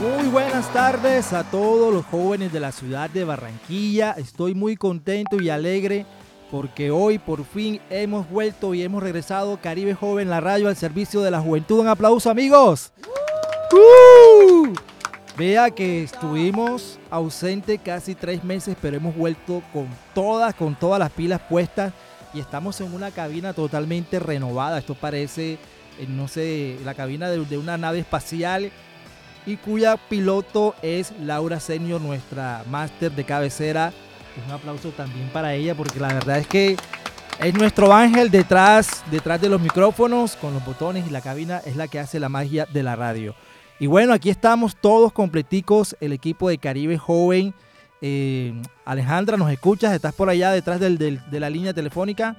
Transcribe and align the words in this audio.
Muy 0.00 0.28
buenas 0.28 0.72
tardes 0.72 1.32
a 1.32 1.44
todos 1.44 1.92
los 1.92 2.04
jóvenes 2.04 2.52
de 2.52 2.60
la 2.60 2.72
ciudad 2.72 3.08
de 3.10 3.24
Barranquilla. 3.24 4.12
Estoy 4.12 4.54
muy 4.54 4.76
contento 4.76 5.40
y 5.40 5.48
alegre 5.48 6.06
porque 6.50 6.90
hoy 6.90 7.18
por 7.18 7.44
fin 7.44 7.80
hemos 7.90 8.28
vuelto 8.28 8.74
y 8.74 8.82
hemos 8.82 9.02
regresado 9.02 9.58
Caribe 9.60 9.94
Joven, 9.94 10.30
la 10.30 10.40
radio 10.40 10.68
al 10.68 10.76
servicio 10.76 11.22
de 11.22 11.30
la 11.30 11.40
juventud. 11.40 11.80
Un 11.80 11.88
aplauso 11.88 12.30
amigos. 12.30 12.92
¡Uh! 13.72 14.72
Vea 15.36 15.70
que 15.70 16.04
estuvimos 16.04 17.00
ausentes 17.10 17.80
casi 17.82 18.14
tres 18.14 18.44
meses, 18.44 18.76
pero 18.80 18.98
hemos 18.98 19.16
vuelto 19.16 19.62
con 19.72 19.88
todas, 20.14 20.54
con 20.54 20.76
todas 20.76 21.00
las 21.00 21.10
pilas 21.10 21.40
puestas 21.48 21.92
y 22.34 22.40
estamos 22.40 22.80
en 22.80 22.92
una 22.92 23.10
cabina 23.10 23.52
totalmente 23.52 24.18
renovada. 24.18 24.78
Esto 24.78 24.94
parece, 24.94 25.52
eh, 25.98 26.06
no 26.08 26.28
sé, 26.28 26.76
la 26.84 26.94
cabina 26.94 27.30
de, 27.30 27.56
una 27.56 27.78
nave 27.78 28.00
espacial 28.00 28.70
y 29.46 29.56
cuya 29.56 29.96
piloto 29.96 30.74
es 30.82 31.12
Laura 31.20 31.60
Senior, 31.60 32.00
nuestra 32.00 32.64
máster 32.68 33.12
de 33.12 33.24
cabecera. 33.24 33.92
Un 34.46 34.52
aplauso 34.52 34.90
también 34.90 35.28
para 35.28 35.54
ella 35.54 35.74
porque 35.76 36.00
la 36.00 36.08
verdad 36.08 36.38
es 36.38 36.48
que 36.48 36.76
es 37.40 37.54
nuestro 37.54 37.92
ángel 37.92 38.30
detrás, 38.30 39.04
detrás 39.10 39.40
de 39.40 39.48
los 39.48 39.60
micrófonos, 39.60 40.34
con 40.36 40.54
los 40.54 40.64
botones 40.64 41.06
y 41.06 41.10
la 41.10 41.20
cabina 41.20 41.60
es 41.64 41.76
la 41.76 41.88
que 41.88 42.00
hace 42.00 42.18
la 42.18 42.28
magia 42.28 42.66
de 42.72 42.82
la 42.82 42.96
radio. 42.96 43.34
Y 43.78 43.86
bueno, 43.86 44.12
aquí 44.12 44.30
estamos 44.30 44.76
todos 44.76 45.12
completicos, 45.12 45.96
el 46.00 46.12
equipo 46.12 46.48
de 46.48 46.58
Caribe 46.58 46.98
Joven. 46.98 47.54
Eh, 48.06 48.52
Alejandra, 48.84 49.38
¿nos 49.38 49.50
escuchas? 49.50 49.94
¿Estás 49.94 50.12
por 50.12 50.28
allá 50.28 50.50
detrás 50.50 50.78
del, 50.78 50.98
del, 50.98 51.22
de 51.30 51.40
la 51.40 51.48
línea 51.48 51.72
telefónica? 51.72 52.36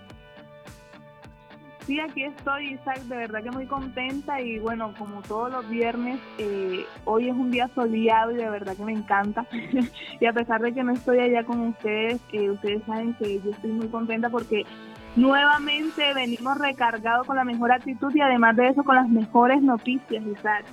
Sí, 1.88 2.00
aquí 2.00 2.24
estoy, 2.24 2.76
Isaac, 2.76 3.00
de 3.06 3.16
verdad 3.16 3.42
que 3.42 3.50
muy 3.50 3.66
contenta 3.66 4.40
y 4.40 4.60
bueno, 4.60 4.94
como 4.96 5.24
todos 5.24 5.52
los 5.52 5.68
viernes, 5.68 6.20
eh, 6.38 6.86
hoy 7.06 7.30
es 7.30 7.34
un 7.34 7.50
día 7.50 7.68
soleado 7.74 8.32
y 8.32 8.36
de 8.36 8.48
verdad 8.48 8.78
que 8.78 8.86
me 8.86 8.92
encanta. 8.92 9.48
y 10.20 10.26
a 10.28 10.34
pesar 10.34 10.62
de 10.62 10.72
que 10.72 10.84
no 10.84 10.94
estoy 10.94 11.18
allá 11.18 11.44
con 11.44 11.60
ustedes, 11.62 12.22
eh, 12.32 12.52
ustedes 12.52 12.84
saben 12.86 13.16
que 13.16 13.42
yo 13.44 13.50
estoy 13.50 13.72
muy 13.72 13.88
contenta 13.88 14.30
porque 14.30 14.68
nuevamente 15.16 16.14
venimos 16.14 16.60
recargados 16.60 17.26
con 17.26 17.38
la 17.38 17.44
mejor 17.44 17.72
actitud 17.72 18.14
y 18.14 18.22
además 18.22 18.56
de 18.56 18.68
eso 18.68 18.84
con 18.84 18.98
las 18.98 19.10
mejores 19.10 19.64
noticias, 19.64 20.24
Isaac. 20.28 20.64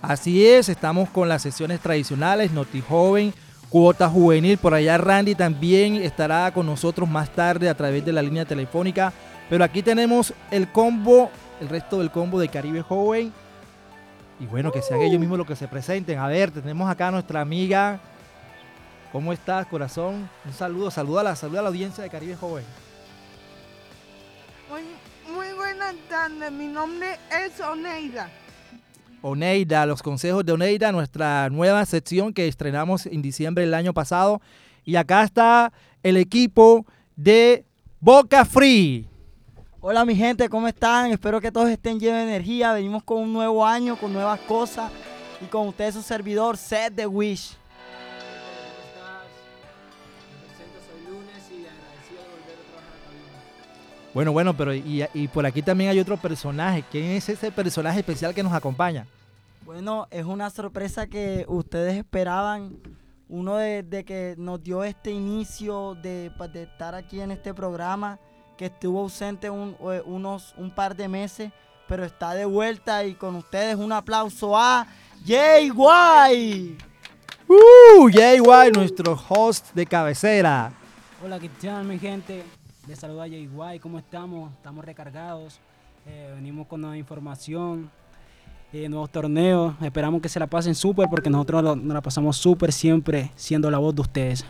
Así 0.00 0.46
es, 0.46 0.70
estamos 0.70 1.10
con 1.10 1.28
las 1.28 1.42
sesiones 1.42 1.80
tradicionales, 1.80 2.50
Noti 2.52 2.80
Joven, 2.80 3.34
Cuota 3.72 4.08
Juvenil, 4.08 4.58
por 4.58 4.74
allá 4.74 4.98
Randy 4.98 5.34
también 5.34 5.96
estará 5.96 6.52
con 6.52 6.66
nosotros 6.66 7.08
más 7.08 7.30
tarde 7.30 7.68
a 7.68 7.74
través 7.74 8.04
de 8.04 8.12
la 8.12 8.22
línea 8.22 8.44
telefónica 8.44 9.12
pero 9.52 9.64
aquí 9.64 9.82
tenemos 9.82 10.32
el 10.50 10.72
combo, 10.72 11.30
el 11.60 11.68
resto 11.68 11.98
del 11.98 12.10
combo 12.10 12.40
de 12.40 12.48
Caribe 12.48 12.80
Joven. 12.80 13.30
Y 14.40 14.46
bueno, 14.46 14.72
que 14.72 14.80
sean 14.80 15.02
ellos 15.02 15.20
mismos 15.20 15.36
los 15.36 15.46
que 15.46 15.56
se 15.56 15.68
presenten. 15.68 16.18
A 16.18 16.26
ver, 16.26 16.50
tenemos 16.50 16.90
acá 16.90 17.08
a 17.08 17.10
nuestra 17.10 17.42
amiga. 17.42 18.00
¿Cómo 19.12 19.30
estás, 19.30 19.66
corazón? 19.66 20.26
Un 20.46 20.52
saludo, 20.54 20.90
saluda 20.90 21.20
a 21.20 21.24
la, 21.24 21.36
saluda 21.36 21.60
a 21.60 21.62
la 21.64 21.68
audiencia 21.68 22.02
de 22.02 22.08
Caribe 22.08 22.34
Joven. 22.34 22.64
Muy, 24.70 25.34
muy 25.34 25.52
buenas 25.52 25.96
tardes, 26.08 26.50
mi 26.50 26.68
nombre 26.68 27.18
es 27.30 27.60
Oneida. 27.60 28.30
Oneida, 29.22 29.86
los 29.86 30.02
consejos 30.02 30.44
de 30.44 30.52
Oneida, 30.52 30.92
nuestra 30.92 31.48
nueva 31.48 31.86
sección 31.86 32.34
que 32.34 32.48
estrenamos 32.48 33.06
en 33.06 33.22
diciembre 33.22 33.64
del 33.64 33.74
año 33.74 33.94
pasado. 33.94 34.42
Y 34.84 34.96
acá 34.96 35.22
está 35.22 35.72
el 36.02 36.16
equipo 36.16 36.84
de 37.16 37.64
Boca 38.00 38.44
Free. 38.44 39.08
Hola 39.80 40.04
mi 40.04 40.14
gente, 40.14 40.48
¿cómo 40.48 40.68
están? 40.68 41.10
Espero 41.10 41.40
que 41.40 41.50
todos 41.50 41.68
estén 41.68 41.98
llenos 41.98 42.18
de 42.18 42.24
energía. 42.24 42.72
Venimos 42.72 43.02
con 43.02 43.18
un 43.22 43.32
nuevo 43.32 43.64
año, 43.66 43.96
con 43.96 44.12
nuevas 44.12 44.40
cosas. 44.40 44.90
Y 45.40 45.46
con 45.46 45.68
ustedes 45.68 45.94
su 45.94 46.02
servidor, 46.02 46.56
Seth 46.56 46.94
The 46.94 47.06
Wish. 47.06 47.61
Bueno, 54.14 54.32
bueno, 54.32 54.54
pero 54.54 54.74
y, 54.74 55.04
y, 55.14 55.28
por 55.28 55.46
aquí 55.46 55.62
también 55.62 55.90
hay 55.90 55.98
otro 55.98 56.18
personaje. 56.18 56.84
¿Quién 56.90 57.12
es 57.12 57.28
ese 57.28 57.50
personaje 57.50 58.00
especial 58.00 58.34
que 58.34 58.42
nos 58.42 58.52
acompaña? 58.52 59.06
Bueno, 59.64 60.06
es 60.10 60.24
una 60.26 60.50
sorpresa 60.50 61.06
que 61.06 61.46
ustedes 61.48 61.96
esperaban. 61.96 62.76
Uno 63.28 63.56
de, 63.56 63.82
de 63.82 64.04
que 64.04 64.34
nos 64.36 64.62
dio 64.62 64.84
este 64.84 65.10
inicio 65.10 65.94
de, 66.02 66.30
pues, 66.36 66.52
de 66.52 66.64
estar 66.64 66.94
aquí 66.94 67.20
en 67.22 67.30
este 67.30 67.54
programa 67.54 68.18
que 68.58 68.66
estuvo 68.66 69.00
ausente 69.00 69.48
un, 69.48 69.74
unos, 70.04 70.54
un 70.58 70.70
par 70.70 70.94
de 70.94 71.08
meses, 71.08 71.50
pero 71.88 72.04
está 72.04 72.34
de 72.34 72.44
vuelta 72.44 73.04
y 73.06 73.14
con 73.14 73.36
ustedes 73.36 73.76
un 73.76 73.92
aplauso 73.92 74.54
a 74.54 74.86
JY. 75.24 76.76
Uh, 77.48 78.08
JY, 78.10 78.72
nuestro 78.74 79.18
host 79.28 79.72
de 79.72 79.86
cabecera. 79.86 80.70
Hola, 81.24 81.40
¿qué 81.40 81.48
tal 81.48 81.84
mi 81.84 81.98
gente? 81.98 82.44
Les 82.88 82.98
saluda 82.98 83.28
JY, 83.28 83.78
¿cómo 83.80 83.96
estamos? 83.96 84.52
Estamos 84.54 84.84
recargados, 84.84 85.60
eh, 86.04 86.32
venimos 86.34 86.66
con 86.66 86.80
nueva 86.80 86.96
información, 86.96 87.88
eh, 88.72 88.88
nuevos 88.88 89.08
torneos, 89.08 89.74
esperamos 89.80 90.20
que 90.20 90.28
se 90.28 90.40
la 90.40 90.48
pasen 90.48 90.74
súper 90.74 91.08
porque 91.08 91.30
nosotros 91.30 91.62
nos 91.62 91.94
la 91.94 92.00
pasamos 92.00 92.36
súper 92.36 92.72
siempre 92.72 93.30
siendo 93.36 93.70
la 93.70 93.78
voz 93.78 93.94
de 93.94 94.00
ustedes. 94.00 94.44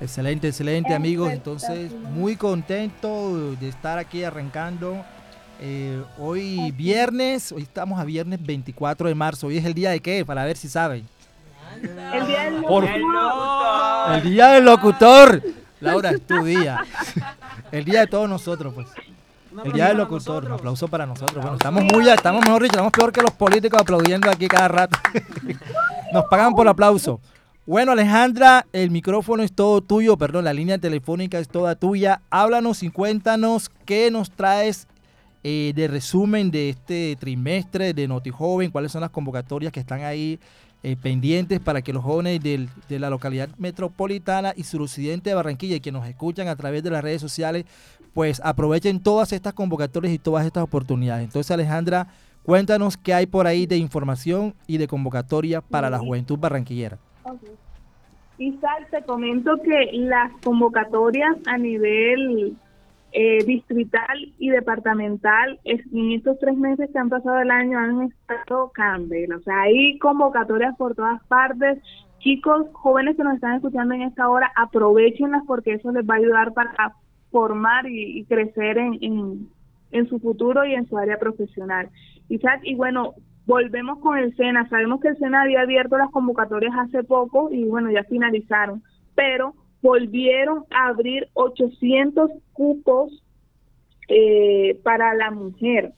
Excelente, 0.00 0.46
excelente 0.46 0.94
amigos. 0.94 1.32
Entonces, 1.32 1.90
muy 2.12 2.36
contento 2.36 3.56
de 3.56 3.68
estar 3.68 3.98
aquí 3.98 4.22
arrancando. 4.22 5.04
Eh, 5.60 6.00
hoy 6.18 6.70
viernes, 6.70 7.50
hoy 7.50 7.62
estamos 7.62 7.98
a 7.98 8.04
viernes 8.04 8.40
24 8.40 9.08
de 9.08 9.14
marzo. 9.16 9.48
Hoy 9.48 9.56
es 9.56 9.64
el 9.64 9.74
día 9.74 9.90
de 9.90 9.98
qué, 9.98 10.24
para 10.24 10.44
ver 10.44 10.56
si 10.56 10.68
saben. 10.68 11.08
El 11.82 12.26
día 12.26 12.44
del 12.44 12.60
locutor. 12.60 12.84
El 14.14 14.22
día 14.22 14.48
del 14.52 14.64
locutor. 14.64 15.42
Laura, 15.80 16.10
es 16.10 16.24
tu 16.24 16.44
día. 16.44 16.80
El 17.74 17.84
día 17.84 18.00
de 18.00 18.06
todos 18.06 18.28
nosotros, 18.28 18.72
pues. 18.72 18.86
El 19.64 19.72
día 19.72 19.88
del 19.88 19.96
locutor. 19.96 20.44
Un 20.44 20.52
aplauso 20.52 20.86
para 20.86 21.06
nosotros. 21.06 21.42
Bueno, 21.42 21.54
estamos 21.54 21.82
muy, 21.82 22.08
estamos 22.08 22.44
mejor 22.44 22.62
dicho, 22.62 22.74
estamos 22.74 22.92
peor 22.92 23.10
que 23.10 23.20
los 23.20 23.32
políticos 23.32 23.80
aplaudiendo 23.80 24.30
aquí 24.30 24.46
cada 24.46 24.68
rato. 24.68 24.96
Nos 26.12 26.24
pagan 26.26 26.54
por 26.54 26.68
aplauso. 26.68 27.20
Bueno, 27.66 27.90
Alejandra, 27.90 28.64
el 28.72 28.92
micrófono 28.92 29.42
es 29.42 29.52
todo 29.52 29.80
tuyo, 29.80 30.16
perdón, 30.16 30.44
la 30.44 30.52
línea 30.52 30.78
telefónica 30.78 31.40
es 31.40 31.48
toda 31.48 31.74
tuya. 31.74 32.20
Háblanos 32.30 32.84
y 32.84 32.90
cuéntanos 32.90 33.70
qué 33.84 34.08
nos 34.12 34.30
traes 34.30 34.86
eh, 35.42 35.72
de 35.74 35.88
resumen 35.88 36.52
de 36.52 36.68
este 36.68 37.16
trimestre 37.18 37.92
de 37.92 38.06
NotiJoven, 38.06 38.70
cuáles 38.70 38.92
son 38.92 39.00
las 39.00 39.10
convocatorias 39.10 39.72
que 39.72 39.80
están 39.80 40.02
ahí 40.02 40.38
eh, 40.84 40.96
pendientes 40.96 41.58
para 41.60 41.80
que 41.82 41.92
los 41.94 42.04
jóvenes 42.04 42.40
del- 42.42 42.68
de 42.88 42.98
la 42.98 43.08
localidad 43.10 43.48
metropolitana 43.58 44.52
y 44.54 44.64
suroccidente 44.64 45.30
de 45.30 45.34
Barranquilla 45.34 45.76
y 45.76 45.80
que 45.80 45.90
nos 45.90 46.06
escuchan 46.06 46.46
a 46.48 46.56
través 46.56 46.82
de 46.82 46.90
las 46.90 47.02
redes 47.02 47.20
sociales, 47.22 47.64
pues 48.12 48.40
aprovechen 48.44 49.00
todas 49.00 49.32
estas 49.32 49.54
convocatorias 49.54 50.12
y 50.14 50.18
todas 50.18 50.44
estas 50.46 50.62
oportunidades. 50.62 51.24
Entonces, 51.24 51.50
Alejandra, 51.50 52.06
cuéntanos 52.44 52.96
qué 52.96 53.14
hay 53.14 53.26
por 53.26 53.46
ahí 53.46 53.66
de 53.66 53.78
información 53.78 54.54
y 54.66 54.76
de 54.76 54.86
convocatoria 54.86 55.62
para 55.62 55.88
la 55.90 55.98
juventud 55.98 56.38
barranquillera. 56.38 56.98
Ok. 57.24 57.40
Isaac, 58.36 58.88
te 58.90 59.02
comento 59.04 59.56
que 59.62 59.90
las 59.92 60.30
convocatorias 60.42 61.36
a 61.46 61.56
nivel 61.56 62.56
eh, 63.16 63.44
distrital 63.44 64.32
y 64.40 64.50
departamental 64.50 65.60
en 65.62 66.12
estos 66.12 66.36
tres 66.40 66.56
meses 66.56 66.90
que 66.92 66.98
han 66.98 67.08
pasado 67.08 67.38
el 67.38 67.50
año 67.52 67.78
han 67.78 68.02
estado 68.02 68.72
candela. 68.72 69.36
O 69.36 69.40
sea, 69.42 69.60
hay 69.62 69.96
convocatorias 69.98 70.76
por 70.76 70.96
todas 70.96 71.22
partes. 71.28 71.78
Chicos, 72.18 72.66
jóvenes 72.72 73.16
que 73.16 73.22
nos 73.22 73.36
están 73.36 73.54
escuchando 73.54 73.94
en 73.94 74.02
esta 74.02 74.28
hora, 74.28 74.50
aprovechenlas 74.56 75.44
porque 75.46 75.74
eso 75.74 75.92
les 75.92 76.04
va 76.04 76.14
a 76.14 76.18
ayudar 76.18 76.54
para 76.54 76.96
formar 77.30 77.86
y, 77.88 78.24
crecer 78.24 78.78
en, 78.78 78.98
en, 79.00 79.48
en 79.92 80.08
su 80.08 80.18
futuro 80.18 80.64
y 80.64 80.74
en 80.74 80.88
su 80.88 80.98
área 80.98 81.16
profesional. 81.16 81.90
Isaac, 82.28 82.62
y 82.64 82.74
bueno, 82.74 83.14
volvemos 83.46 84.00
con 84.00 84.18
el 84.18 84.34
SENA. 84.34 84.68
Sabemos 84.68 85.00
que 85.00 85.08
el 85.08 85.18
SENA 85.18 85.42
había 85.42 85.60
abierto 85.60 85.96
las 85.98 86.10
convocatorias 86.10 86.74
hace 86.76 87.04
poco 87.04 87.48
y 87.52 87.64
bueno, 87.66 87.92
ya 87.92 88.02
finalizaron, 88.02 88.82
pero 89.14 89.54
volvieron 89.84 90.64
a 90.70 90.88
abrir 90.88 91.28
800 91.34 92.30
cupos 92.54 93.22
eh, 94.08 94.80
para 94.82 95.14
la 95.14 95.30
mujer. 95.30 95.92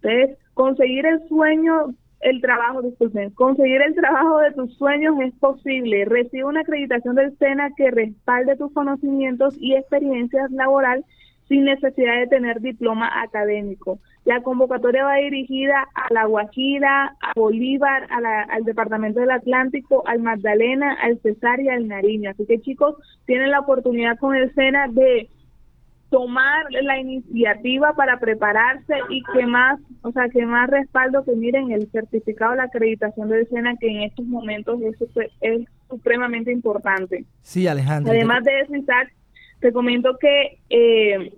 Entonces, 0.00 0.38
conseguir 0.54 1.04
el 1.04 1.26
sueño, 1.28 1.94
el 2.20 2.40
trabajo, 2.40 2.82
disculpen, 2.82 3.30
conseguir 3.30 3.82
el 3.82 3.96
trabajo 3.96 4.38
de 4.38 4.52
tus 4.52 4.76
sueños 4.76 5.16
es 5.20 5.34
posible. 5.34 6.04
Recibe 6.04 6.44
una 6.44 6.60
acreditación 6.60 7.16
del 7.16 7.36
SENA 7.38 7.70
que 7.76 7.90
respalde 7.90 8.56
tus 8.56 8.72
conocimientos 8.72 9.56
y 9.58 9.74
experiencias 9.74 10.52
laboral 10.52 11.04
sin 11.48 11.64
necesidad 11.64 12.20
de 12.20 12.28
tener 12.28 12.60
diploma 12.60 13.10
académico. 13.20 13.98
La 14.24 14.40
convocatoria 14.42 15.04
va 15.04 15.16
dirigida 15.16 15.86
a 15.94 16.12
La 16.12 16.24
Guajira, 16.24 17.14
a 17.20 17.32
Bolívar, 17.36 18.06
a 18.10 18.20
la- 18.22 18.42
al 18.42 18.64
Departamento 18.64 19.20
del 19.20 19.30
Atlántico, 19.30 20.02
al 20.06 20.20
Magdalena, 20.20 20.94
al 21.02 21.18
Cesar 21.20 21.60
y 21.60 21.68
al 21.68 21.88
Nariño. 21.88 22.30
Así 22.30 22.46
que 22.46 22.60
chicos, 22.60 22.96
tienen 23.26 23.50
la 23.50 23.60
oportunidad 23.60 24.16
con 24.18 24.34
el 24.34 24.52
SENA 24.54 24.88
de 24.88 25.28
tomar 26.10 26.64
la 26.70 26.98
iniciativa 27.00 27.92
para 27.94 28.18
prepararse 28.20 28.94
y 29.10 29.22
que 29.34 29.46
más, 29.46 29.80
o 30.02 30.12
sea, 30.12 30.28
que 30.28 30.46
más 30.46 30.70
respaldo 30.70 31.24
que 31.24 31.32
miren 31.32 31.72
el 31.72 31.90
certificado, 31.90 32.54
la 32.54 32.64
acreditación 32.64 33.28
del 33.28 33.48
SENA, 33.48 33.76
que 33.80 33.88
en 33.88 34.02
estos 34.02 34.24
momentos 34.24 34.80
es, 34.82 34.96
es 35.40 35.66
supremamente 35.90 36.52
importante. 36.52 37.24
Sí, 37.42 37.66
Alejandro. 37.66 38.12
Además 38.12 38.44
de 38.44 38.60
eso, 38.60 38.76
Isaac, 38.76 39.12
te 39.60 39.72
comento 39.72 40.16
que 40.20 40.58
eh, 40.70 41.32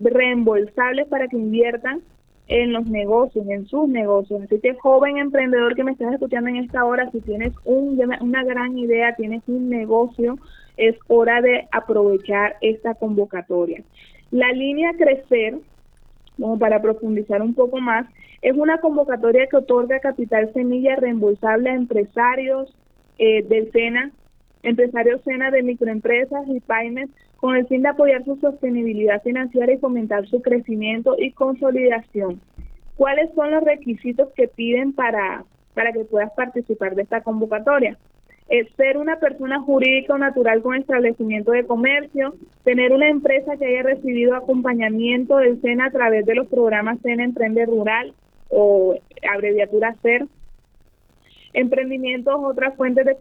reembolsables 0.00 1.06
para 1.06 1.28
que 1.28 1.36
inviertan 1.36 2.00
en 2.48 2.72
los 2.72 2.86
negocios, 2.86 3.46
en 3.48 3.66
sus 3.66 3.88
negocios. 3.88 4.42
Así 4.42 4.58
que 4.58 4.74
joven 4.74 5.18
emprendedor 5.18 5.76
que 5.76 5.84
me 5.84 5.92
estás 5.92 6.12
escuchando 6.12 6.50
en 6.50 6.56
esta 6.56 6.84
hora, 6.84 7.08
si 7.12 7.20
tienes 7.20 7.52
un, 7.64 8.00
una 8.20 8.42
gran 8.42 8.76
idea, 8.76 9.14
tienes 9.14 9.42
un 9.46 9.70
negocio, 9.70 10.38
es 10.76 10.96
hora 11.06 11.40
de 11.40 11.68
aprovechar 11.70 12.56
esta 12.62 12.94
convocatoria. 12.94 13.84
La 14.32 14.50
línea 14.50 14.92
Crecer, 14.98 15.54
como 16.36 16.58
para 16.58 16.82
profundizar 16.82 17.42
un 17.42 17.54
poco 17.54 17.80
más, 17.80 18.06
es 18.42 18.56
una 18.56 18.78
convocatoria 18.78 19.46
que 19.46 19.56
otorga 19.56 20.00
capital 20.00 20.52
semilla 20.52 20.96
reembolsable 20.96 21.70
a 21.70 21.74
empresarios 21.74 22.76
eh, 23.18 23.44
del 23.44 23.70
SENA, 23.70 24.10
empresarios 24.64 25.22
SENA 25.22 25.52
de 25.52 25.62
microempresas 25.62 26.48
y 26.48 26.60
pymes 26.60 27.08
con 27.36 27.56
el 27.56 27.66
fin 27.68 27.82
de 27.82 27.90
apoyar 27.90 28.24
su 28.24 28.36
sostenibilidad 28.36 29.22
financiera 29.22 29.72
y 29.72 29.78
fomentar 29.78 30.26
su 30.26 30.42
crecimiento 30.42 31.14
y 31.18 31.30
consolidación. 31.30 32.40
¿Cuáles 32.96 33.32
son 33.34 33.52
los 33.52 33.62
requisitos 33.62 34.28
que 34.34 34.48
piden 34.48 34.92
para, 34.92 35.44
para 35.74 35.92
que 35.92 36.04
puedas 36.04 36.32
participar 36.32 36.96
de 36.96 37.02
esta 37.02 37.22
convocatoria? 37.22 37.96
ser 38.76 38.98
una 38.98 39.18
persona 39.18 39.60
jurídica 39.60 40.12
o 40.12 40.18
natural 40.18 40.60
con 40.60 40.76
establecimiento 40.76 41.52
de 41.52 41.64
comercio, 41.64 42.34
tener 42.64 42.92
una 42.92 43.08
empresa 43.08 43.56
que 43.56 43.64
haya 43.64 43.82
recibido 43.82 44.36
acompañamiento 44.36 45.38
del 45.38 45.58
SENA 45.62 45.86
a 45.86 45.90
través 45.90 46.26
de 46.26 46.34
los 46.34 46.48
programas 46.48 46.98
SENA 47.00 47.24
Emprende 47.24 47.64
Rural 47.64 48.12
o 48.52 48.94
abreviatura 49.34 49.96
SER, 50.02 50.28
emprendimientos, 51.54 52.34
otras 52.38 52.76
fuentes 52.76 53.04
de 53.04 53.16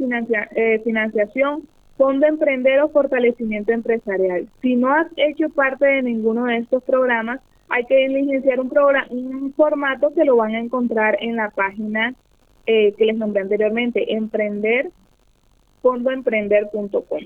eh, 0.56 0.80
financiación, 0.84 1.64
fondo 1.98 2.28
emprender 2.28 2.80
o 2.82 2.90
fortalecimiento 2.90 3.72
empresarial. 3.72 4.48
Si 4.62 4.76
no 4.76 4.94
has 4.94 5.08
hecho 5.16 5.50
parte 5.50 5.86
de 5.86 6.04
ninguno 6.04 6.46
de 6.46 6.58
estos 6.58 6.84
programas, 6.84 7.40
hay 7.70 7.86
que 7.86 8.08
licenciar 8.10 8.60
un, 8.60 8.70
programa, 8.70 9.08
un 9.10 9.54
formato 9.54 10.14
que 10.14 10.26
lo 10.26 10.36
van 10.36 10.56
a 10.56 10.60
encontrar 10.60 11.18
en 11.22 11.38
la 11.38 11.52
página 11.52 12.14
eh, 12.66 12.94
que 12.94 13.06
les 13.06 13.16
nombré 13.16 13.42
anteriormente, 13.42 14.14
emprender 14.14 14.92
fondoemprender.com 15.82 17.22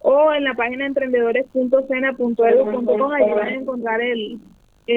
o 0.00 0.32
en 0.32 0.44
la 0.44 0.54
página 0.54 0.86
emprendedores.cena.edu.com 0.86 3.12
ahí 3.12 3.30
van 3.30 3.46
a 3.46 3.54
encontrar 3.54 4.00
el, 4.00 4.40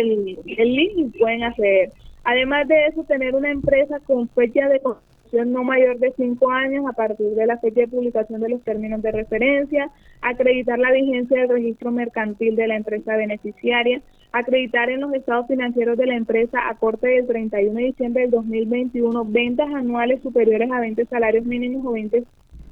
el, 0.01 0.39
el 0.57 0.75
link 0.75 1.17
pueden 1.19 1.43
acceder. 1.43 1.91
Además 2.23 2.67
de 2.67 2.87
eso, 2.87 3.03
tener 3.03 3.35
una 3.35 3.51
empresa 3.51 3.99
con 3.99 4.27
fecha 4.29 4.67
de 4.67 4.79
construcción 4.79 5.05
no 5.43 5.63
mayor 5.63 5.99
de 5.99 6.13
cinco 6.15 6.51
años 6.51 6.85
a 6.87 6.93
partir 6.93 7.31
de 7.31 7.45
la 7.45 7.57
fecha 7.57 7.81
de 7.81 7.87
publicación 7.87 8.41
de 8.41 8.49
los 8.49 8.63
términos 8.63 9.01
de 9.01 9.11
referencia, 9.11 9.89
acreditar 10.21 10.79
la 10.79 10.91
vigencia 10.91 11.39
del 11.39 11.49
registro 11.49 11.91
mercantil 11.91 12.55
de 12.55 12.67
la 12.67 12.77
empresa 12.77 13.15
beneficiaria, 13.15 14.01
acreditar 14.31 14.89
en 14.89 15.01
los 15.01 15.13
estados 15.13 15.47
financieros 15.47 15.97
de 15.97 16.05
la 16.05 16.15
empresa 16.15 16.69
a 16.69 16.75
corte 16.75 17.07
del 17.07 17.27
31 17.27 17.73
de 17.73 17.85
diciembre 17.85 18.21
del 18.23 18.31
2021 18.31 19.25
ventas 19.25 19.69
anuales 19.73 20.21
superiores 20.21 20.71
a 20.71 20.79
20 20.79 21.05
salarios 21.05 21.45
mínimos 21.45 21.85
o 21.85 21.91
20 21.91 22.23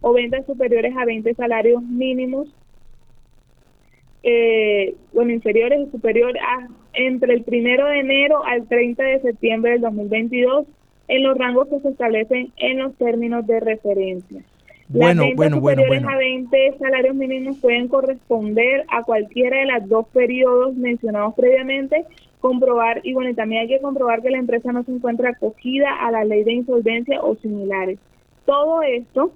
o 0.01 0.13
ventas 0.13 0.45
superiores 0.45 0.93
a 0.97 1.05
20 1.05 1.33
salarios 1.35 1.81
mínimos, 1.81 2.53
eh, 4.23 4.95
bueno, 5.13 5.31
inferiores 5.31 5.87
y 5.87 5.91
superiores 5.91 6.41
a 6.41 6.67
entre 6.93 7.33
el 7.33 7.43
primero 7.43 7.87
de 7.87 7.99
enero 7.99 8.43
al 8.45 8.67
30 8.67 9.03
de 9.03 9.21
septiembre 9.21 9.71
del 9.73 9.81
2022 9.81 10.65
en 11.07 11.23
los 11.23 11.37
rangos 11.37 11.67
que 11.67 11.79
se 11.79 11.89
establecen 11.89 12.51
en 12.57 12.79
los 12.79 12.95
términos 12.95 13.45
de 13.45 13.59
referencia. 13.59 14.41
Bueno, 14.89 15.25
Las 15.25 15.35
bueno, 15.35 15.59
bueno, 15.59 15.81
superiores 15.81 16.03
bueno. 16.03 16.09
a 16.09 16.17
20 16.17 16.75
salarios 16.79 17.15
mínimos 17.15 17.57
pueden 17.57 17.87
corresponder 17.87 18.85
a 18.89 19.03
cualquiera 19.03 19.59
de 19.59 19.65
los 19.65 19.89
dos 19.89 20.07
periodos 20.09 20.75
mencionados 20.75 21.33
previamente, 21.35 22.05
comprobar, 22.39 22.99
y 23.03 23.13
bueno, 23.13 23.33
también 23.33 23.61
hay 23.61 23.67
que 23.69 23.81
comprobar 23.81 24.21
que 24.21 24.29
la 24.29 24.37
empresa 24.37 24.71
no 24.71 24.83
se 24.83 24.91
encuentra 24.91 25.29
acogida 25.29 25.89
a 26.01 26.11
la 26.11 26.25
ley 26.25 26.43
de 26.43 26.53
insolvencia 26.53 27.21
o 27.21 27.35
similares. 27.35 27.97
Todo 28.45 28.81
esto 28.83 29.31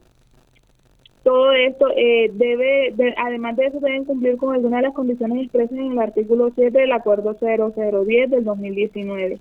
todo 1.28 1.52
esto 1.52 1.88
eh, 1.94 2.32
debe, 2.32 2.96
además 3.18 3.58
de 3.58 3.66
eso, 3.66 3.82
deben 3.82 4.06
cumplir 4.06 4.38
con 4.38 4.56
algunas 4.56 4.80
de 4.80 4.88
las 4.88 4.96
condiciones 4.96 5.44
expresas 5.44 5.78
en 5.78 5.92
el 5.92 6.00
artículo 6.00 6.54
7 6.56 6.80
del 6.80 6.94
Acuerdo 6.94 7.34
0010 7.34 8.30
del 8.30 8.46
2019. 8.46 9.38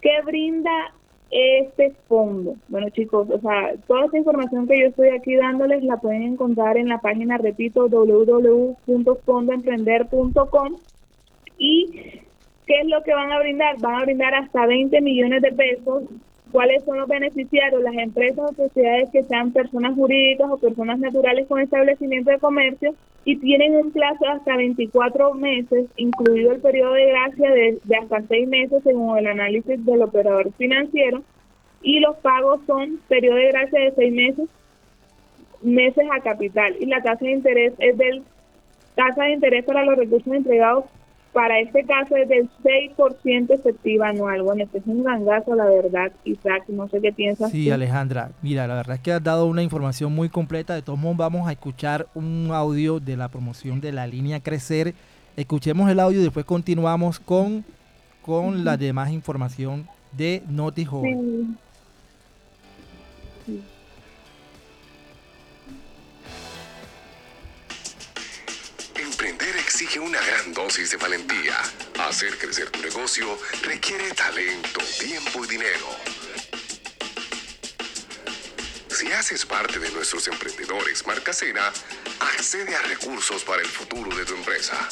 ¿Qué 0.00 0.22
brinda 0.24 0.70
este 1.30 1.92
fondo? 2.08 2.56
Bueno, 2.68 2.88
chicos, 2.88 3.28
o 3.28 3.38
sea, 3.40 3.74
toda 3.86 4.06
esta 4.06 4.16
información 4.16 4.66
que 4.66 4.80
yo 4.80 4.86
estoy 4.86 5.10
aquí 5.10 5.36
dándoles 5.36 5.84
la 5.84 5.98
pueden 5.98 6.22
encontrar 6.22 6.78
en 6.78 6.88
la 6.88 7.02
página, 7.02 7.36
repito, 7.36 7.90
www.fondoemprender.com 7.90 10.76
y 11.58 11.90
¿qué 12.66 12.80
es 12.80 12.86
lo 12.86 13.02
que 13.02 13.12
van 13.12 13.32
a 13.32 13.38
brindar? 13.38 13.78
Van 13.80 13.96
a 13.96 14.04
brindar 14.04 14.34
hasta 14.34 14.64
20 14.64 14.98
millones 15.02 15.42
de 15.42 15.52
pesos 15.52 16.04
¿Cuáles 16.50 16.82
son 16.84 16.98
los 16.98 17.08
beneficiarios? 17.08 17.82
Las 17.82 17.94
empresas 17.94 18.50
o 18.50 18.54
sociedades 18.54 19.10
que 19.10 19.22
sean 19.24 19.52
personas 19.52 19.94
jurídicas 19.94 20.50
o 20.50 20.56
personas 20.56 20.98
naturales 20.98 21.46
con 21.46 21.60
establecimiento 21.60 22.30
de 22.30 22.38
comercio 22.38 22.94
y 23.24 23.36
tienen 23.36 23.76
un 23.76 23.90
plazo 23.92 24.24
de 24.24 24.30
hasta 24.30 24.56
24 24.56 25.34
meses, 25.34 25.86
incluido 25.96 26.52
el 26.52 26.60
periodo 26.60 26.94
de 26.94 27.06
gracia 27.06 27.50
de, 27.50 27.78
hasta 28.00 28.22
6 28.22 28.48
meses 28.48 28.82
según 28.82 29.18
el 29.18 29.26
análisis 29.26 29.84
del 29.84 30.02
operador 30.02 30.50
financiero. 30.54 31.22
Y 31.82 32.00
los 32.00 32.16
pagos 32.16 32.60
son 32.66 32.98
periodo 33.08 33.36
de 33.36 33.48
gracia 33.48 33.80
de 33.80 33.92
6 33.92 34.12
meses, 34.12 34.48
meses 35.60 36.06
a 36.10 36.20
capital. 36.20 36.74
Y 36.80 36.86
la 36.86 37.02
tasa 37.02 37.24
de 37.26 37.32
interés 37.32 37.74
es 37.78 37.98
del 37.98 38.22
tasa 38.94 39.24
de 39.24 39.32
interés 39.32 39.64
para 39.64 39.84
los 39.84 39.96
recursos 39.96 40.32
entregados 40.32 40.86
para 41.32 41.60
este 41.60 41.84
caso 41.84 42.16
es 42.16 42.28
del 42.28 42.48
6% 42.62 43.54
efectiva 43.54 44.08
anual. 44.08 44.42
Bueno, 44.42 44.64
este 44.64 44.78
es 44.78 44.86
un 44.86 45.04
gangazo, 45.04 45.54
la 45.54 45.66
verdad, 45.66 46.12
Isaac. 46.24 46.64
No 46.68 46.88
sé 46.88 47.00
qué 47.00 47.12
piensas. 47.12 47.50
Sí, 47.50 47.70
Alejandra. 47.70 48.30
Mira, 48.42 48.66
la 48.66 48.74
verdad 48.74 48.96
es 48.96 49.02
que 49.02 49.12
has 49.12 49.22
dado 49.22 49.46
una 49.46 49.62
información 49.62 50.14
muy 50.14 50.28
completa. 50.28 50.74
De 50.74 50.82
todos 50.82 50.98
modos, 50.98 51.16
vamos 51.16 51.48
a 51.48 51.52
escuchar 51.52 52.06
un 52.14 52.50
audio 52.52 53.00
de 53.00 53.16
la 53.16 53.28
promoción 53.28 53.80
de 53.80 53.92
la 53.92 54.06
línea 54.06 54.40
Crecer. 54.40 54.94
Escuchemos 55.36 55.90
el 55.90 56.00
audio 56.00 56.20
y 56.20 56.24
después 56.24 56.44
continuamos 56.44 57.20
con, 57.20 57.64
con 58.22 58.64
la 58.64 58.76
demás 58.76 59.12
información 59.12 59.86
de 60.16 60.42
Noti 60.48 60.84
Joven. 60.84 61.18
Sí. 61.46 61.67
Una 70.00 70.20
gran 70.22 70.54
dosis 70.54 70.92
de 70.92 70.96
valentía. 70.96 71.56
Hacer 71.98 72.38
crecer 72.38 72.70
tu 72.70 72.80
negocio 72.80 73.38
requiere 73.62 74.12
talento, 74.12 74.80
tiempo 74.98 75.44
y 75.44 75.48
dinero. 75.48 75.86
Si 78.88 79.12
haces 79.12 79.44
parte 79.44 79.78
de 79.78 79.90
nuestros 79.90 80.28
emprendedores 80.28 81.04
Marca 81.06 81.32
Cena, 81.32 81.72
accede 82.20 82.76
a 82.76 82.82
recursos 82.82 83.42
para 83.42 83.60
el 83.60 83.68
futuro 83.68 84.16
de 84.16 84.24
tu 84.24 84.34
empresa. 84.34 84.88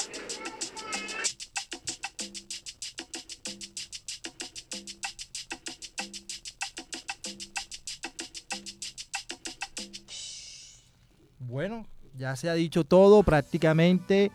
Bueno, 11.38 11.86
ya 12.14 12.34
se 12.34 12.50
ha 12.50 12.54
dicho 12.54 12.84
todo 12.84 13.22
prácticamente. 13.22 14.32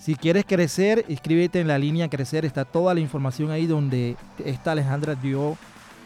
Si 0.00 0.14
quieres 0.14 0.46
crecer, 0.46 1.04
inscríbete 1.08 1.60
en 1.60 1.68
la 1.68 1.78
línea 1.78 2.08
Crecer. 2.08 2.46
Está 2.46 2.64
toda 2.64 2.94
la 2.94 3.00
información 3.00 3.50
ahí 3.50 3.66
donde 3.66 4.16
esta 4.42 4.72
Alejandra 4.72 5.14
dio 5.14 5.58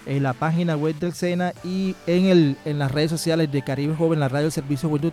en 0.04 0.24
la 0.24 0.32
página 0.32 0.76
web 0.76 0.96
del 0.96 1.12
SENA 1.12 1.52
y 1.62 1.94
en, 2.08 2.24
el, 2.26 2.56
en 2.64 2.80
las 2.80 2.90
redes 2.90 3.12
sociales 3.12 3.52
de 3.52 3.62
Caribe 3.62 3.94
Joven, 3.94 4.18
la 4.18 4.28
radio 4.28 4.46
del 4.46 4.52
Servicio 4.52 4.88
Juventud, 4.88 5.12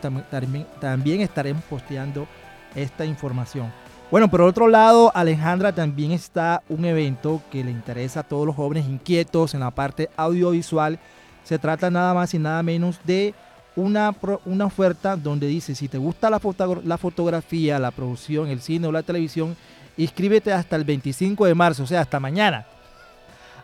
también 0.79 1.21
estaremos 1.21 1.63
posteando 1.65 2.27
esta 2.73 3.05
información. 3.05 3.71
Bueno, 4.09 4.31
por 4.31 4.41
otro 4.41 4.67
lado, 4.67 5.11
Alejandra, 5.13 5.73
también 5.73 6.11
está 6.11 6.63
un 6.67 6.83
evento 6.83 7.39
que 7.51 7.63
le 7.63 7.69
interesa 7.69 8.21
a 8.21 8.23
todos 8.23 8.47
los 8.47 8.55
jóvenes 8.55 8.88
inquietos 8.88 9.53
en 9.53 9.59
la 9.59 9.69
parte 9.69 10.09
audiovisual. 10.17 10.97
Se 11.43 11.59
trata 11.59 11.91
nada 11.91 12.15
más 12.15 12.33
y 12.33 12.39
nada 12.39 12.63
menos 12.63 13.00
de 13.03 13.35
una, 13.75 14.13
una 14.46 14.66
oferta 14.66 15.16
donde 15.16 15.48
dice, 15.48 15.75
si 15.75 15.88
te 15.88 15.98
gusta 15.98 16.30
la, 16.30 16.40
la 16.84 16.98
fotografía, 16.98 17.80
la 17.80 17.92
producción, 17.92 18.50
el 18.50 18.62
cine 18.62 18.88
o 18.88 18.92
la 18.92 19.04
televisión, 19.04 19.56
inscríbete 19.98 20.51
hasta 20.51 20.75
el 20.75 20.84
25 20.84 21.46
de 21.46 21.56
marzo, 21.56 21.84
o 21.84 21.88
sea, 21.88 22.01
hasta 22.01 22.20
mañana 22.20 22.66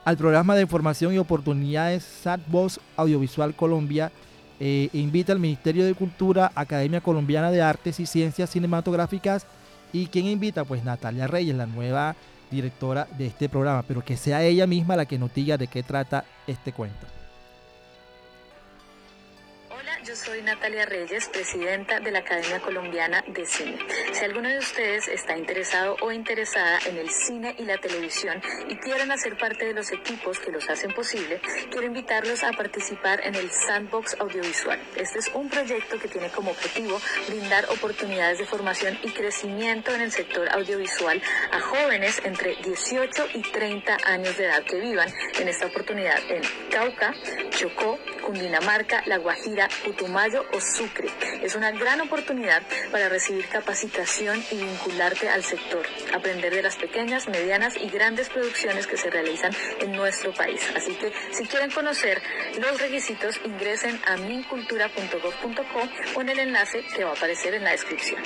al 0.07 0.15
programa 0.15 0.55
de 0.55 0.61
información 0.61 1.13
y 1.13 1.17
oportunidades 1.17 2.01
SATVOS 2.23 2.79
Audiovisual 2.95 3.53
Colombia. 3.53 4.09
Eh, 4.57 4.87
invita 4.93 5.33
al 5.33 5.39
Ministerio 5.39 5.83
de 5.83 5.95
Cultura, 5.95 6.49
Academia 6.55 7.01
Colombiana 7.01 7.51
de 7.51 7.61
Artes 7.61 7.99
y 7.99 8.05
Ciencias 8.05 8.51
Cinematográficas. 8.51 9.45
¿Y 9.91 10.07
quién 10.07 10.27
invita? 10.27 10.63
Pues 10.63 10.85
Natalia 10.85 11.27
Reyes, 11.27 11.57
la 11.57 11.65
nueva 11.65 12.15
directora 12.49 13.05
de 13.17 13.27
este 13.27 13.49
programa, 13.49 13.83
pero 13.83 14.01
que 14.01 14.15
sea 14.15 14.41
ella 14.43 14.65
misma 14.65 14.95
la 14.95 15.05
que 15.05 15.19
nos 15.19 15.33
diga 15.33 15.57
de 15.57 15.67
qué 15.67 15.83
trata 15.83 16.23
este 16.47 16.71
cuento. 16.71 17.16
Yo 20.05 20.15
soy 20.15 20.41
Natalia 20.41 20.85
Reyes, 20.85 21.27
presidenta 21.27 21.99
de 21.99 22.11
la 22.11 22.19
Academia 22.19 22.59
Colombiana 22.59 23.23
de 23.27 23.45
Cine. 23.45 23.79
Si 24.13 24.23
alguno 24.23 24.47
de 24.47 24.59
ustedes 24.59 25.07
está 25.07 25.35
interesado 25.35 25.97
o 26.01 26.11
interesada 26.11 26.79
en 26.85 26.97
el 26.97 27.09
cine 27.09 27.55
y 27.57 27.65
la 27.65 27.77
televisión 27.77 28.41
y 28.69 28.75
quieren 28.77 29.11
hacer 29.11 29.37
parte 29.37 29.65
de 29.65 29.73
los 29.73 29.91
equipos 29.91 30.39
que 30.39 30.51
los 30.51 30.69
hacen 30.69 30.93
posible, 30.93 31.41
quiero 31.71 31.87
invitarlos 31.87 32.43
a 32.43 32.51
participar 32.51 33.21
en 33.25 33.35
el 33.35 33.49
Sandbox 33.49 34.15
Audiovisual. 34.19 34.79
Este 34.95 35.19
es 35.19 35.31
un 35.33 35.49
proyecto 35.49 35.97
que 35.99 36.07
tiene 36.07 36.29
como 36.29 36.51
objetivo 36.51 36.99
brindar 37.27 37.65
oportunidades 37.69 38.37
de 38.37 38.45
formación 38.45 38.97
y 39.03 39.09
crecimiento 39.09 39.93
en 39.93 40.01
el 40.01 40.11
sector 40.11 40.47
audiovisual 40.49 41.21
a 41.51 41.59
jóvenes 41.59 42.21
entre 42.23 42.55
18 42.55 43.27
y 43.33 43.41
30 43.41 43.97
años 44.05 44.37
de 44.37 44.45
edad 44.45 44.63
que 44.63 44.79
vivan 44.79 45.09
en 45.39 45.47
esta 45.47 45.65
oportunidad 45.65 46.19
en 46.29 46.41
Cauca, 46.69 47.13
Chocó, 47.49 47.97
Cundinamarca, 48.23 49.03
La 49.05 49.17
Guajira, 49.17 49.67
Putumayo 49.97 50.43
o 50.53 50.61
Sucre. 50.61 51.09
Es 51.41 51.55
una 51.55 51.71
gran 51.71 52.01
oportunidad 52.01 52.61
para 52.91 53.09
recibir 53.09 53.47
capacitación 53.47 54.39
y 54.51 54.57
vincularte 54.57 55.27
al 55.27 55.43
sector, 55.43 55.85
aprender 56.15 56.53
de 56.53 56.61
las 56.61 56.75
pequeñas, 56.75 57.27
medianas 57.27 57.75
y 57.75 57.89
grandes 57.89 58.29
producciones 58.29 58.85
que 58.85 58.95
se 58.95 59.09
realizan 59.09 59.51
en 59.79 59.93
nuestro 59.93 60.33
país. 60.33 60.61
Así 60.75 60.93
que 60.93 61.11
si 61.31 61.47
quieren 61.47 61.71
conocer 61.71 62.21
los 62.61 62.79
requisitos, 62.79 63.39
ingresen 63.43 63.99
a 64.05 64.17
mincultura.gov.co 64.17 66.15
o 66.15 66.21
en 66.21 66.29
el 66.29 66.39
enlace 66.39 66.83
que 66.95 67.03
va 67.03 67.11
a 67.11 67.13
aparecer 67.13 67.55
en 67.55 67.63
la 67.63 67.71
descripción. 67.71 68.21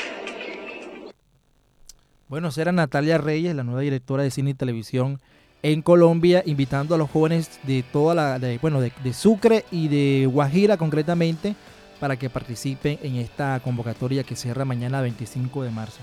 Bueno, 2.27 2.51
será 2.51 2.71
Natalia 2.71 3.17
Reyes, 3.17 3.55
la 3.55 3.63
nueva 3.63 3.81
directora 3.81 4.23
de 4.23 4.31
cine 4.31 4.51
y 4.51 4.53
televisión 4.55 5.21
en 5.63 5.81
Colombia, 5.81 6.41
invitando 6.45 6.95
a 6.95 6.97
los 6.97 7.09
jóvenes 7.09 7.59
de 7.63 7.83
toda 7.83 8.15
la, 8.15 8.57
bueno, 8.61 8.81
de, 8.81 9.13
Sucre 9.13 9.65
y 9.71 9.87
de 9.87 10.25
Guajira 10.25 10.77
concretamente, 10.77 11.55
para 11.99 12.17
que 12.17 12.29
participen 12.29 12.97
en 13.03 13.17
esta 13.17 13.59
convocatoria 13.63 14.23
que 14.23 14.35
cierra 14.35 14.65
mañana 14.65 15.01
25 15.01 15.63
de 15.63 15.69
marzo. 15.69 15.99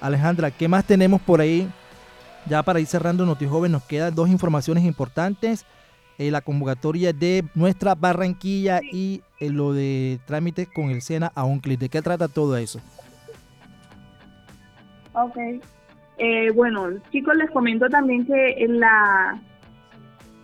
Alejandra, 0.00 0.50
¿qué 0.50 0.68
más 0.68 0.84
tenemos 0.84 1.20
por 1.20 1.40
ahí? 1.40 1.68
Ya 2.46 2.62
para 2.62 2.80
ir 2.80 2.86
cerrando 2.86 3.36
Joven 3.36 3.72
nos 3.72 3.84
quedan 3.84 4.14
dos 4.14 4.28
informaciones 4.28 4.84
importantes. 4.84 5.64
Eh, 6.18 6.30
la 6.30 6.42
convocatoria 6.42 7.14
de 7.14 7.44
nuestra 7.54 7.94
Barranquilla 7.94 8.80
y 8.82 9.22
eh, 9.38 9.48
lo 9.48 9.72
de 9.72 10.20
trámites 10.26 10.68
con 10.68 10.90
el 10.90 11.00
SENA 11.00 11.32
a 11.34 11.44
un 11.44 11.60
clic. 11.60 11.80
¿De 11.80 11.88
qué 11.88 12.02
trata 12.02 12.28
todo 12.28 12.58
eso? 12.58 12.78
Ok, 15.14 15.36
eh, 16.22 16.50
bueno, 16.54 16.90
chicos, 17.10 17.34
les 17.34 17.50
comento 17.50 17.88
también 17.88 18.26
que 18.26 18.56
en 18.58 18.78
la 18.78 19.40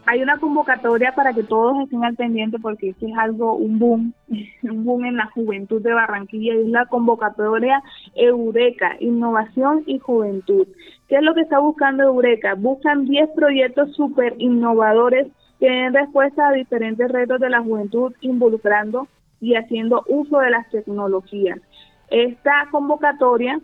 hay 0.07 0.23
una 0.23 0.39
convocatoria 0.39 1.13
para 1.13 1.35
que 1.35 1.43
todos 1.43 1.79
estén 1.83 2.03
al 2.03 2.15
pendiente 2.15 2.59
porque 2.59 2.91
este 2.91 3.11
es 3.11 3.19
algo, 3.19 3.57
un 3.57 3.79
boom, 3.79 4.15
un 4.63 4.85
boom 4.85 5.05
en 5.05 5.17
la 5.19 5.27
juventud 5.27 5.83
de 5.83 5.93
Barranquilla 5.93 6.55
y 6.55 6.61
es 6.61 6.69
la 6.69 6.87
convocatoria 6.87 7.83
Eureka, 8.15 8.97
Innovación 9.01 9.83
y 9.85 9.99
Juventud. 9.99 10.67
¿Qué 11.09 11.17
es 11.17 11.23
lo 11.23 11.35
que 11.35 11.43
está 11.43 11.59
buscando 11.59 12.05
Eureka? 12.05 12.55
Buscan 12.55 13.05
10 13.05 13.31
proyectos 13.37 13.95
súper 13.95 14.35
innovadores 14.39 15.27
que 15.61 15.69
den 15.69 15.93
respuesta 15.93 16.49
a 16.49 16.53
diferentes 16.53 17.11
retos 17.11 17.39
de 17.39 17.51
la 17.51 17.61
juventud 17.61 18.15
involucrando 18.23 19.09
y 19.43 19.57
haciendo 19.57 20.05
uso 20.09 20.39
de 20.39 20.51
las 20.51 20.71
tecnologías. 20.71 21.61
Esta 22.09 22.67
convocatoria 22.71 23.61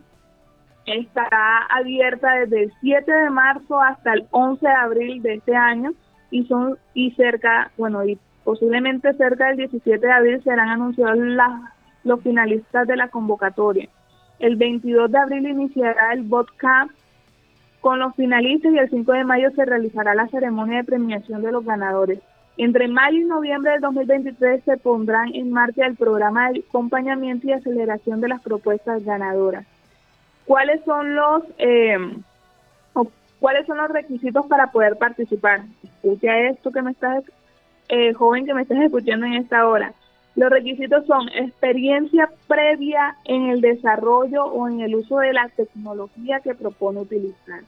estará 0.85 1.65
abierta 1.69 2.33
desde 2.33 2.63
el 2.63 2.73
7 2.81 3.11
de 3.11 3.29
marzo 3.29 3.79
hasta 3.81 4.13
el 4.13 4.27
11 4.31 4.65
de 4.65 4.73
abril 4.73 5.21
de 5.21 5.35
este 5.35 5.55
año 5.55 5.93
y 6.31 6.45
son 6.45 6.77
y 6.93 7.11
cerca, 7.11 7.71
bueno, 7.77 8.03
y 8.05 8.17
posiblemente 8.43 9.13
cerca 9.13 9.47
del 9.47 9.57
17 9.57 10.05
de 10.05 10.11
abril 10.11 10.43
serán 10.43 10.69
anunciados 10.69 11.17
los 12.03 12.21
finalistas 12.21 12.87
de 12.87 12.97
la 12.97 13.07
convocatoria. 13.09 13.87
El 14.39 14.57
22 14.57 15.11
de 15.11 15.17
abril 15.17 15.47
iniciará 15.47 16.13
el 16.13 16.23
BotCamp 16.23 16.91
con 17.79 17.99
los 17.99 18.15
finalistas 18.15 18.73
y 18.73 18.77
el 18.77 18.89
5 18.89 19.11
de 19.11 19.23
mayo 19.23 19.51
se 19.51 19.65
realizará 19.65 20.15
la 20.15 20.27
ceremonia 20.27 20.77
de 20.77 20.83
premiación 20.85 21.41
de 21.41 21.51
los 21.51 21.65
ganadores. 21.65 22.19
Entre 22.57 22.87
mayo 22.87 23.17
y 23.17 23.23
noviembre 23.23 23.71
del 23.71 23.81
2023 23.81 24.63
se 24.63 24.77
pondrán 24.77 25.33
en 25.33 25.51
marcha 25.51 25.85
el 25.85 25.95
programa 25.95 26.51
de 26.51 26.63
acompañamiento 26.67 27.47
y 27.47 27.53
aceleración 27.53 28.21
de 28.21 28.27
las 28.27 28.41
propuestas 28.41 29.03
ganadoras. 29.03 29.65
¿Cuáles 30.45 30.83
son 30.83 31.15
los 31.15 31.43
eh, 31.57 31.97
cuáles 33.39 33.65
son 33.65 33.77
los 33.77 33.89
requisitos 33.89 34.45
para 34.47 34.71
poder 34.71 34.97
participar? 34.97 35.61
Escucha 35.83 36.37
esto 36.49 36.71
que 36.71 36.81
me 36.81 36.91
estás, 36.91 37.23
eh, 37.89 38.13
joven 38.13 38.45
que 38.45 38.53
me 38.53 38.61
estás 38.61 38.79
escuchando 38.79 39.25
en 39.25 39.33
esta 39.33 39.67
hora. 39.67 39.93
Los 40.35 40.49
requisitos 40.49 41.05
son 41.05 41.29
experiencia 41.29 42.29
previa 42.47 43.15
en 43.25 43.49
el 43.49 43.61
desarrollo 43.61 44.45
o 44.45 44.67
en 44.67 44.81
el 44.81 44.95
uso 44.95 45.19
de 45.19 45.31
la 45.31 45.47
tecnología 45.49 46.39
que 46.39 46.55
propone 46.55 47.01
utilizar. 47.01 47.61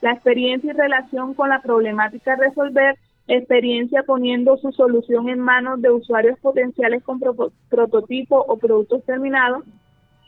La 0.00 0.12
experiencia 0.12 0.72
y 0.72 0.76
relación 0.76 1.34
con 1.34 1.50
la 1.50 1.60
problemática 1.60 2.32
a 2.32 2.36
resolver, 2.36 2.96
experiencia 3.28 4.02
poniendo 4.02 4.56
su 4.56 4.72
solución 4.72 5.28
en 5.28 5.40
manos 5.40 5.82
de 5.82 5.90
usuarios 5.90 6.38
potenciales 6.38 7.02
con 7.02 7.20
prototipo 7.68 8.44
o 8.48 8.56
productos 8.56 9.04
terminados, 9.04 9.64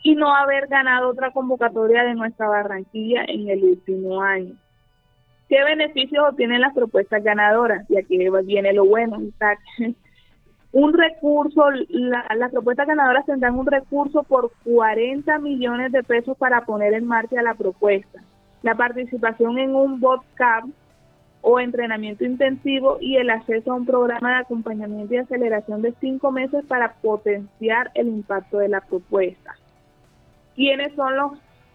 y 0.03 0.15
no 0.15 0.33
haber 0.33 0.67
ganado 0.67 1.09
otra 1.09 1.31
convocatoria 1.31 2.03
de 2.03 2.15
nuestra 2.15 2.47
Barranquilla 2.47 3.25
en 3.27 3.49
el 3.49 3.63
último 3.63 4.21
año. 4.21 4.55
¿Qué 5.49 5.63
beneficios 5.63 6.23
obtienen 6.29 6.61
las 6.61 6.73
propuestas 6.73 7.23
ganadoras? 7.23 7.89
Y 7.89 7.97
aquí 7.97 8.17
viene 8.45 8.73
lo 8.73 8.85
bueno. 8.85 9.17
Un 10.71 10.93
recurso, 10.93 11.63
las 11.89 12.51
propuestas 12.51 12.87
ganadoras 12.87 13.25
tendrán 13.25 13.57
un 13.57 13.65
recurso 13.65 14.21
por 14.21 14.51
40 14.63 15.39
millones 15.39 15.91
de 15.91 16.03
pesos 16.03 16.37
para 16.37 16.63
poner 16.63 16.93
en 16.93 17.07
marcha 17.07 17.41
la 17.41 17.55
propuesta. 17.55 18.21
La 18.61 18.75
participación 18.75 19.57
en 19.57 19.73
un 19.73 19.99
botcamp 19.99 20.71
o 21.41 21.59
entrenamiento 21.59 22.23
intensivo 22.23 22.97
y 23.01 23.15
el 23.15 23.31
acceso 23.31 23.71
a 23.71 23.75
un 23.77 23.87
programa 23.87 24.29
de 24.29 24.41
acompañamiento 24.41 25.15
y 25.15 25.17
aceleración 25.17 25.81
de 25.81 25.95
cinco 25.99 26.31
meses 26.31 26.63
para 26.67 26.93
potenciar 27.01 27.89
el 27.95 28.09
impacto 28.09 28.59
de 28.59 28.69
la 28.69 28.81
propuesta 28.81 29.55
quiénes 30.59 30.93
son 30.93 31.15
los, 31.15 31.31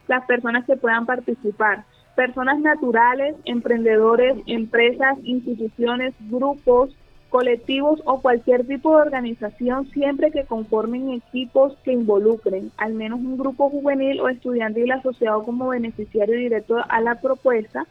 las 0.08 0.26
personas 0.26 0.66
que 0.66 0.76
puedan 0.76 1.06
participar. 1.06 1.84
Personas 2.16 2.60
naturales, 2.60 3.34
emprendedores, 3.46 4.36
empresas, 4.46 5.16
instituciones, 5.24 6.12
grupos, 6.28 6.94
colectivos 7.30 8.02
o 8.04 8.20
cualquier 8.20 8.66
tipo 8.66 8.90
de 8.90 9.02
organización 9.02 9.88
siempre 9.90 10.30
que 10.30 10.44
conformen 10.44 11.14
equipos 11.14 11.74
que 11.82 11.92
involucren 11.92 12.70
al 12.76 12.92
menos 12.92 13.20
un 13.20 13.38
grupo 13.38 13.70
juvenil 13.70 14.20
o 14.20 14.28
estudiantil 14.28 14.92
asociado 14.92 15.42
como 15.44 15.68
beneficiario 15.68 16.36
directo 16.36 16.76
a 16.86 17.00
la 17.00 17.14
propuesta 17.22 17.86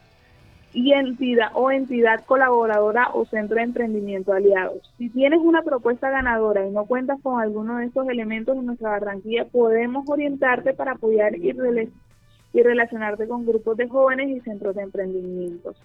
y 0.74 0.92
entidad 0.92 1.48
o 1.54 1.70
entidad 1.70 2.24
colaboradora 2.26 3.08
o 3.14 3.24
centro 3.24 3.56
de 3.56 3.62
emprendimiento 3.62 4.32
aliados. 4.32 4.92
Si 4.98 5.08
tienes 5.08 5.40
una 5.40 5.62
propuesta 5.62 6.10
ganadora 6.10 6.66
y 6.66 6.70
no 6.70 6.84
cuentas 6.84 7.18
con 7.22 7.40
alguno 7.40 7.78
de 7.78 7.86
estos 7.86 8.08
elementos 8.08 8.56
en 8.56 8.66
nuestra 8.66 8.90
Barranquilla, 8.90 9.46
podemos 9.46 10.04
orientarte 10.08 10.74
para 10.74 10.92
apoyar 10.92 11.36
y, 11.36 11.50
y 12.52 12.62
relacionarte 12.62 13.28
con 13.28 13.46
grupos 13.46 13.76
de 13.76 13.88
jóvenes 13.88 14.28
y 14.28 14.40
centros 14.40 14.74
de 14.74 14.82
emprendimientos. 14.82 15.76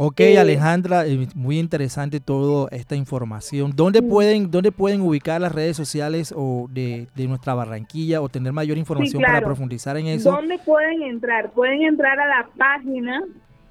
Ok, 0.00 0.20
eh, 0.20 0.38
Alejandra, 0.38 1.06
eh, 1.06 1.26
muy 1.34 1.58
interesante 1.58 2.20
toda 2.20 2.68
esta 2.70 2.94
información. 2.94 3.72
¿Dónde 3.74 4.00
pueden, 4.00 4.48
dónde 4.48 4.70
pueden 4.70 5.00
ubicar 5.00 5.40
las 5.40 5.52
redes 5.52 5.76
sociales 5.76 6.32
o 6.36 6.68
de, 6.70 7.08
nuestra 7.16 7.54
Barranquilla 7.54 8.20
o 8.20 8.28
tener 8.28 8.52
mayor 8.52 8.78
información 8.78 9.20
para 9.22 9.40
profundizar 9.40 9.96
en 9.96 10.06
eso? 10.06 10.30
¿Dónde 10.30 10.58
pueden 10.60 11.02
entrar? 11.02 11.50
Pueden 11.50 11.82
entrar 11.82 12.18
a 12.20 12.28
la 12.28 12.48
página 12.56 13.24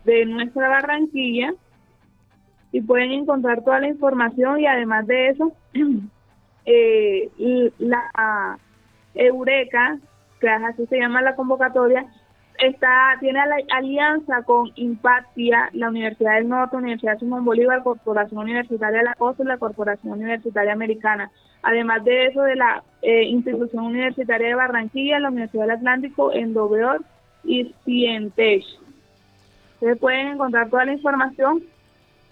de 0.08 0.26
nuestra 0.26 0.70
Barranquilla 0.70 1.54
y 2.72 2.82
pueden 2.82 3.12
encontrar 3.12 3.62
toda 3.64 3.82
la 3.82 3.90
información 3.90 4.60
y 4.60 4.66
además 4.66 5.06
de 5.06 5.28
eso, 5.28 5.52
eh, 6.66 7.30
la 7.78 8.58
Eureka, 9.14 10.00
que 10.40 10.50
así 10.50 10.86
se 10.88 10.98
llama 10.98 11.22
la 11.22 11.36
convocatoria, 11.36 12.06
está 12.58 13.18
tiene 13.20 13.40
la 13.48 13.58
alianza 13.76 14.44
con 14.44 14.72
Impactia, 14.76 15.70
la 15.74 15.90
Universidad 15.90 16.36
del 16.36 16.48
Norte, 16.48 16.78
Universidad 16.78 17.20
Simón 17.20 17.44
Bolívar, 17.44 17.84
Corporación 17.84 18.40
Universitaria 18.40 19.00
de 19.00 19.06
la 19.06 19.14
Costa 19.16 19.44
y 19.44 19.48
la 19.48 19.58
Corporación 19.58 20.14
Universitaria 20.14 20.72
Americana. 20.72 21.32
Además 21.64 22.06
de 22.06 22.28
eso, 22.28 22.44
de 22.44 22.56
la 22.56 22.82
eh, 23.02 23.24
Institución 23.24 23.84
Universitaria 23.84 24.48
de 24.48 24.56
Barranquilla, 24.56 25.20
la 25.20 25.30
Universidad 25.30 25.64
del 25.64 25.72
Atlántico, 25.72 26.32
Endoveor 26.32 27.04
y 27.44 27.76
Cientech. 27.84 28.64
Ustedes 29.78 30.00
pueden 30.00 30.30
encontrar 30.30 30.70
toda 30.70 30.86
la 30.86 30.94
información 30.94 31.62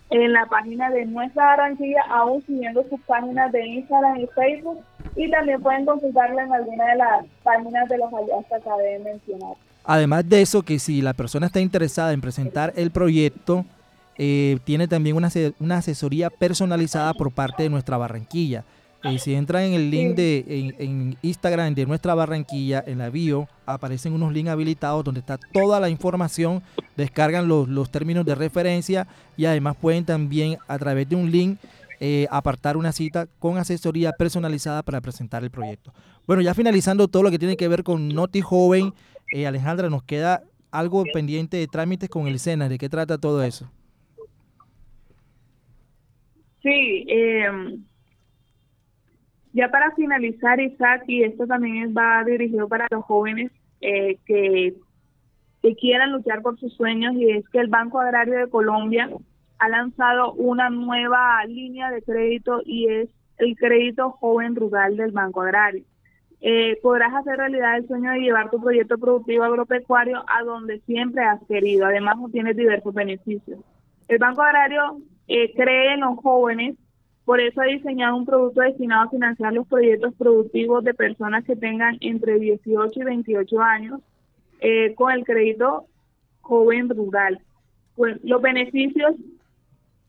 en 0.09 0.33
la 0.33 0.47
página 0.47 0.89
de 0.89 1.05
Nuestra 1.05 1.45
Barranquilla, 1.45 2.01
aún 2.09 2.43
siguiendo 2.47 2.83
sus 2.89 2.99
páginas 3.01 3.51
de 3.51 3.67
Instagram 3.67 4.17
y 4.17 4.27
Facebook, 4.27 4.79
y 5.15 5.29
también 5.29 5.61
pueden 5.61 5.85
consultarla 5.85 6.43
en 6.43 6.53
alguna 6.53 6.85
de 6.85 6.95
las 6.95 7.25
páginas 7.43 7.87
de 7.87 7.97
los 7.99 8.11
aliados 8.11 8.45
que 8.47 8.55
acabé 8.55 8.83
de 8.83 8.99
mencionar. 8.99 9.53
Además 9.83 10.27
de 10.27 10.41
eso, 10.41 10.63
que 10.63 10.79
si 10.79 11.03
la 11.03 11.13
persona 11.13 11.45
está 11.45 11.59
interesada 11.59 12.13
en 12.13 12.21
presentar 12.21 12.73
el 12.75 12.89
proyecto, 12.89 13.63
eh, 14.17 14.57
tiene 14.63 14.87
también 14.87 15.15
una, 15.15 15.29
una, 15.59 15.77
asesoría 15.77 16.31
personalizada 16.31 17.13
por 17.13 17.31
parte 17.31 17.61
de 17.61 17.69
nuestra 17.69 17.97
Barranquilla. 17.97 18.63
Eh, 19.05 19.19
si 19.19 19.35
entran 19.35 19.63
en 19.63 19.73
el 19.73 19.91
link 19.91 20.15
de 20.15 20.73
en, 20.79 21.15
Instagram 21.21 21.75
de 21.75 21.85
nuestra 21.85 22.15
Barranquilla, 22.15 22.83
en 22.85 22.97
la 22.97 23.09
bio, 23.09 23.47
aparecen 23.65 24.13
unos 24.13 24.33
links 24.33 24.49
habilitados 24.49 25.03
donde 25.03 25.19
está 25.19 25.37
toda 25.37 25.79
la 25.79 25.89
información, 25.89 26.63
descargan 26.97 27.47
los, 27.47 27.67
los 27.67 27.91
términos 27.91 28.25
de 28.25 28.33
referencia 28.33 29.07
y 29.37 29.45
además 29.45 29.75
pueden 29.79 30.05
también 30.05 30.57
a 30.67 30.79
través 30.79 31.07
de 31.07 31.15
un 31.15 31.29
link 31.29 31.59
eh, 31.99 32.27
apartar 32.29 32.77
una 32.77 32.91
cita 32.91 33.27
con 33.39 33.57
asesoría 33.57 34.11
personalizada 34.11 34.83
para 34.83 35.01
presentar 35.01 35.43
el 35.43 35.51
proyecto. 35.51 35.93
Bueno, 36.27 36.41
ya 36.41 36.53
finalizando 36.53 37.07
todo 37.07 37.23
lo 37.23 37.31
que 37.31 37.39
tiene 37.39 37.55
que 37.55 37.67
ver 37.67 37.83
con 37.83 38.09
Noti 38.09 38.41
Joven, 38.41 38.93
eh, 39.31 39.47
Alejandra, 39.47 39.89
nos 39.89 40.03
queda 40.03 40.43
algo 40.71 41.03
pendiente 41.13 41.57
de 41.57 41.67
trámites 41.67 42.09
con 42.09 42.27
el 42.27 42.39
SENA. 42.39 42.67
¿De 42.67 42.77
qué 42.77 42.89
trata 42.89 43.17
todo 43.17 43.43
eso? 43.43 43.69
Sí, 46.61 47.05
eh, 47.07 47.77
ya 49.55 49.69
para 49.69 49.91
finalizar, 49.95 50.59
Isaac, 50.59 51.05
y 51.07 51.23
esto 51.23 51.47
también 51.47 51.95
va 51.97 52.23
dirigido 52.23 52.67
para 52.67 52.87
los 52.91 53.03
jóvenes 53.05 53.51
eh, 53.81 54.17
que, 54.25 54.75
quieran 55.79 56.11
luchar 56.11 56.43
por 56.43 56.59
sus 56.59 56.75
sueños, 56.75 57.15
y 57.15 57.31
es 57.31 57.49
que 57.49 57.57
el 57.57 57.69
Banco 57.69 57.99
Agrario 57.99 58.37
de 58.37 58.49
Colombia 58.49 59.09
ha 59.57 59.67
lanzado 59.67 60.33
una 60.33 60.69
nueva 60.69 61.43
línea 61.45 61.89
de 61.89 62.03
crédito 62.03 62.61
y 62.63 62.87
es 62.87 63.09
el 63.39 63.55
crédito 63.55 64.11
joven 64.11 64.55
rural 64.55 64.95
del 64.95 65.11
Banco 65.11 65.41
Agrario 65.41 65.83
eh, 66.47 66.77
podrás 66.83 67.11
hacer 67.13 67.37
realidad 67.37 67.77
el 67.77 67.87
sueño 67.87 68.11
de 68.11 68.19
llevar 68.19 68.51
tu 68.51 68.61
proyecto 68.61 68.99
productivo 68.99 69.43
agropecuario 69.43 70.23
a 70.27 70.43
donde 70.43 70.79
siempre 70.81 71.23
has 71.23 71.41
querido. 71.47 71.87
Además, 71.87 72.17
tienes 72.31 72.55
diversos 72.55 72.93
beneficios. 72.93 73.59
El 74.07 74.19
Banco 74.19 74.43
Agrario 74.43 74.99
eh, 75.27 75.51
cree 75.55 75.93
en 75.93 76.01
los 76.01 76.17
jóvenes, 76.17 76.75
por 77.25 77.41
eso 77.41 77.59
ha 77.59 77.65
diseñado 77.65 78.15
un 78.15 78.25
producto 78.25 78.61
destinado 78.61 79.07
a 79.07 79.09
financiar 79.09 79.51
los 79.51 79.67
proyectos 79.67 80.13
productivos 80.13 80.83
de 80.83 80.93
personas 80.93 81.43
que 81.43 81.55
tengan 81.55 81.97
entre 82.01 82.39
18 82.39 82.99
y 82.99 83.03
28 83.03 83.61
años 83.61 84.01
eh, 84.59 84.93
con 84.93 85.11
el 85.11 85.25
crédito 85.25 85.87
joven 86.41 86.87
rural. 86.89 87.39
Pues 87.95 88.23
los 88.23 88.41
beneficios, 88.41 89.15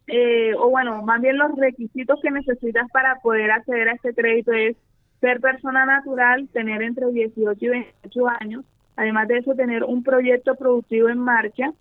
eh, 0.09 0.53
o 0.59 0.69
bueno, 0.69 1.03
más 1.03 1.23
bien 1.23 1.39
los 1.39 1.57
requisitos 1.57 2.21
que 2.21 2.31
necesitas 2.31 2.91
para 2.91 3.17
poder 3.21 3.51
acceder 3.51 3.89
a 3.89 3.95
este 3.95 4.13
crédito 4.13 4.53
es 4.53 4.77
ser 5.21 5.41
persona 5.41 5.87
natural, 5.87 6.49
tener 6.53 6.83
entre 6.83 7.11
18 7.11 7.65
y 7.65 7.69
28 7.69 8.29
años, 8.41 8.65
además 8.95 9.27
de 9.29 9.39
eso 9.39 9.55
tener 9.55 9.85
un 9.85 10.03
proyecto 10.03 10.55
productivo 10.55 11.09
en 11.09 11.19
marcha, 11.19 11.73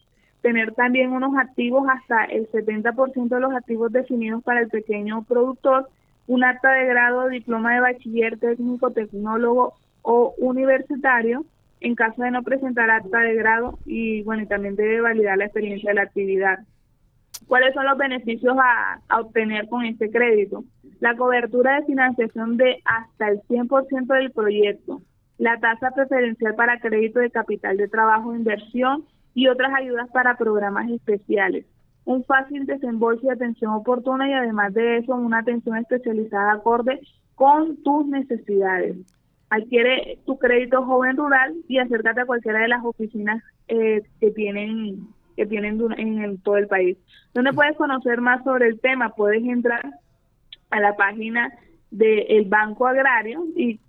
tener 0.45 0.75
también 0.75 1.11
unos 1.11 1.35
activos 1.39 1.87
hasta 1.89 2.25
el 2.25 2.47
70% 2.51 3.29
de 3.29 3.39
los 3.39 3.51
activos 3.55 3.91
definidos 3.91 4.43
para 4.43 4.59
el 4.59 4.69
pequeño 4.69 5.23
productor, 5.23 5.89
un 6.27 6.43
acta 6.43 6.71
de 6.71 6.85
grado, 6.85 7.29
diploma 7.29 7.73
de 7.73 7.79
bachiller 7.79 8.37
técnico, 8.37 8.91
tecnólogo 8.91 9.73
o 10.03 10.35
universitario, 10.37 11.45
en 11.79 11.95
caso 11.95 12.21
de 12.21 12.29
no 12.29 12.43
presentar 12.43 12.91
acta 12.91 13.21
de 13.21 13.33
grado 13.33 13.79
y 13.87 14.21
bueno, 14.21 14.43
y 14.43 14.45
también 14.45 14.75
debe 14.75 15.01
validar 15.01 15.35
la 15.39 15.45
experiencia 15.45 15.89
de 15.89 15.95
la 15.95 16.03
actividad. 16.03 16.59
¿Cuáles 17.47 17.73
son 17.73 17.87
los 17.87 17.97
beneficios 17.97 18.55
a, 18.55 18.99
a 19.09 19.21
obtener 19.21 19.67
con 19.67 19.83
este 19.83 20.11
crédito? 20.11 20.63
la 20.99 21.15
cobertura 21.17 21.75
de 21.75 21.87
financiación 21.87 22.55
de 22.55 22.81
hasta 22.85 23.29
el 23.29 23.41
100% 23.49 24.05
del 24.05 24.31
proyecto, 24.31 25.01
la 25.37 25.59
tasa 25.59 25.91
preferencial 25.91 26.55
para 26.55 26.79
crédito 26.79 27.19
de 27.19 27.31
capital 27.31 27.77
de 27.77 27.87
trabajo 27.87 28.33
e 28.33 28.37
inversión 28.37 29.03
y 29.35 29.47
otras 29.49 29.71
ayudas 29.75 30.09
para 30.11 30.37
programas 30.37 30.89
especiales, 30.89 31.65
un 32.05 32.23
fácil 32.23 32.65
desembolso 32.65 33.27
y 33.27 33.29
atención 33.29 33.73
oportuna 33.73 34.29
y 34.29 34.33
además 34.33 34.73
de 34.73 34.97
eso 34.97 35.13
una 35.15 35.39
atención 35.39 35.77
especializada 35.77 36.53
acorde 36.53 37.01
con 37.35 37.83
tus 37.83 38.07
necesidades. 38.07 38.95
Adquiere 39.49 40.19
tu 40.25 40.39
crédito 40.39 40.83
joven 40.83 41.17
rural 41.17 41.53
y 41.67 41.77
acércate 41.77 42.21
a 42.21 42.25
cualquiera 42.25 42.59
de 42.59 42.69
las 42.69 42.83
oficinas 42.83 43.43
eh, 43.67 44.01
que 44.19 44.31
tienen 44.31 45.07
que 45.35 45.45
tienen 45.45 45.77
en 45.97 46.37
todo 46.37 46.55
el 46.55 46.67
país. 46.67 46.97
Donde 47.33 47.51
puedes 47.51 47.75
conocer 47.75 48.21
más 48.21 48.41
sobre 48.45 48.67
el 48.67 48.79
tema, 48.79 49.09
puedes 49.09 49.43
entrar 49.43 49.83
a 50.69 50.79
la 50.79 50.95
página 50.95 51.51
del 51.91 52.45
Banco 52.45 52.87
Agrario 52.87 53.43
y 53.55 53.81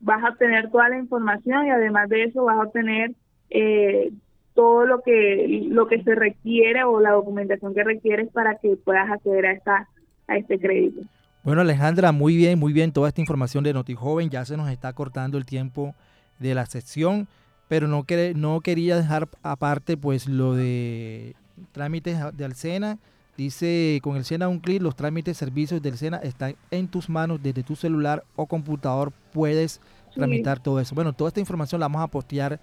vas 0.00 0.22
a 0.22 0.28
obtener 0.28 0.70
toda 0.70 0.90
la 0.90 0.98
información 0.98 1.66
y 1.66 1.70
además 1.70 2.10
de 2.10 2.24
eso 2.24 2.44
vas 2.44 2.58
a 2.58 2.64
obtener 2.64 3.12
eh, 3.48 4.12
todo 4.60 4.84
lo 4.84 5.00
que 5.00 5.68
lo 5.70 5.86
que 5.86 6.02
se 6.02 6.14
requiere 6.14 6.84
o 6.84 7.00
la 7.00 7.12
documentación 7.12 7.72
que 7.72 7.82
requieres 7.82 8.28
para 8.30 8.58
que 8.58 8.76
puedas 8.76 9.10
acceder 9.10 9.46
a 9.46 9.52
esta 9.52 9.88
a 10.28 10.36
este 10.36 10.60
crédito. 10.60 11.00
Bueno, 11.42 11.62
Alejandra, 11.62 12.12
muy 12.12 12.36
bien, 12.36 12.58
muy 12.58 12.74
bien 12.74 12.92
toda 12.92 13.08
esta 13.08 13.22
información 13.22 13.64
de 13.64 13.72
NotiJoven. 13.72 14.28
Ya 14.28 14.44
se 14.44 14.58
nos 14.58 14.68
está 14.68 14.92
cortando 14.92 15.38
el 15.38 15.46
tiempo 15.46 15.94
de 16.38 16.54
la 16.54 16.66
sección, 16.66 17.26
pero 17.68 17.88
no, 17.88 18.04
no 18.34 18.60
quería 18.60 18.98
dejar 18.98 19.28
aparte 19.42 19.96
pues 19.96 20.28
lo 20.28 20.54
de 20.54 21.34
trámites 21.72 22.18
de 22.36 22.44
Alcena 22.44 22.98
Dice, 23.40 24.00
con 24.02 24.16
el 24.16 24.26
SENA 24.26 24.48
un 24.48 24.58
clic, 24.58 24.82
los 24.82 24.94
trámites, 24.94 25.38
servicios 25.38 25.80
del 25.80 25.96
SENA 25.96 26.18
están 26.18 26.56
en 26.70 26.88
tus 26.88 27.08
manos 27.08 27.42
desde 27.42 27.62
tu 27.62 27.74
celular 27.74 28.22
o 28.36 28.44
computador. 28.44 29.14
Puedes 29.32 29.80
tramitar 30.14 30.62
todo 30.62 30.78
eso. 30.78 30.94
Bueno, 30.94 31.14
toda 31.14 31.28
esta 31.28 31.40
información 31.40 31.80
la 31.80 31.86
vamos 31.86 32.02
a 32.02 32.08
postear 32.08 32.60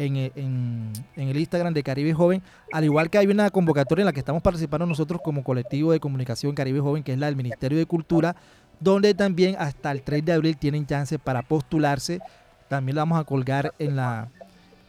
eh, 0.00 0.30
en, 0.36 0.92
el 1.16 1.36
Instagram 1.36 1.74
de 1.74 1.82
Caribe 1.82 2.14
Joven. 2.14 2.40
Al 2.72 2.84
igual 2.84 3.10
que 3.10 3.18
hay 3.18 3.26
una 3.26 3.50
convocatoria 3.50 4.02
en 4.02 4.06
la 4.06 4.12
que 4.12 4.20
estamos 4.20 4.42
participando 4.42 4.86
nosotros 4.86 5.20
como 5.22 5.42
colectivo 5.42 5.90
de 5.90 5.98
comunicación 5.98 6.54
Caribe 6.54 6.78
Joven, 6.78 7.02
que 7.02 7.12
es 7.12 7.18
la 7.18 7.26
del 7.26 7.34
Ministerio 7.34 7.76
de 7.76 7.84
Cultura, 7.84 8.36
donde 8.78 9.12
también 9.12 9.56
hasta 9.58 9.90
el 9.90 10.02
3 10.02 10.24
de 10.24 10.32
abril 10.32 10.56
tienen 10.56 10.86
chance 10.86 11.18
para 11.18 11.42
postularse. 11.42 12.20
También 12.68 12.94
la 12.94 13.02
vamos 13.02 13.18
a 13.18 13.24
colgar 13.24 13.74
en 13.80 13.96
la 13.96 14.28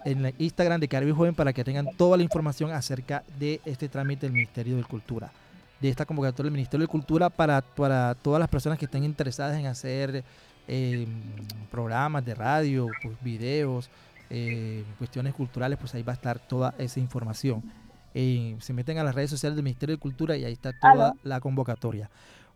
en 0.06 0.26
el 0.26 0.36
Instagram 0.38 0.80
de 0.80 0.88
Caribe 0.88 1.12
Joven 1.12 1.36
para 1.36 1.54
que 1.54 1.64
tengan 1.64 1.88
toda 1.98 2.16
la 2.16 2.24
información 2.24 2.72
acerca 2.72 3.24
de 3.38 3.60
este 3.66 3.90
trámite 3.90 4.28
del 4.28 4.34
Ministerio 4.34 4.78
de 4.78 4.84
Cultura, 4.84 5.32
de 5.82 5.90
esta 5.90 6.06
convocatoria 6.06 6.50
del 6.50 6.54
Ministerio 6.54 6.86
de 6.86 6.92
Cultura 6.92 7.30
para, 7.30 7.62
para 7.62 8.16
todas 8.16 8.40
las 8.40 8.48
personas 8.48 8.78
que 8.78 8.86
estén 8.86 9.04
interesadas 9.04 9.58
en 9.58 9.66
hacer 9.66 10.24
eh, 10.68 11.08
programas 11.72 12.24
de 12.24 12.36
radio, 12.36 12.88
pues, 13.02 13.16
videos, 13.22 13.90
eh, 14.30 14.84
cuestiones 14.98 15.34
culturales, 15.34 15.78
pues 15.80 15.94
ahí 15.96 16.04
va 16.04 16.14
a 16.14 16.16
estar 16.16 16.40
toda 16.40 16.74
esa 16.78 17.00
información. 17.00 17.64
Eh, 18.14 18.56
se 18.60 18.74
meten 18.74 18.98
a 18.98 19.04
las 19.04 19.16
redes 19.16 19.30
sociales 19.30 19.56
del 19.56 19.64
Ministerio 19.64 19.96
de 19.96 20.00
Cultura 20.00 20.36
y 20.36 20.46
ahí 20.46 20.54
está 20.54 20.74
toda 20.74 21.14
la 21.24 21.40
convocatoria. 21.40 22.10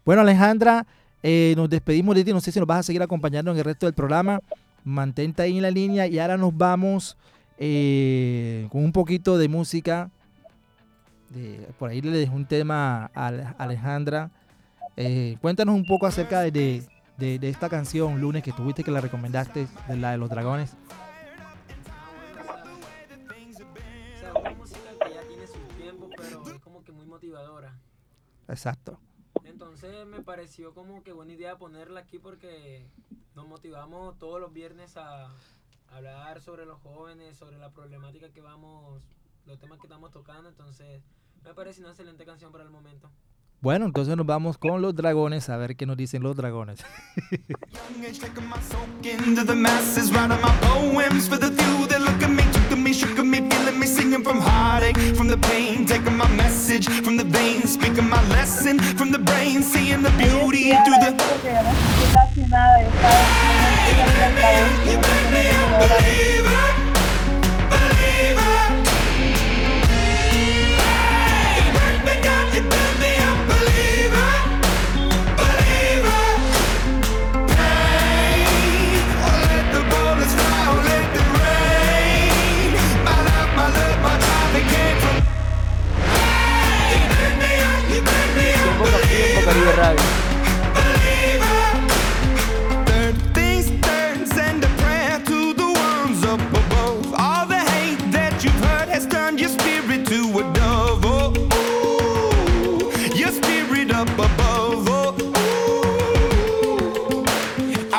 Bueno, 0.06 0.22
Alejandra, 0.22 0.86
nos 1.56 1.70
despedimos 1.70 2.16
de 2.16 2.24
ti. 2.24 2.34
No 2.34 2.42
sé 2.42 2.52
si 2.52 2.60
nos 2.60 2.68
vas 2.68 2.80
a 2.80 2.84
seguir 2.84 3.02
acompañando 3.02 3.52
en 3.52 3.58
el 3.58 3.64
resto 3.64 3.86
del 3.86 3.94
programa. 3.94 4.40
Mantente 4.84 5.42
ahí 5.42 5.58
en 5.58 5.62
la 5.62 5.72
línea 5.72 6.08
y 6.08 6.20
ahora 6.20 6.38
nos 6.38 6.56
vamos 6.56 7.18
eh, 7.58 8.68
con 8.72 8.84
un 8.84 8.92
poquito 8.92 9.38
de 9.38 9.48
música. 9.48 10.10
por 11.80 11.92
ahí 11.92 12.02
le 12.02 12.18
dejo 12.18 12.36
un 12.36 12.46
tema 12.46 13.10
a 13.14 13.28
Alejandra. 13.58 14.32
Eh, 14.98 15.38
cuéntanos 15.42 15.76
un 15.76 15.86
poco 15.86 16.06
acerca 16.06 16.42
de, 16.42 16.84
esta 17.20 17.70
canción, 17.70 18.20
Lunes, 18.20 18.44
que 18.44 18.52
tuviste 18.52 18.84
que 18.84 18.92
la 18.92 19.02
recomendaste, 19.02 19.68
de 19.88 19.96
la 19.98 20.12
de 20.12 20.18
los 20.18 20.30
dragones. 20.30 20.76
Exacto. 28.54 29.00
Entonces 29.44 30.06
me 30.06 30.22
pareció 30.22 30.76
como 30.76 31.04
que 31.04 31.12
buena 31.12 31.34
idea 31.34 31.58
ponerla 31.58 32.02
aquí 32.02 32.20
porque 32.20 32.86
nos 33.34 33.48
motivamos 33.48 34.18
todos 34.20 34.40
los 34.40 34.54
viernes 34.54 34.96
a, 34.96 35.36
hablar 35.90 36.42
sobre 36.42 36.66
los 36.66 36.80
jóvenes, 36.82 37.38
sobre 37.38 37.58
la 37.58 37.72
problemática 37.72 38.30
que 38.30 38.42
vamos, 38.42 39.04
los 39.46 39.60
temas 39.60 39.80
que 39.80 39.86
estamos 39.86 40.12
tocando, 40.12 40.50
entonces 40.50 41.04
me 41.44 41.54
parece 41.54 41.82
una 41.82 41.90
excelente 41.90 42.26
canción 42.26 42.52
para 42.52 42.64
el 42.64 42.72
momento. 42.72 43.12
Bueno, 43.64 43.86
entonces 43.86 44.18
nos 44.18 44.26
vamos 44.26 44.58
con 44.58 44.82
los 44.82 44.94
dragones 44.94 45.48
a 45.48 45.56
ver 45.56 45.78
qué 45.78 45.86
nos 45.86 45.96
dicen 45.96 46.22
los 46.22 46.36
dragones. 46.36 46.84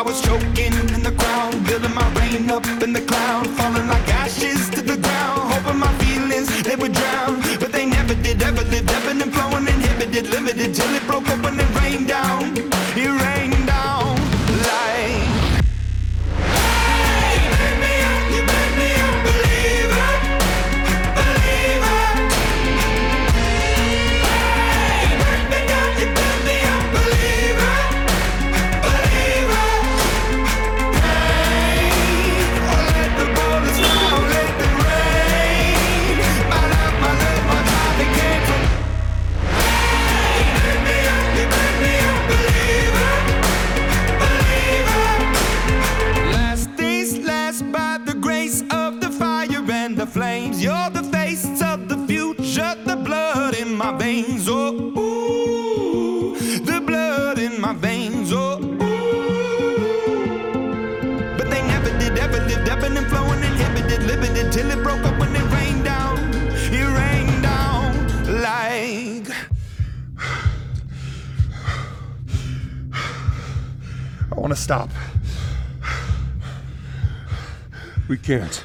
Was 0.04 0.20
choking 0.20 0.72
in 0.94 1.02
the 1.02 1.12
crowd, 1.18 1.66
building 1.66 1.94
my 1.94 2.06
rain 2.14 2.50
up 2.50 2.66
in 2.82 2.92
the 2.92 3.00
cloud, 3.00 3.46
falling 3.56 3.93
stop. 74.64 74.88
We 78.08 78.16
can't. 78.16 78.64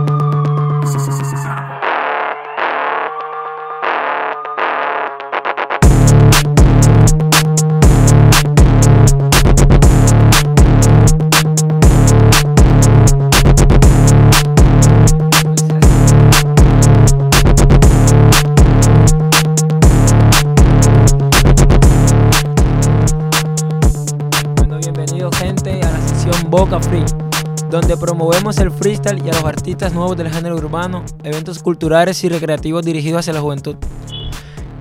Freestyle 28.81 29.23
y 29.23 29.29
a 29.29 29.33
los 29.33 29.43
artistas 29.43 29.93
nuevos 29.93 30.17
del 30.17 30.33
género 30.33 30.55
urbano, 30.55 31.05
eventos 31.23 31.61
culturales 31.61 32.23
y 32.23 32.29
recreativos 32.29 32.83
dirigidos 32.83 33.19
hacia 33.19 33.33
la 33.33 33.39
juventud. 33.39 33.75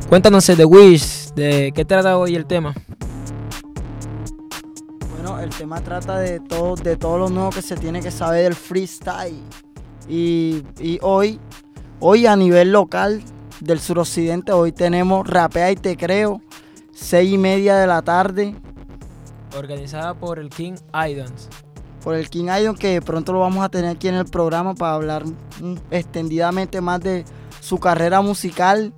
Cuéntanos 0.09 0.47
de 0.47 0.65
Wish, 0.65 1.35
de 1.35 1.71
qué 1.75 1.85
trata 1.85 2.17
hoy 2.17 2.35
el 2.35 2.47
tema. 2.47 2.73
Bueno, 5.11 5.39
el 5.41 5.51
tema 5.51 5.83
trata 5.83 6.19
de 6.19 6.41
todo, 6.41 6.77
de 6.77 6.97
todo 6.97 7.19
lo 7.19 7.29
nuevo 7.29 7.51
que 7.51 7.61
se 7.61 7.77
tiene 7.77 8.01
que 8.01 8.11
saber 8.11 8.45
del 8.45 8.55
freestyle. 8.55 9.39
Y, 10.09 10.63
y 10.79 10.99
hoy, 11.03 11.39
hoy 12.01 12.25
a 12.25 12.37
nivel 12.37 12.73
local 12.73 13.23
del 13.61 13.81
suroccidente, 13.81 14.53
hoy 14.53 14.73
tenemos 14.73 15.27
Rapea 15.27 15.73
y 15.73 15.77
Te 15.77 15.99
Creo, 15.99 16.41
seis 16.91 17.35
y 17.35 17.37
media 17.37 17.77
de 17.77 17.87
la 17.87 18.01
tarde, 18.01 18.55
Organizada 19.59 20.15
por 20.15 20.39
el 20.39 20.49
King 20.49 20.77
Idons. 20.95 21.49
Por 22.03 22.15
el 22.15 22.29
King 22.31 22.47
Idol, 22.61 22.79
que 22.79 23.01
pronto 23.03 23.33
lo 23.33 23.41
vamos 23.41 23.65
a 23.65 23.69
tener 23.69 23.91
aquí 23.91 24.09
en 24.09 24.15
el 24.15 24.25
programa 24.25 24.75
para 24.75 24.95
hablar 24.95 25.25
mm, 25.27 25.75
extendidamente 25.91 26.81
más 26.81 27.01
de 27.01 27.25
su 27.61 27.79
carrera 27.79 28.21
musical 28.23 28.93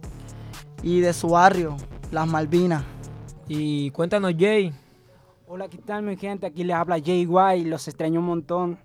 y 0.82 1.00
de 1.00 1.12
su 1.12 1.28
barrio, 1.30 1.76
Las 2.10 2.26
Malvinas. 2.28 2.84
Y 3.48 3.90
cuéntanos 3.90 4.32
Jay, 4.38 4.72
Hola, 5.46 5.68
¿qué 5.68 5.76
tal 5.78 6.02
mi 6.02 6.16
gente? 6.16 6.46
Aquí 6.46 6.64
les 6.64 6.74
habla 6.74 6.96
Jay 7.04 7.26
White, 7.26 7.68
los 7.68 7.86
extraño 7.86 8.20
un 8.20 8.26
montón. 8.26 8.78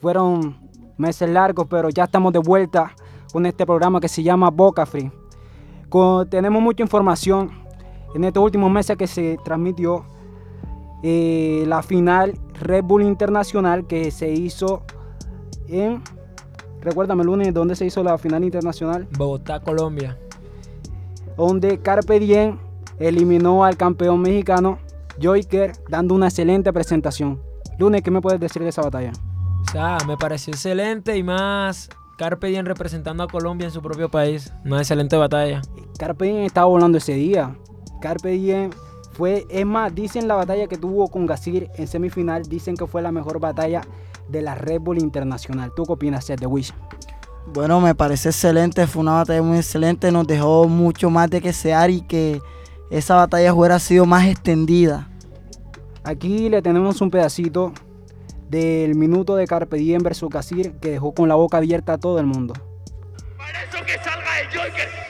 Fueron 0.00 0.58
meses 0.96 1.30
largos, 1.30 1.66
pero 1.70 1.90
ya 1.90 2.04
estamos 2.04 2.32
de 2.32 2.40
vuelta 2.40 2.92
con 3.32 3.46
este 3.46 3.64
programa 3.64 4.00
que 4.00 4.08
se 4.08 4.24
llama 4.24 4.50
Boca 4.50 4.84
Free. 4.84 5.12
Con- 5.88 6.28
tenemos 6.28 6.60
mucha 6.60 6.82
información 6.82 7.50
en 8.16 8.24
estos 8.24 8.42
últimos 8.42 8.68
meses 8.68 8.96
que 8.96 9.06
se 9.06 9.38
transmitió 9.44 10.04
eh, 11.04 11.62
la 11.68 11.82
final 11.82 12.36
Red 12.60 12.84
Bull 12.84 13.02
Internacional 13.02 13.86
que 13.86 14.10
se 14.10 14.30
hizo 14.30 14.82
en... 15.68 16.02
Recuérdame, 16.80 17.24
lunes, 17.24 17.52
¿dónde 17.52 17.74
se 17.76 17.86
hizo 17.86 18.02
la 18.02 18.18
final 18.18 18.44
internacional? 18.44 19.08
Bogotá, 19.16 19.60
Colombia. 19.60 20.16
donde 21.36 21.78
Carpe 21.80 22.18
Diem 22.20 22.58
eliminó 22.98 23.64
al 23.64 23.76
campeón 23.76 24.20
mexicano 24.20 24.78
Joyker 25.22 25.72
dando 25.88 26.14
una 26.14 26.26
excelente 26.26 26.72
presentación. 26.72 27.40
Lunes, 27.78 28.02
¿qué 28.02 28.10
me 28.10 28.20
puedes 28.20 28.40
decir 28.40 28.62
de 28.62 28.68
esa 28.70 28.82
batalla? 28.82 29.12
O 29.68 29.70
sea, 29.70 29.98
me 30.06 30.16
pareció 30.16 30.52
excelente 30.52 31.16
y 31.16 31.22
más 31.22 31.88
Carpe 32.16 32.48
Diem 32.48 32.66
representando 32.66 33.22
a 33.22 33.28
Colombia 33.28 33.66
en 33.66 33.72
su 33.72 33.80
propio 33.82 34.08
país. 34.08 34.52
Una 34.64 34.78
excelente 34.78 35.16
batalla. 35.16 35.62
Carpe 35.98 36.24
Diem 36.26 36.44
estaba 36.44 36.66
volando 36.66 36.98
ese 36.98 37.14
día. 37.14 37.56
Carpe 38.00 38.30
Diem 38.30 38.70
fue, 39.18 39.48
es 39.50 39.66
más, 39.66 39.92
dicen 39.92 40.28
la 40.28 40.36
batalla 40.36 40.68
que 40.68 40.76
tuvo 40.76 41.08
con 41.08 41.26
Gasir 41.26 41.68
en 41.74 41.88
semifinal, 41.88 42.44
dicen 42.44 42.76
que 42.76 42.86
fue 42.86 43.02
la 43.02 43.10
mejor 43.10 43.40
batalla 43.40 43.80
de 44.28 44.42
la 44.42 44.54
Red 44.54 44.80
Bull 44.80 44.98
Internacional. 44.98 45.72
¿Tú 45.74 45.82
qué 45.82 45.92
opinas, 45.94 46.24
Seth 46.24 46.38
de 46.38 46.46
Wish? 46.46 46.72
Bueno, 47.52 47.80
me 47.80 47.96
parece 47.96 48.28
excelente, 48.28 48.86
fue 48.86 49.02
una 49.02 49.14
batalla 49.14 49.42
muy 49.42 49.56
excelente, 49.56 50.12
nos 50.12 50.24
dejó 50.24 50.68
mucho 50.68 51.10
más 51.10 51.28
de 51.30 51.40
que 51.40 51.48
desear 51.48 51.90
y 51.90 52.02
que 52.02 52.40
esa 52.90 53.16
batalla 53.16 53.52
hubiera 53.52 53.80
sido 53.80 54.06
más 54.06 54.24
extendida. 54.24 55.08
Aquí 56.04 56.48
le 56.48 56.62
tenemos 56.62 57.00
un 57.00 57.10
pedacito 57.10 57.72
del 58.48 58.94
minuto 58.94 59.34
de 59.34 59.48
Carpe 59.48 59.78
Diem 59.78 60.00
versus 60.00 60.30
Casir 60.30 60.74
que 60.74 60.90
dejó 60.90 61.12
con 61.12 61.28
la 61.28 61.34
boca 61.34 61.56
abierta 61.56 61.94
a 61.94 61.98
todo 61.98 62.20
el 62.20 62.26
mundo. 62.26 62.54
eso 62.54 63.84
que 63.84 63.94
salga 63.98 64.40
el 64.42 64.46
Joker, 64.46 65.07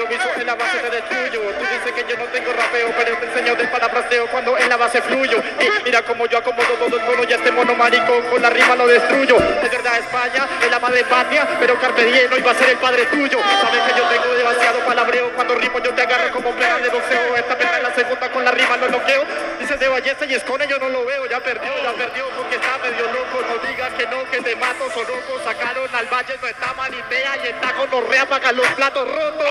en 0.00 0.46
la 0.46 0.54
base 0.54 0.78
te 0.78 0.90
destruyo. 0.90 1.40
Tú 1.52 1.60
dices 1.60 1.92
que 1.92 2.04
yo 2.08 2.16
no 2.16 2.24
tengo 2.26 2.52
rapeo, 2.52 2.92
pero 2.96 3.16
te 3.18 3.26
enseño 3.26 3.54
de 3.54 3.64
parafraseo 3.68 4.26
cuando 4.28 4.56
en 4.58 4.68
la 4.68 4.76
base 4.76 5.02
fluyo. 5.02 5.42
Y 5.60 5.84
mira 5.84 6.02
como 6.02 6.26
yo 6.26 6.38
acomodo 6.38 6.74
todo 6.78 6.96
el 6.96 7.04
mono 7.04 7.24
y 7.28 7.32
este 7.32 7.52
mono 7.52 7.74
marico 7.74 8.20
con 8.30 8.40
la 8.40 8.50
rima 8.50 8.74
lo 8.76 8.86
destruyo. 8.86 9.36
Es 9.62 9.70
verdad 9.70 9.98
España, 9.98 10.46
es 10.62 10.70
la 10.70 10.78
madre 10.78 11.04
patria, 11.04 11.46
pero 11.60 11.78
Carpe 11.78 12.04
Diem 12.04 12.30
no 12.30 12.38
iba 12.38 12.50
a 12.50 12.54
ser 12.54 12.70
el 12.70 12.78
padre 12.78 13.06
tuyo. 13.06 13.38
Sabes 13.60 13.82
que 13.82 13.98
yo 13.98 14.04
tengo 14.08 14.34
demasiado 14.34 14.78
palabreo, 14.80 15.30
cuando 15.34 15.54
rimo 15.54 15.78
yo 15.80 15.94
te 15.94 16.02
agarro 16.02 16.32
como 16.32 16.50
plena 16.52 16.78
de 16.78 16.88
boxeo. 16.88 17.36
Esta 17.36 17.54
vez 17.54 17.68
en 17.76 17.82
la 17.82 17.94
segunda 17.94 18.30
con 18.30 18.44
la 18.44 18.50
rima 18.50 18.76
lo 18.76 18.88
noqueo. 18.88 19.24
Dice 19.60 19.76
de 19.76 19.88
ballesta 19.88 20.24
y 20.24 20.34
escone 20.34 20.66
yo 20.66 20.78
no 20.78 20.88
lo 20.88 21.04
veo, 21.04 21.26
ya 21.26 21.40
perdió, 21.40 21.70
ya 21.82 21.92
perdió 21.92 22.28
porque 22.36 22.56
está 22.56 22.78
medio 22.78 23.06
loco. 23.12 23.42
No 23.48 23.68
digas 23.68 23.92
que 23.94 24.06
no, 24.06 24.24
que 24.30 24.40
te 24.40 24.56
mato, 24.56 24.90
soroco. 24.90 25.40
Sacaron 25.44 25.94
al 25.94 26.06
valle, 26.06 26.38
no 26.40 26.48
está 26.48 26.72
manitea 26.74 27.36
y 27.44 27.48
está 27.48 27.72
con 27.74 27.90
los 27.90 28.26
paga 28.26 28.52
los 28.52 28.66
platos 28.68 29.08
rotos. 29.08 29.46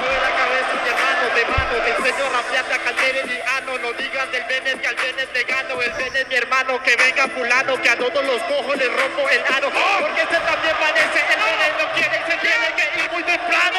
Mueve 0.00 0.20
la 0.20 0.30
cabeza 0.36 0.72
mi 0.82 0.88
hermano, 0.88 1.24
de 1.34 1.44
mano, 1.46 1.74
te 1.84 1.90
enseño 1.90 2.26
a 2.26 2.30
rapearte 2.30 2.74
a 2.74 2.78
Calderes 2.78 3.26
y 3.26 3.40
Ano, 3.56 3.78
no 3.78 3.92
digas 3.92 4.32
del 4.32 4.44
Benes 4.44 4.76
que 4.76 4.86
al 4.86 4.96
Benes 4.96 5.28
gano, 5.46 5.82
el 5.82 5.92
Benes 5.92 6.28
mi 6.28 6.34
hermano, 6.34 6.82
que 6.82 6.96
venga 6.96 7.28
fulano, 7.28 7.80
que 7.80 7.90
a 7.90 7.96
todos 7.96 8.24
los 8.24 8.42
cojo 8.42 8.74
le 8.74 8.88
rompo 8.88 9.28
el 9.28 9.42
aro, 9.54 9.70
porque 10.00 10.22
ese 10.22 10.40
también 10.40 10.76
parece, 10.80 11.18
el 11.20 11.40
Benes 11.44 11.72
no 11.78 11.92
quiere 11.92 12.16
y 12.16 12.30
se 12.30 12.36
tiene 12.38 12.66
que 12.76 13.04
ir 13.04 13.10
muy 13.12 13.22
temprano. 13.22 13.78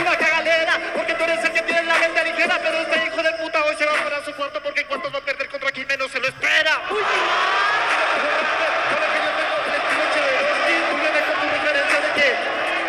Una 0.00 0.16
porque 0.94 1.14
tú 1.14 1.24
eres 1.24 1.44
el 1.44 1.52
que 1.52 1.62
tiene 1.62 1.82
la 1.82 1.98
mente 1.98 2.24
ligera, 2.24 2.58
pero 2.62 2.78
este 2.78 3.06
hijo 3.06 3.22
de 3.22 3.32
puta 3.32 3.49
se 3.80 3.86
va 3.86 3.92
para 4.04 4.22
su 4.22 4.32
cuarto 4.34 4.60
porque 4.62 4.82
en 4.82 4.88
cuanto 4.88 5.10
va 5.10 5.20
a 5.20 5.22
perder 5.22 5.48
contra 5.48 5.72
quien 5.72 5.86
menos 5.86 6.10
se 6.12 6.20
lo 6.20 6.28
espera. 6.28 6.82
Uy. 6.90 7.00
Tú 10.90 10.96
vienes 11.00 11.22
con 11.24 11.34
tu 11.40 11.46
referencia 11.48 11.98
de 12.04 12.10
quién, 12.12 12.34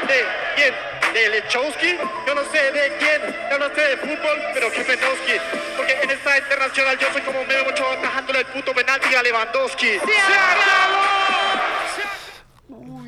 de 0.09 0.25
quién, 0.57 0.73
de 1.13 1.29
Lechowski, 1.29 1.97
yo 2.27 2.35
no 2.35 2.43
sé 2.51 2.71
de 2.73 2.97
quién, 2.99 3.21
yo 3.49 3.57
no 3.57 3.73
sé 3.73 3.81
de 3.81 3.97
fútbol, 4.03 4.37
pero 4.53 4.69
que 4.69 4.81
Penowski, 4.81 5.39
porque 5.77 5.93
en 5.93 6.09
esta 6.09 6.37
internacional 6.37 6.97
yo 6.99 7.07
soy 7.13 7.21
como 7.21 7.45
Memo 7.45 7.69
Ochoa 7.69 7.93
atajándole 7.93 8.39
el 8.39 8.45
puto 8.47 8.73
penalti 8.73 9.15
a 9.15 9.23
Lewandowski. 9.23 9.87
¡Se 9.87 9.97
acabó! 9.97 11.21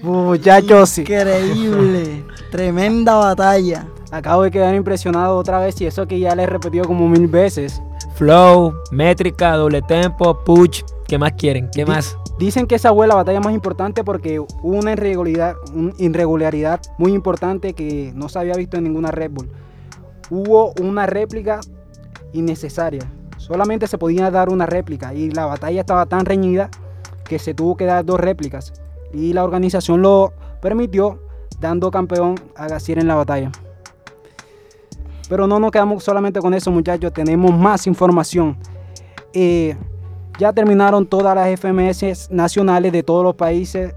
Muchachos, 0.03 0.99
Increíble, 0.99 2.23
tremenda 2.49 3.15
batalla. 3.15 3.85
Acabo 4.13 4.43
de 4.43 4.51
quedar 4.51 4.75
impresionado 4.75 5.35
otra 5.35 5.59
vez 5.59 5.81
y 5.81 5.87
eso 5.87 6.07
que 6.07 6.19
ya 6.19 6.35
le 6.35 6.43
he 6.43 6.45
repetido 6.45 6.85
como 6.85 7.09
mil 7.09 7.27
veces. 7.27 7.81
Flow, 8.15 8.73
métrica, 8.91 9.55
doble 9.55 9.81
tempo, 9.81 10.43
push. 10.43 10.83
¿Qué 11.07 11.17
más 11.17 11.33
quieren? 11.33 11.69
¿Qué 11.73 11.85
más? 11.85 12.15
Dicen 12.37 12.67
que 12.67 12.75
esa 12.75 12.93
fue 12.93 13.07
la 13.07 13.15
batalla 13.15 13.39
más 13.39 13.53
importante 13.53 14.03
porque 14.03 14.39
hubo 14.39 14.77
una 14.77 14.91
irregularidad, 14.93 15.55
una 15.73 15.93
irregularidad 15.97 16.79
muy 16.97 17.13
importante 17.13 17.73
que 17.73 18.11
no 18.15 18.29
se 18.29 18.39
había 18.39 18.53
visto 18.53 18.77
en 18.77 18.83
ninguna 18.83 19.09
Red 19.09 19.31
Bull. 19.31 19.49
Hubo 20.29 20.73
una 20.79 21.05
réplica 21.07 21.59
innecesaria. 22.33 23.01
Solamente 23.37 23.87
se 23.87 23.97
podía 23.97 24.29
dar 24.29 24.49
una 24.49 24.67
réplica 24.67 25.13
y 25.13 25.31
la 25.31 25.45
batalla 25.45 25.81
estaba 25.81 26.05
tan 26.05 26.25
reñida 26.25 26.69
que 27.25 27.39
se 27.39 27.53
tuvo 27.53 27.75
que 27.75 27.85
dar 27.85 28.05
dos 28.05 28.19
réplicas. 28.19 28.73
Y 29.11 29.33
la 29.33 29.43
organización 29.43 30.01
lo 30.01 30.33
permitió 30.61 31.19
dando 31.59 31.89
campeón 31.89 32.35
a 32.55 32.67
Gassier 32.67 32.99
en 32.99 33.07
la 33.07 33.15
batalla. 33.15 33.51
Pero 35.29 35.47
no 35.47 35.59
nos 35.59 35.71
quedamos 35.71 36.03
solamente 36.03 36.39
con 36.39 36.53
eso 36.53 36.69
muchachos, 36.71 37.13
tenemos 37.13 37.51
más 37.57 37.87
información. 37.87 38.57
Eh, 39.33 39.75
ya 40.39 40.51
terminaron 40.53 41.05
todas 41.05 41.35
las 41.35 41.47
FMS 41.59 42.29
nacionales 42.31 42.91
de 42.91 43.03
todos 43.03 43.23
los 43.23 43.35
países, 43.35 43.93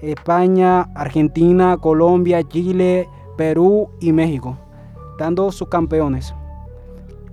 España, 0.00 0.82
Argentina, 0.94 1.76
Colombia, 1.76 2.42
Chile, 2.46 3.08
Perú 3.36 3.90
y 4.00 4.12
México, 4.12 4.56
dando 5.18 5.50
sus 5.52 5.68
campeones. 5.68 6.34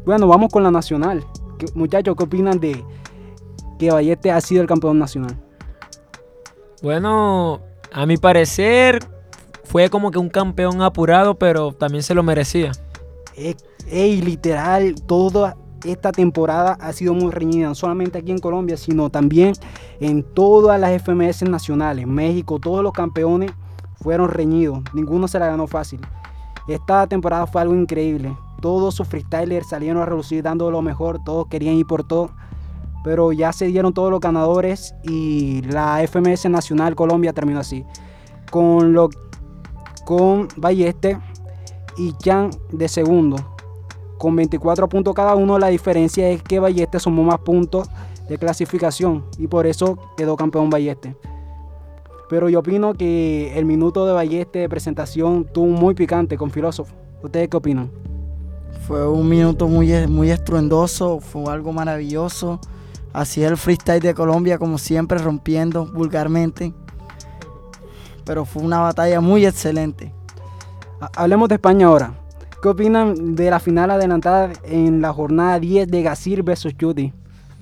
Bueno, 0.05 0.27
vamos 0.27 0.51
con 0.51 0.63
la 0.63 0.71
nacional. 0.71 1.23
¿Qué- 1.57 1.67
Muchachos, 1.75 2.15
¿qué 2.17 2.23
opinan 2.23 2.59
de 2.59 2.83
que 3.79 3.91
Balleste 3.91 4.31
ha 4.31 4.41
sido 4.41 4.61
el 4.61 4.67
campeón 4.67 4.99
nacional? 4.99 5.37
Bueno, 6.81 7.61
a 7.93 8.05
mi 8.05 8.17
parecer 8.17 8.99
fue 9.63 9.89
como 9.89 10.11
que 10.11 10.19
un 10.19 10.29
campeón 10.29 10.81
apurado, 10.81 11.35
pero 11.35 11.71
también 11.73 12.03
se 12.03 12.13
lo 12.13 12.23
merecía. 12.23 12.71
Eh, 13.37 13.55
Ey, 13.89 14.21
literal, 14.21 14.95
toda 15.05 15.55
esta 15.85 16.11
temporada 16.11 16.75
ha 16.81 16.91
sido 16.91 17.13
muy 17.13 17.31
reñida, 17.31 17.67
no 17.67 17.75
solamente 17.75 18.17
aquí 18.17 18.31
en 18.31 18.39
Colombia, 18.39 18.75
sino 18.75 19.09
también 19.09 19.53
en 20.01 20.23
todas 20.23 20.79
las 20.79 21.01
FMS 21.01 21.43
nacionales. 21.43 22.05
México, 22.05 22.59
todos 22.59 22.83
los 22.83 22.91
campeones 22.91 23.51
fueron 24.01 24.29
reñidos, 24.29 24.81
ninguno 24.93 25.27
se 25.27 25.39
la 25.39 25.47
ganó 25.47 25.67
fácil. 25.67 26.01
Esta 26.67 27.07
temporada 27.07 27.47
fue 27.47 27.61
algo 27.61 27.75
increíble. 27.75 28.35
Todos 28.59 28.95
sus 28.95 29.07
freestylers 29.07 29.69
salieron 29.69 30.01
a 30.01 30.05
relucir 30.05 30.43
dando 30.43 30.69
lo 30.69 30.81
mejor, 30.81 31.23
todos 31.23 31.47
querían 31.47 31.75
ir 31.75 31.85
por 31.85 32.03
todo. 32.03 32.31
Pero 33.03 33.31
ya 33.31 33.53
se 33.53 33.67
dieron 33.67 33.93
todos 33.93 34.11
los 34.11 34.19
ganadores 34.19 34.95
y 35.03 35.61
la 35.61 36.05
FMS 36.05 36.49
Nacional 36.49 36.95
Colombia 36.95 37.31
terminó 37.31 37.59
así. 37.59 37.85
Con, 38.51 38.91
lo, 38.91 39.09
con 40.03 40.49
Balleste 40.57 41.17
y 41.97 42.13
Chan 42.13 42.51
de 42.71 42.87
segundo. 42.87 43.37
Con 44.17 44.35
24 44.35 44.89
puntos 44.89 45.13
cada 45.13 45.35
uno, 45.35 45.59
la 45.59 45.67
diferencia 45.67 46.29
es 46.29 46.41
que 46.41 46.59
Balleste 46.59 46.99
sumó 46.99 47.23
más 47.23 47.39
puntos 47.39 47.87
de 48.27 48.37
clasificación 48.37 49.25
y 49.37 49.47
por 49.47 49.67
eso 49.67 49.97
quedó 50.17 50.35
campeón 50.35 50.69
Balleste. 50.69 51.15
Pero 52.29 52.49
yo 52.49 52.59
opino 52.59 52.93
que 52.93 53.57
el 53.57 53.65
minuto 53.65 54.05
de 54.05 54.13
Balleste 54.13 54.59
de 54.59 54.69
presentación 54.69 55.45
tuvo 55.45 55.67
muy 55.67 55.93
picante 55.93 56.37
con 56.37 56.51
Filósofo. 56.51 56.93
¿Ustedes 57.23 57.47
qué 57.47 57.57
opinan? 57.57 57.89
Fue 58.85 59.07
un 59.07 59.27
minuto 59.29 59.67
muy, 59.67 60.07
muy 60.07 60.31
estruendoso, 60.31 61.19
fue 61.19 61.51
algo 61.51 61.71
maravilloso. 61.71 62.59
Así 63.13 63.43
el 63.43 63.57
freestyle 63.57 64.01
de 64.01 64.13
Colombia, 64.13 64.57
como 64.57 64.77
siempre, 64.77 65.17
rompiendo 65.17 65.85
vulgarmente. 65.85 66.73
Pero 68.25 68.45
fue 68.45 68.61
una 68.61 68.79
batalla 68.79 69.21
muy 69.21 69.45
excelente. 69.45 70.13
Ha- 71.01 71.11
Hablemos 71.15 71.49
de 71.49 71.55
España 71.55 71.87
ahora. 71.87 72.13
¿Qué 72.61 72.69
opinan 72.69 73.35
de 73.35 73.49
la 73.51 73.59
final 73.59 73.91
adelantada 73.91 74.51
en 74.63 75.01
la 75.01 75.13
jornada 75.13 75.59
10 75.59 75.87
de 75.89 76.01
Gasir 76.01 76.43
versus 76.43 76.73
Judy? 76.79 77.13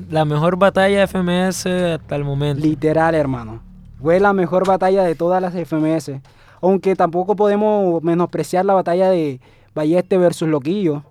La 0.10 0.26
mejor 0.26 0.58
batalla 0.58 1.00
de 1.00 1.08
FMS 1.08 1.66
hasta 1.66 2.16
el 2.16 2.24
momento. 2.24 2.62
Literal, 2.62 3.14
hermano. 3.16 3.62
Fue 4.02 4.20
la 4.20 4.34
mejor 4.34 4.66
batalla 4.68 5.04
de 5.04 5.16
todas 5.16 5.42
las 5.42 5.54
FMS. 5.56 6.22
Aunque 6.62 6.96
tampoco 6.96 7.36
podemos 7.36 8.02
menospreciar 8.04 8.66
la 8.66 8.74
batalla 8.74 9.10
de 9.10 9.40
Balleste 9.74 10.18
versus 10.18 10.48
Loquillo. 10.48 11.04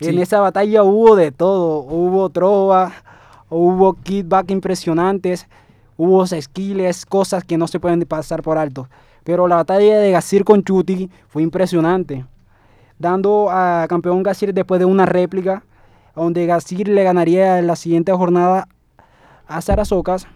En 0.00 0.14
Sí. 0.14 0.22
esa 0.22 0.40
batalla 0.40 0.82
hubo 0.82 1.16
de 1.16 1.32
todo. 1.32 1.78
Hubo 1.80 2.28
trova, 2.30 2.92
hubo 3.50 3.92
kickback 3.94 4.50
impresionantes, 4.50 5.46
hubo 5.96 6.26
skills, 6.26 7.06
cosas 7.06 7.44
que 7.44 7.58
no 7.58 7.68
se 7.68 7.78
pueden 7.78 8.00
pasar 8.02 8.42
por 8.42 8.58
alto. 8.58 8.88
Pero 9.24 9.46
la 9.48 9.56
batalla 9.56 9.98
de 9.98 10.10
Gasir 10.10 10.44
con 10.44 10.62
Chuti 10.64 11.10
fue 11.28 11.42
impresionante. 11.42 12.26
Dando 12.98 13.48
a 13.50 13.86
campeón 13.88 14.22
Gasir 14.22 14.52
después 14.52 14.78
de 14.78 14.84
una 14.84 15.06
réplica, 15.06 15.64
donde 16.14 16.46
Gasir 16.46 16.88
le 16.88 17.04
ganaría 17.04 17.58
en 17.58 17.66
la 17.66 17.76
siguiente 17.76 18.12
jornada 18.12 18.68
a 19.46 19.60
Sarasocas, 19.60 20.26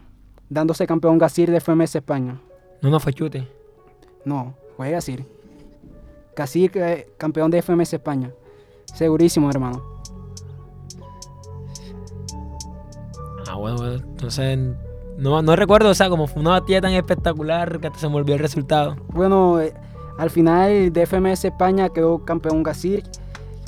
dándose 0.49 0.87
campeón 0.87 1.18
Gasir 1.18 1.51
de 1.51 1.61
FMS 1.61 1.96
España. 1.96 2.40
No, 2.83 2.90
no 2.90 3.01
fue 3.01 3.12
chute. 3.12 3.49
No, 4.25 4.55
fue 4.77 4.90
Gasir. 4.90 5.27
Gasir, 6.35 6.72
eh, 6.75 7.09
campeón 7.16 7.51
de 7.51 7.62
FMS 7.62 7.94
España. 7.94 8.31
Segurísimo, 8.92 9.51
hermano. 9.51 9.83
Ah, 13.49 13.55
bueno, 13.55 13.77
bueno. 13.77 13.94
Entonces, 13.94 14.59
no, 15.18 15.40
no 15.42 15.57
recuerdo, 15.57 15.90
o 15.90 15.94
sea, 15.94 16.09
como 16.09 16.26
fue 16.26 16.40
una 16.42 16.50
batalla 16.50 16.81
tan 16.81 16.92
espectacular 16.92 17.81
que 17.81 17.87
hasta 17.88 17.98
se 17.98 18.09
me 18.09 18.16
olvidó 18.16 18.35
el 18.35 18.40
resultado. 18.42 18.96
Bueno, 19.09 19.61
eh, 19.61 19.72
al 20.18 20.31
final 20.31 20.92
de 20.92 21.07
FMS 21.07 21.44
España 21.46 21.88
quedó 21.88 22.24
campeón 22.24 22.62
Gasir. 22.62 23.02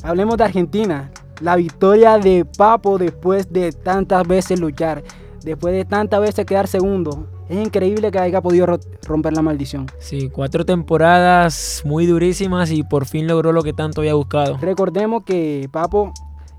Hablemos 0.02 0.36
de 0.36 0.44
Argentina. 0.44 1.10
La 1.40 1.56
victoria 1.56 2.18
de 2.18 2.44
Papo 2.44 2.98
después 2.98 3.52
de 3.52 3.72
tantas 3.72 4.26
veces 4.26 4.58
luchar. 4.60 5.02
Después 5.44 5.72
de 5.74 5.84
tantas 5.84 6.20
veces 6.20 6.44
quedar 6.44 6.66
segundo. 6.66 7.28
Es 7.48 7.64
increíble 7.64 8.10
que 8.10 8.18
haya 8.18 8.40
podido 8.42 8.66
ro- 8.66 8.80
romper 9.06 9.32
la 9.32 9.40
maldición. 9.42 9.86
Sí, 10.00 10.28
cuatro 10.30 10.64
temporadas 10.66 11.82
muy 11.84 12.06
durísimas 12.06 12.70
y 12.70 12.82
por 12.82 13.06
fin 13.06 13.26
logró 13.26 13.52
lo 13.52 13.62
que 13.62 13.72
tanto 13.72 14.00
había 14.02 14.14
buscado. 14.14 14.58
Recordemos 14.60 15.22
que 15.24 15.68
Papo 15.72 16.12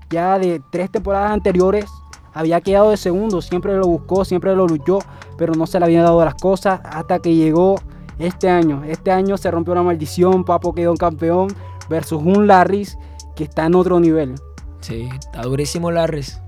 ya 0.08 0.38
de 0.38 0.60
tres 0.72 0.90
temporadas 0.90 1.30
anteriores 1.30 1.84
había 2.32 2.60
quedado 2.60 2.90
de 2.90 2.96
segundo, 2.96 3.42
siempre 3.42 3.76
lo 3.76 3.86
buscó, 3.86 4.24
siempre 4.24 4.54
lo 4.54 4.66
luchó, 4.66 4.98
pero 5.36 5.54
no 5.54 5.66
se 5.66 5.78
le 5.78 5.86
habían 5.86 6.04
dado 6.04 6.24
las 6.24 6.34
cosas 6.34 6.80
hasta 6.84 7.18
que 7.18 7.34
llegó 7.34 7.76
este 8.18 8.48
año. 8.48 8.82
Este 8.84 9.10
año 9.10 9.36
se 9.36 9.50
rompió 9.50 9.74
la 9.74 9.82
maldición, 9.82 10.44
Papo 10.44 10.74
quedó 10.74 10.94
campeón 10.94 11.48
versus 11.88 12.22
un 12.22 12.46
Larris 12.46 12.96
que 13.34 13.44
está 13.44 13.66
en 13.66 13.74
otro 13.74 13.98
nivel. 14.00 14.34
Sí, 14.80 15.08
está 15.18 15.42
durísimo 15.42 15.90
Larris. 15.90 16.40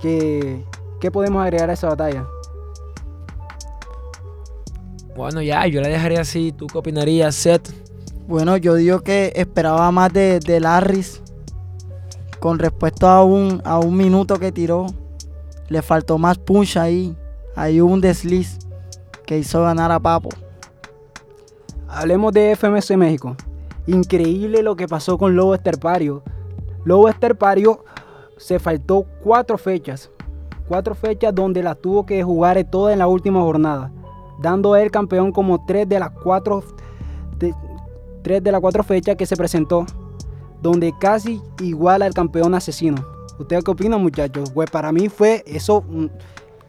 ¿Qué, 0.00 0.64
qué 1.00 1.10
podemos 1.10 1.42
agregar 1.42 1.70
a 1.70 1.72
esa 1.72 1.88
batalla? 1.88 2.26
Bueno, 5.16 5.42
ya, 5.42 5.66
yo 5.66 5.80
la 5.80 5.88
dejaría 5.88 6.20
así. 6.20 6.52
¿Tú 6.52 6.68
qué 6.68 6.78
opinarías, 6.78 7.34
Seth? 7.34 7.70
Bueno, 8.28 8.56
yo 8.56 8.74
digo 8.74 9.00
que 9.00 9.32
esperaba 9.34 9.90
más 9.90 10.12
de, 10.12 10.38
de 10.38 10.60
Larris. 10.60 11.22
Con 12.40 12.58
respecto 12.58 13.08
a 13.08 13.24
un, 13.24 13.60
a 13.64 13.78
un 13.78 13.96
minuto 13.96 14.38
que 14.38 14.52
tiró, 14.52 14.86
le 15.68 15.82
faltó 15.82 16.18
más 16.18 16.38
punch 16.38 16.76
ahí. 16.76 17.16
Ahí 17.56 17.80
hubo 17.80 17.92
un 17.92 18.00
desliz 18.00 18.58
que 19.26 19.38
hizo 19.38 19.62
ganar 19.62 19.90
a 19.90 19.98
Papo. 19.98 20.30
Hablemos 21.88 22.32
de 22.32 22.54
FMS 22.54 22.96
México. 22.96 23.36
Increíble 23.86 24.62
lo 24.62 24.76
que 24.76 24.86
pasó 24.86 25.18
con 25.18 25.34
Lobo 25.34 25.54
Esterpario. 25.54 26.22
Lobo 26.84 27.08
Esterpario 27.08 27.84
se 28.36 28.58
faltó 28.58 29.04
cuatro 29.22 29.58
fechas. 29.58 30.10
Cuatro 30.68 30.94
fechas 30.94 31.34
donde 31.34 31.62
las 31.62 31.80
tuvo 31.80 32.06
que 32.06 32.22
jugar 32.22 32.62
todas 32.70 32.92
en 32.92 32.98
la 33.00 33.08
última 33.08 33.40
jornada. 33.40 33.90
Dando 34.40 34.76
él 34.76 34.90
campeón 34.90 35.32
como 35.32 35.64
tres 35.66 35.88
de 35.88 35.98
las 35.98 36.10
cuatro, 36.10 36.62
tres 38.22 38.42
de 38.42 38.52
las 38.52 38.60
cuatro 38.60 38.84
fechas 38.84 39.16
que 39.16 39.26
se 39.26 39.36
presentó. 39.36 39.86
Donde 40.62 40.92
casi 40.98 41.40
iguala 41.60 42.06
al 42.06 42.14
campeón 42.14 42.54
asesino. 42.54 43.04
¿Ustedes 43.38 43.62
qué 43.62 43.70
opinan 43.70 44.02
muchachos? 44.02 44.50
Pues 44.50 44.70
para 44.70 44.90
mí 44.90 45.08
fue 45.08 45.44
eso 45.46 45.82
mm, 45.82 46.06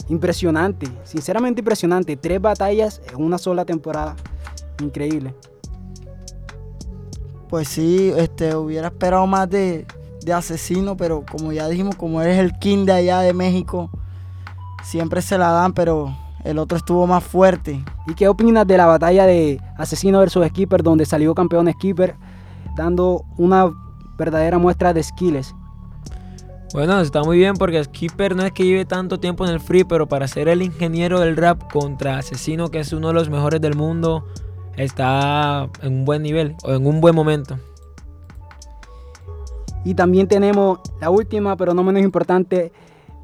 impresionante. 0.09 0.87
Sinceramente 1.03 1.61
impresionante. 1.61 2.15
Tres 2.15 2.39
batallas 2.39 3.01
en 3.11 3.23
una 3.23 3.37
sola 3.37 3.65
temporada. 3.65 4.15
Increíble. 4.81 5.33
Pues 7.49 7.67
sí, 7.67 8.13
este, 8.15 8.55
hubiera 8.55 8.89
esperado 8.89 9.25
más 9.25 9.49
de, 9.49 9.87
de 10.23 10.33
asesino, 10.33 10.95
pero 10.95 11.25
como 11.29 11.51
ya 11.51 11.67
dijimos, 11.67 11.95
como 11.95 12.21
eres 12.21 12.37
el 12.37 12.53
king 12.59 12.85
de 12.85 12.93
allá 12.93 13.21
de 13.21 13.33
México, 13.33 13.89
siempre 14.83 15.21
se 15.23 15.37
la 15.37 15.51
dan, 15.51 15.73
pero 15.73 16.15
el 16.43 16.57
otro 16.57 16.77
estuvo 16.77 17.05
más 17.07 17.23
fuerte. 17.23 17.83
¿Y 18.07 18.13
qué 18.13 18.27
opinas 18.27 18.65
de 18.65 18.77
la 18.77 18.85
batalla 18.85 19.25
de 19.25 19.59
Asesino 19.77 20.19
versus 20.19 20.45
Skipper, 20.47 20.83
donde 20.83 21.05
salió 21.05 21.33
campeón 21.35 21.71
Skipper, 21.71 22.15
dando 22.79 23.25
una 23.37 23.71
verdadera 24.17 24.57
muestra 24.57 24.93
de 24.93 25.03
skills? 25.03 25.53
Bueno, 26.73 26.99
está 27.01 27.23
muy 27.23 27.37
bien 27.37 27.55
porque 27.55 27.83
Skipper 27.83 28.35
no 28.35 28.43
es 28.43 28.51
que 28.51 28.63
lleve 28.63 28.85
tanto 28.85 29.19
tiempo 29.19 29.45
en 29.45 29.51
el 29.51 29.59
free, 29.59 29.83
pero 29.83 30.07
para 30.07 30.27
ser 30.27 30.47
el 30.47 30.61
ingeniero 30.61 31.19
del 31.19 31.35
rap 31.35 31.71
contra 31.71 32.17
Asesino, 32.19 32.69
que 32.69 32.79
es 32.79 32.93
uno 32.93 33.07
de 33.07 33.15
los 33.15 33.29
mejores 33.29 33.59
del 33.59 33.75
mundo, 33.75 34.27
está 34.77 35.67
en 35.81 35.93
un 35.93 36.05
buen 36.05 36.21
nivel 36.21 36.55
o 36.63 36.73
en 36.73 36.85
un 36.85 37.01
buen 37.01 37.15
momento. 37.15 37.57
Y 39.83 39.95
también 39.95 40.27
tenemos 40.27 40.79
la 41.01 41.09
última, 41.09 41.55
pero 41.57 41.73
no 41.73 41.83
menos 41.83 42.03
importante, 42.03 42.71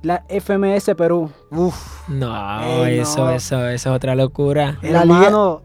la 0.02 0.24
FMS 0.28 0.96
Perú. 0.96 1.30
Uf, 1.52 2.10
No, 2.10 2.62
Ey, 2.63 2.98
no. 2.98 3.04
eso, 3.04 3.30
eso, 3.30 3.68
eso 3.68 3.70
es 3.70 3.86
otra 3.88 4.15
locura. 4.15 4.80
Hermano. 4.82 5.62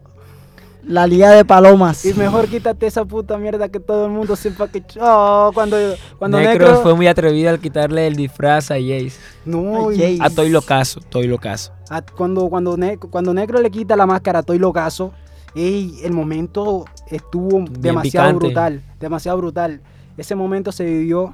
La 0.83 1.05
Liga 1.07 1.29
de 1.31 1.45
Palomas. 1.45 2.03
Y 2.05 2.13
mejor 2.15 2.47
quítate 2.47 2.87
esa 2.87 3.05
puta 3.05 3.37
mierda 3.37 3.69
que 3.69 3.79
todo 3.79 4.05
el 4.07 4.11
mundo 4.11 4.35
sepa 4.35 4.67
que... 4.67 4.83
Oh, 4.99 5.51
cuando, 5.53 5.77
cuando 6.17 6.39
Necro, 6.39 6.67
Necro... 6.67 6.81
fue 6.81 6.95
muy 6.95 7.07
atrevido 7.07 7.49
al 7.51 7.59
quitarle 7.59 8.07
el 8.07 8.15
disfraz 8.15 8.71
a 8.71 8.75
Jace. 8.75 9.13
No, 9.45 9.91
y- 9.91 9.97
Jace. 9.97 10.17
A 10.21 10.29
Toy 10.31 10.49
Locazo, 10.49 10.99
Toy 11.09 11.27
Locazo. 11.27 11.71
a- 11.89 12.01
cuando, 12.01 12.49
cuando, 12.49 12.77
Ne- 12.77 12.97
cuando 12.97 13.33
Necro 13.33 13.61
le 13.61 13.69
quita 13.69 13.95
la 13.95 14.05
máscara 14.07 14.39
a 14.39 14.43
Toy 14.43 14.57
Locazo, 14.57 15.13
ey, 15.53 15.99
el 16.03 16.13
momento 16.13 16.85
estuvo 17.09 17.63
demasiado 17.69 18.29
picante. 18.29 18.45
brutal, 18.47 18.81
demasiado 18.99 19.37
brutal. 19.37 19.81
Ese 20.17 20.33
momento 20.35 20.71
se 20.71 20.83
vivió, 20.83 21.33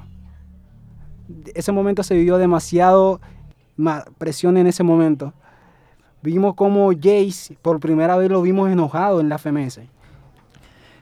ese 1.54 1.72
momento 1.72 2.02
se 2.02 2.14
vivió 2.14 2.36
demasiado 2.38 3.20
ma- 3.76 4.04
presión 4.18 4.56
en 4.56 4.66
ese 4.66 4.82
momento. 4.82 5.32
Vimos 6.22 6.54
como 6.54 6.90
Jace 6.92 7.56
por 7.62 7.78
primera 7.78 8.16
vez 8.16 8.30
lo 8.30 8.42
vimos 8.42 8.70
enojado 8.70 9.20
en 9.20 9.28
la 9.28 9.38
FMS. 9.38 9.80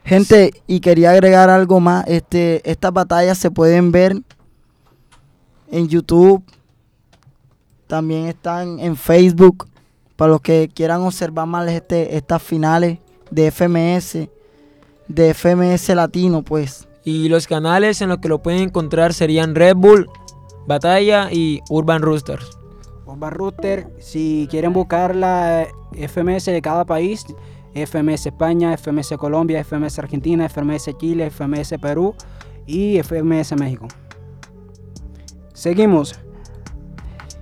Gente, 0.04 0.52
y 0.66 0.80
quería 0.80 1.10
agregar 1.10 1.50
algo 1.50 1.80
más. 1.80 2.04
Este, 2.06 2.62
estas 2.70 2.92
batallas 2.92 3.38
se 3.38 3.50
pueden 3.50 3.90
ver 3.90 4.16
en 5.68 5.88
YouTube. 5.88 6.44
También 7.86 8.26
están 8.26 8.78
en 8.78 8.96
Facebook. 8.96 9.68
Para 10.14 10.32
los 10.32 10.40
que 10.40 10.70
quieran 10.72 11.02
observar 11.02 11.46
más 11.46 11.68
este, 11.68 12.16
estas 12.16 12.42
finales 12.42 12.98
de 13.30 13.50
FMS. 13.50 14.28
De 15.08 15.34
FMS 15.34 15.88
Latino, 15.88 16.42
pues. 16.42 16.86
Y 17.04 17.28
los 17.28 17.46
canales 17.46 18.00
en 18.00 18.08
los 18.08 18.18
que 18.18 18.28
lo 18.28 18.42
pueden 18.42 18.60
encontrar 18.60 19.12
serían 19.12 19.54
Red 19.54 19.76
Bull, 19.76 20.08
Batalla 20.66 21.32
y 21.32 21.62
Urban 21.68 22.02
Roosters. 22.02 22.56
Urban 23.06 23.30
Rooster, 23.30 23.88
si 24.00 24.48
quieren 24.50 24.72
buscar 24.72 25.14
la 25.14 25.66
FMS 25.92 26.46
de 26.46 26.60
cada 26.60 26.84
país, 26.84 27.24
FMS 27.74 28.26
España, 28.26 28.76
FMS 28.76 29.14
Colombia, 29.18 29.62
FMS 29.62 29.98
Argentina, 29.98 30.48
FMS 30.48 30.96
Chile, 30.98 31.30
FMS 31.30 31.74
Perú 31.80 32.14
y 32.66 33.00
FMS 33.02 33.54
México. 33.56 33.86
Seguimos 35.52 36.18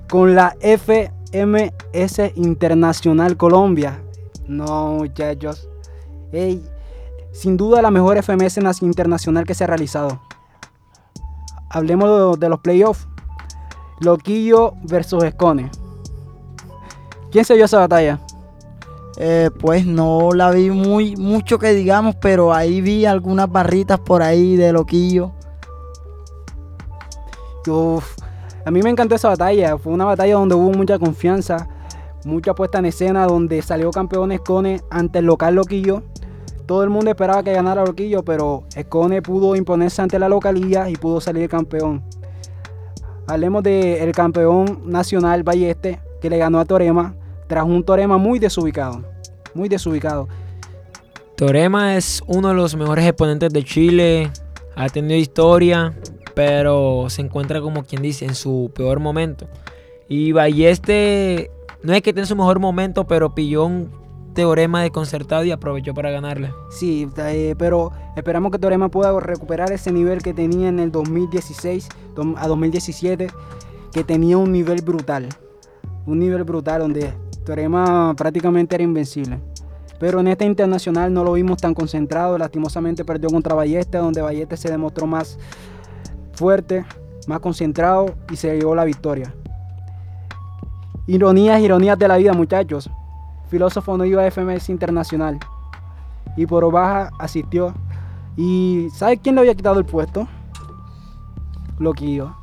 con 0.09 0.35
la 0.35 0.57
FMS 0.61 2.33
Internacional 2.37 3.37
Colombia. 3.37 4.03
No, 4.47 4.95
muchachos. 4.95 5.69
Ey, 6.33 6.63
sin 7.33 7.57
duda 7.57 7.81
la 7.81 7.91
mejor 7.91 8.23
FMS 8.23 8.83
internacional 8.83 9.47
que 9.47 9.55
se 9.55 9.65
ha 9.65 9.67
realizado. 9.67 10.21
Hablemos 11.71 12.39
de 12.39 12.49
los 12.49 12.61
playoffs. 12.61 13.09
Loquillo 14.01 14.75
versus 14.83 15.25
Escone. 15.25 15.71
¿Quién 17.31 17.45
se 17.45 17.55
vio 17.55 17.65
esa 17.65 17.79
batalla? 17.79 18.21
Eh, 19.17 19.51
pues 19.61 19.87
no 19.87 20.33
la 20.33 20.51
vi 20.51 20.71
muy 20.71 21.15
mucho 21.17 21.59
que 21.59 21.73
digamos, 21.73 22.17
pero 22.17 22.53
ahí 22.53 22.81
vi 22.81 23.07
algunas 23.07 23.51
barritas 23.51 24.01
por 24.01 24.23
ahí 24.23 24.57
de 24.57 24.73
loquillo. 24.73 25.33
Uf, 27.67 28.17
a 28.65 28.71
mí 28.71 28.83
me 28.83 28.91
encantó 28.91 29.15
esa 29.15 29.29
batalla. 29.29 29.79
Fue 29.79 29.93
una 29.93 30.05
batalla 30.05 30.35
donde 30.35 30.55
hubo 30.55 30.71
mucha 30.71 30.99
confianza, 30.99 31.69
mucha 32.25 32.55
puesta 32.55 32.79
en 32.79 32.87
escena, 32.87 33.27
donde 33.27 33.63
salió 33.63 33.91
campeón 33.91 34.33
Escone 34.33 34.81
ante 34.91 35.21
el 35.21 35.27
local 35.27 35.55
Loquillo. 35.55 36.03
Todo 36.67 36.83
el 36.83 36.91
mundo 36.91 37.11
esperaba 37.11 37.43
que 37.43 37.53
ganara 37.53 37.85
Loquillo, 37.85 38.25
pero 38.25 38.65
Escone 38.75 39.23
pudo 39.23 39.55
imponerse 39.55 40.03
ante 40.03 40.19
la 40.19 40.29
localía 40.29 40.89
y 40.89 40.97
pudo 40.97 41.21
salir 41.21 41.49
campeón. 41.49 42.03
Hablemos 43.27 43.63
del 43.63 44.13
campeón 44.13 44.83
nacional 44.85 45.43
Balleste, 45.43 46.01
que 46.21 46.29
le 46.29 46.39
ganó 46.39 46.61
a 46.61 46.65
Torema, 46.65 47.15
tras 47.47 47.65
un 47.65 47.83
Torema 47.83 48.19
muy 48.19 48.39
desubicado. 48.39 49.03
Muy 49.55 49.69
desubicado. 49.69 50.29
Torema 51.37 51.97
es 51.97 52.23
uno 52.27 52.49
de 52.49 52.55
los 52.55 52.77
mejores 52.77 53.07
exponentes 53.07 53.53
de 53.53 53.65
Chile, 53.65 54.31
ha 54.77 54.89
tenido 54.89 55.19
historia, 55.19 55.95
pero 56.35 57.07
se 57.09 57.23
encuentra 57.23 57.61
como 57.61 57.85
quien 57.85 58.03
dice 58.03 58.25
en 58.25 58.35
su 58.35 58.71
peor 58.75 59.01
momento. 59.01 59.47
Y 60.09 60.33
Balleste 60.33 61.51
no 61.83 61.93
es 61.93 62.03
que 62.03 62.11
esté 62.11 62.21
en 62.21 62.27
su 62.27 62.37
mejor 62.37 62.59
momento, 62.61 63.07
pero 63.07 63.35
pilló 63.35 63.65
un 63.65 64.04
teorema 64.35 64.83
desconcertado 64.83 65.45
y 65.45 65.51
aprovechó 65.53 65.95
para 65.95 66.11
ganarle. 66.11 66.53
Sí, 66.71 67.09
eh, 67.17 67.55
pero 67.57 67.93
esperamos 68.17 68.53
que 68.53 68.59
Torema 68.59 68.89
pueda 68.91 69.19
recuperar 69.21 69.73
ese 69.73 69.93
nivel 69.93 70.23
que 70.23 70.35
tenía 70.35 70.69
en 70.69 70.79
el 70.81 70.91
2016 70.93 71.89
dom- 72.15 72.35
a 72.37 72.47
2017, 72.49 73.29
que 73.93 74.05
tenía 74.05 74.37
un 74.37 74.53
nivel 74.53 74.83
brutal. 74.83 75.29
Un 76.07 76.19
nivel 76.19 76.45
brutal 76.45 76.81
donde 76.83 77.13
Torema 77.47 78.15
prácticamente 78.17 78.75
era 78.75 78.85
invencible. 78.85 79.39
Pero 79.99 80.21
en 80.21 80.29
esta 80.29 80.45
internacional 80.45 81.13
no 81.15 81.23
lo 81.25 81.33
vimos 81.35 81.59
tan 81.59 81.73
concentrado, 81.73 82.37
lastimosamente 82.37 83.05
perdió 83.05 83.31
contra 83.31 83.55
Balleste, 83.55 83.97
donde 83.99 84.21
Balleste 84.21 84.57
se 84.57 84.71
demostró 84.71 85.07
más 85.07 85.39
fuerte, 86.33 86.85
más 87.29 87.39
concentrado 87.41 88.07
y 88.31 88.37
se 88.37 88.59
llevó 88.59 88.75
la 88.75 88.85
victoria. 88.85 89.33
Ironías, 91.07 91.61
ironías 91.61 91.99
de 91.99 92.09
la 92.09 92.17
vida, 92.17 92.33
muchachos. 92.33 92.91
Filósofo 93.55 93.97
no 93.97 94.05
iba 94.05 94.21
a 94.21 94.31
FMS 94.33 94.69
Internacional 94.69 95.39
y 96.37 96.45
por 96.45 96.69
baja 96.73 97.13
asistió. 97.21 97.73
¿Y 98.37 98.89
sabe 98.93 99.19
quién 99.19 99.37
le 99.37 99.43
había 99.43 99.55
quitado 99.55 99.79
el 99.79 99.85
puesto? 99.85 100.27
Loquillo. 101.79 102.35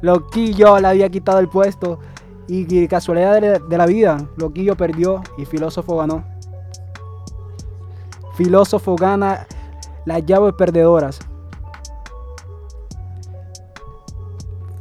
Loquillo 0.00 0.78
le 0.80 0.88
había 0.88 1.10
quitado 1.10 1.40
el 1.40 1.50
puesto. 1.50 1.98
Y, 2.48 2.74
y 2.74 2.88
casualidad 2.88 3.38
de, 3.38 3.58
de 3.58 3.76
la 3.76 3.84
vida, 3.84 4.26
Loquillo 4.38 4.78
perdió 4.78 5.20
y 5.36 5.44
Filósofo 5.44 5.98
ganó. 5.98 6.24
Filósofo 8.34 8.96
gana 8.96 9.46
las 10.06 10.24
llaves 10.24 10.54
perdedoras. 10.54 11.18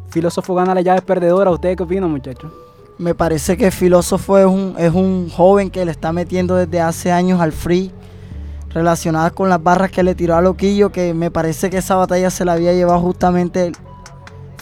Filósofo 0.08 0.56
gana 0.56 0.74
las 0.74 0.86
llaves 0.86 1.02
perdedoras. 1.02 1.54
¿Ustedes 1.54 1.76
qué 1.76 1.84
opinan, 1.84 2.10
muchachos? 2.10 2.50
Me 2.98 3.14
parece 3.14 3.58
que 3.58 3.72
Filósofo 3.72 4.38
es 4.38 4.46
un, 4.46 4.76
es 4.78 4.94
un 4.94 5.30
joven 5.30 5.70
que 5.70 5.84
le 5.84 5.92
está 5.92 6.14
metiendo 6.14 6.56
desde 6.56 6.80
hace 6.80 7.12
años 7.12 7.42
al 7.42 7.52
free, 7.52 7.92
relacionadas 8.70 9.34
con 9.34 9.50
las 9.50 9.62
barras 9.62 9.92
que 9.92 10.02
le 10.02 10.16
tiró 10.16 10.36
a 10.36 10.42
Loquillo, 10.42 10.94
que 10.94 11.14
me 11.14 11.30
parece 11.30 11.70
que 11.70 11.80
esa 11.80 11.96
batalla 11.96 12.30
se 12.30 12.46
la 12.46 12.54
había 12.54 12.72
llevado 12.72 13.02
justamente 13.02 13.68
el 13.68 13.76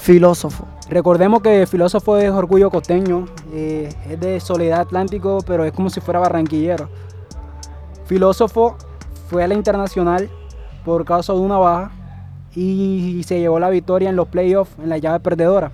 Filósofo. 0.02 0.66
Recordemos 0.90 1.44
que 1.44 1.68
Filósofo 1.68 2.18
es 2.18 2.32
orgullo 2.32 2.72
costeño, 2.72 3.26
eh, 3.54 3.90
es 4.10 4.20
de 4.20 4.40
Soledad 4.40 4.82
Atlántico, 4.82 5.38
pero 5.46 5.64
es 5.64 5.72
como 5.72 5.92
si 5.92 6.02
fuera 6.02 6.20
barranquillero. 6.20 6.90
Filósofo 8.06 8.78
fue 9.30 9.44
a 9.44 9.48
la 9.48 9.54
internacional 9.54 10.28
por 10.84 11.06
causa 11.06 11.34
de 11.34 11.40
una 11.40 11.58
baja 11.58 11.92
y 12.56 13.22
se 13.26 13.40
llevó 13.40 13.60
la 13.60 13.70
victoria 13.70 14.10
en 14.10 14.16
los 14.16 14.28
playoffs 14.28 14.72
en 14.80 14.90
la 14.90 14.98
llave 14.98 15.20
perdedora. 15.20 15.72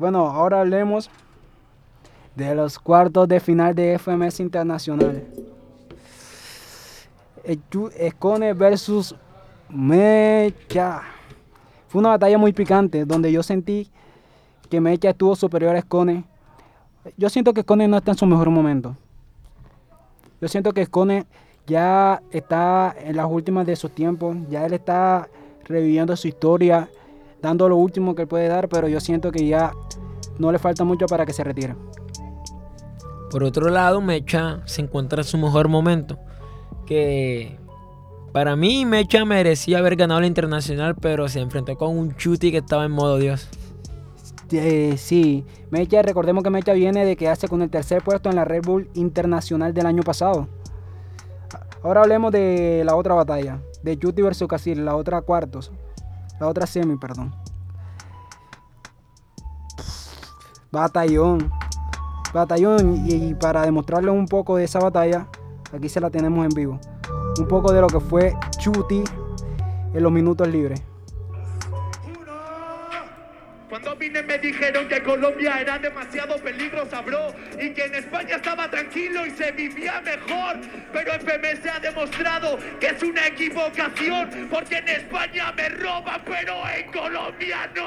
Bueno, 0.00 0.20
ahora 0.28 0.62
hablemos 0.62 1.10
de 2.34 2.54
los 2.54 2.78
cuartos 2.78 3.28
de 3.28 3.38
final 3.38 3.74
de 3.74 3.98
FMS 3.98 4.40
Internacional. 4.40 5.26
Escone 7.44 8.54
versus 8.54 9.14
Mecha. 9.68 11.02
Fue 11.88 11.98
una 11.98 12.08
batalla 12.08 12.38
muy 12.38 12.54
picante 12.54 13.04
donde 13.04 13.30
yo 13.30 13.42
sentí 13.42 13.90
que 14.70 14.80
Mecha 14.80 15.10
estuvo 15.10 15.36
superior 15.36 15.76
a 15.76 15.80
Escone. 15.80 16.24
Yo 17.18 17.28
siento 17.28 17.52
que 17.52 17.60
Escone 17.60 17.86
no 17.86 17.98
está 17.98 18.12
en 18.12 18.16
su 18.16 18.24
mejor 18.24 18.48
momento. 18.48 18.96
Yo 20.40 20.48
siento 20.48 20.72
que 20.72 20.80
Escone 20.80 21.26
ya 21.66 22.22
está 22.30 22.96
en 22.98 23.16
las 23.16 23.26
últimas 23.30 23.66
de 23.66 23.76
sus 23.76 23.94
tiempos. 23.94 24.34
Ya 24.48 24.64
él 24.64 24.72
está 24.72 25.28
reviviendo 25.64 26.16
su 26.16 26.26
historia, 26.26 26.88
dando 27.42 27.68
lo 27.68 27.76
último 27.76 28.14
que 28.14 28.22
él 28.22 28.28
puede 28.28 28.48
dar, 28.48 28.68
pero 28.68 28.88
yo 28.88 29.00
siento 29.00 29.30
que 29.30 29.46
ya 29.46 29.72
no 30.38 30.52
le 30.52 30.58
falta 30.58 30.84
mucho 30.84 31.06
para 31.06 31.26
que 31.26 31.32
se 31.32 31.44
retire. 31.44 31.76
Por 33.30 33.44
otro 33.44 33.68
lado, 33.68 34.00
Mecha 34.00 34.60
se 34.64 34.82
encuentra 34.82 35.22
en 35.22 35.28
su 35.28 35.38
mejor 35.38 35.68
momento. 35.68 36.18
Que 36.86 37.58
para 38.32 38.56
mí, 38.56 38.84
Mecha 38.84 39.24
merecía 39.24 39.78
haber 39.78 39.96
ganado 39.96 40.20
la 40.20 40.26
internacional, 40.26 40.96
pero 40.96 41.28
se 41.28 41.40
enfrentó 41.40 41.76
con 41.76 41.96
un 41.96 42.16
Chuti 42.16 42.50
que 42.50 42.58
estaba 42.58 42.84
en 42.84 42.92
modo 42.92 43.18
Dios. 43.18 43.48
Eh, 44.52 44.94
sí, 44.96 45.44
Mecha, 45.70 46.02
recordemos 46.02 46.42
que 46.42 46.50
Mecha 46.50 46.72
viene 46.72 47.04
de 47.04 47.14
quedarse 47.14 47.46
con 47.46 47.62
el 47.62 47.70
tercer 47.70 48.02
puesto 48.02 48.30
en 48.30 48.36
la 48.36 48.44
Red 48.44 48.62
Bull 48.64 48.90
Internacional 48.94 49.72
del 49.72 49.86
año 49.86 50.02
pasado. 50.02 50.48
Ahora 51.82 52.02
hablemos 52.02 52.32
de 52.32 52.82
la 52.84 52.96
otra 52.96 53.14
batalla, 53.14 53.62
de 53.82 53.98
Juti 54.00 54.22
versus 54.22 54.48
Casil, 54.48 54.84
la 54.84 54.96
otra 54.96 55.22
cuartos, 55.22 55.70
la 56.40 56.48
otra 56.48 56.66
semi, 56.66 56.96
perdón. 56.96 57.32
Batallón, 60.72 61.52
batallón, 62.32 63.06
y, 63.06 63.12
y 63.12 63.34
para 63.34 63.62
demostrarles 63.62 64.14
un 64.14 64.26
poco 64.26 64.56
de 64.56 64.64
esa 64.64 64.78
batalla, 64.78 65.26
aquí 65.72 65.88
se 65.88 66.00
la 66.00 66.10
tenemos 66.10 66.44
en 66.44 66.50
vivo. 66.50 66.80
Un 67.38 67.46
poco 67.46 67.72
de 67.72 67.80
lo 67.80 67.86
que 67.86 68.00
fue 68.00 68.36
Chuti 68.58 69.04
en 69.92 70.02
los 70.02 70.10
minutos 70.10 70.48
libres. 70.48 70.82
Cuando 73.70 73.94
vine 73.94 74.20
me 74.24 74.36
dijeron 74.36 74.88
que 74.88 75.00
Colombia 75.00 75.60
era 75.60 75.78
demasiado 75.78 76.36
peligrosa, 76.38 77.02
bro, 77.02 77.32
y 77.56 77.70
que 77.70 77.84
en 77.84 77.94
España 77.94 78.34
estaba 78.34 78.68
tranquilo 78.68 79.24
y 79.24 79.30
se 79.30 79.52
vivía 79.52 80.00
mejor. 80.00 80.56
Pero 80.92 81.12
FMS 81.12 81.66
ha 81.72 81.78
demostrado 81.78 82.58
que 82.80 82.88
es 82.88 83.00
una 83.00 83.28
equivocación, 83.28 84.48
porque 84.50 84.78
en 84.78 84.88
España 84.88 85.52
me 85.52 85.68
roban, 85.68 86.20
pero 86.24 86.68
en 86.68 86.90
Colombia 86.90 87.70
no. 87.76 87.86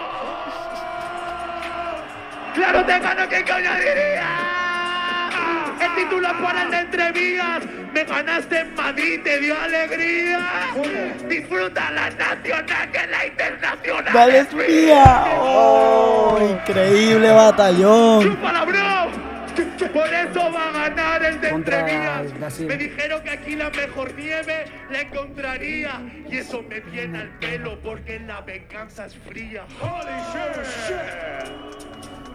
Claro 2.53 2.85
te 2.85 2.99
gano, 2.99 3.27
¿qué 3.27 3.43
coño 3.43 3.75
diría? 3.75 5.29
El 5.81 5.95
título 5.95 6.29
para 6.41 6.63
el 6.63 6.71
de 6.71 6.79
entrevías. 6.79 7.82
Me 7.93 8.03
ganaste 8.03 8.59
en 8.59 8.75
Madrid, 8.75 9.21
te 9.23 9.39
dio 9.39 9.57
alegría. 9.59 10.39
Disfruta 11.29 11.91
la 11.91 12.09
nacional 12.09 12.91
que 12.91 13.07
la 13.07 13.25
internacional. 13.27 14.13
¡Dale 14.13 14.39
es 14.39 14.53
mía! 14.53 15.25
¡Oh! 15.39 16.37
Increíble 16.41 17.31
batallón. 17.31 18.23
¡Chúpala, 18.23 18.65
bro! 18.65 19.33
Por 19.93 20.11
eso 20.11 20.51
va 20.51 20.69
a 20.69 20.89
ganar 20.89 21.23
el 21.23 21.39
de 21.39 21.49
Contra 21.51 21.81
entrevías. 21.81 22.59
Me 22.61 22.77
dijeron 22.77 23.21
que 23.21 23.29
aquí 23.29 23.55
la 23.55 23.69
mejor 23.69 24.11
nieve 24.15 24.65
la 24.89 25.01
encontraría. 25.01 26.01
Y 26.27 26.37
eso 26.37 26.63
me 26.67 26.79
viene 26.79 27.19
al 27.19 27.29
pelo 27.37 27.79
porque 27.81 28.19
la 28.19 28.41
venganza 28.41 29.05
es 29.05 29.15
fría. 29.15 29.65
Holy 29.79 30.19
shit. 30.33 30.55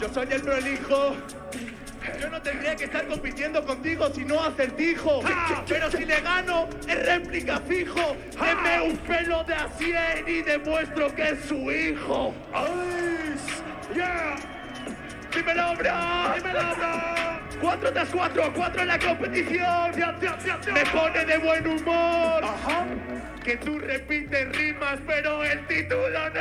Yo 0.01 0.09
soy 0.15 0.29
el 0.31 0.43
prolijo. 0.43 1.17
Yo 2.21 2.31
no 2.31 2.41
tendría 2.43 2.77
que 2.77 2.85
estar 2.85 3.07
compitiendo 3.07 3.65
contigo 3.65 4.09
si 4.15 4.25
no 4.25 4.43
acertijo. 4.43 5.21
Pero 5.69 5.91
si 5.91 6.05
le 6.05 6.21
gano, 6.21 6.69
es 6.87 7.07
réplica 7.07 7.61
fijo. 7.61 8.17
Deme 8.33 8.91
un 8.91 8.97
pelo 8.99 9.45
de 9.45 9.55
a 9.55 9.69
100 9.69 10.29
y 10.29 10.43
demuestro 10.43 11.15
que 11.15 11.31
es 11.31 11.41
su 11.47 11.71
hijo. 11.71 12.35
Ice, 12.53 13.63
yeah. 13.95 14.37
Dímelo, 15.35 15.75
bro, 15.77 16.35
dímelo, 16.35 16.75
bro. 16.77 17.29
Cuatro 17.61 17.93
tras 17.93 18.09
cuatro, 18.09 18.53
cuatro 18.55 18.83
en 18.83 18.89
la 18.89 18.99
competición. 18.99 19.91
Me 20.73 20.85
pone 20.87 21.25
de 21.25 21.39
buen 21.39 21.67
humor. 21.67 22.45
Que 23.45 23.57
tú 23.57 23.79
repites 23.79 24.57
rimas, 24.57 24.99
pero 25.07 25.45
el 25.45 25.67
título 25.67 26.31
no. 26.31 26.41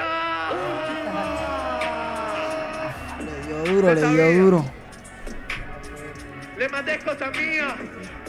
Le 3.26 3.48
dio 3.48 3.64
duro, 3.74 3.94
le 3.94 4.02
dio 4.10 4.44
duro. 4.44 4.66
Le 6.58 6.68
mandé 6.70 6.98
cosa 7.00 7.30
mía. 7.32 7.76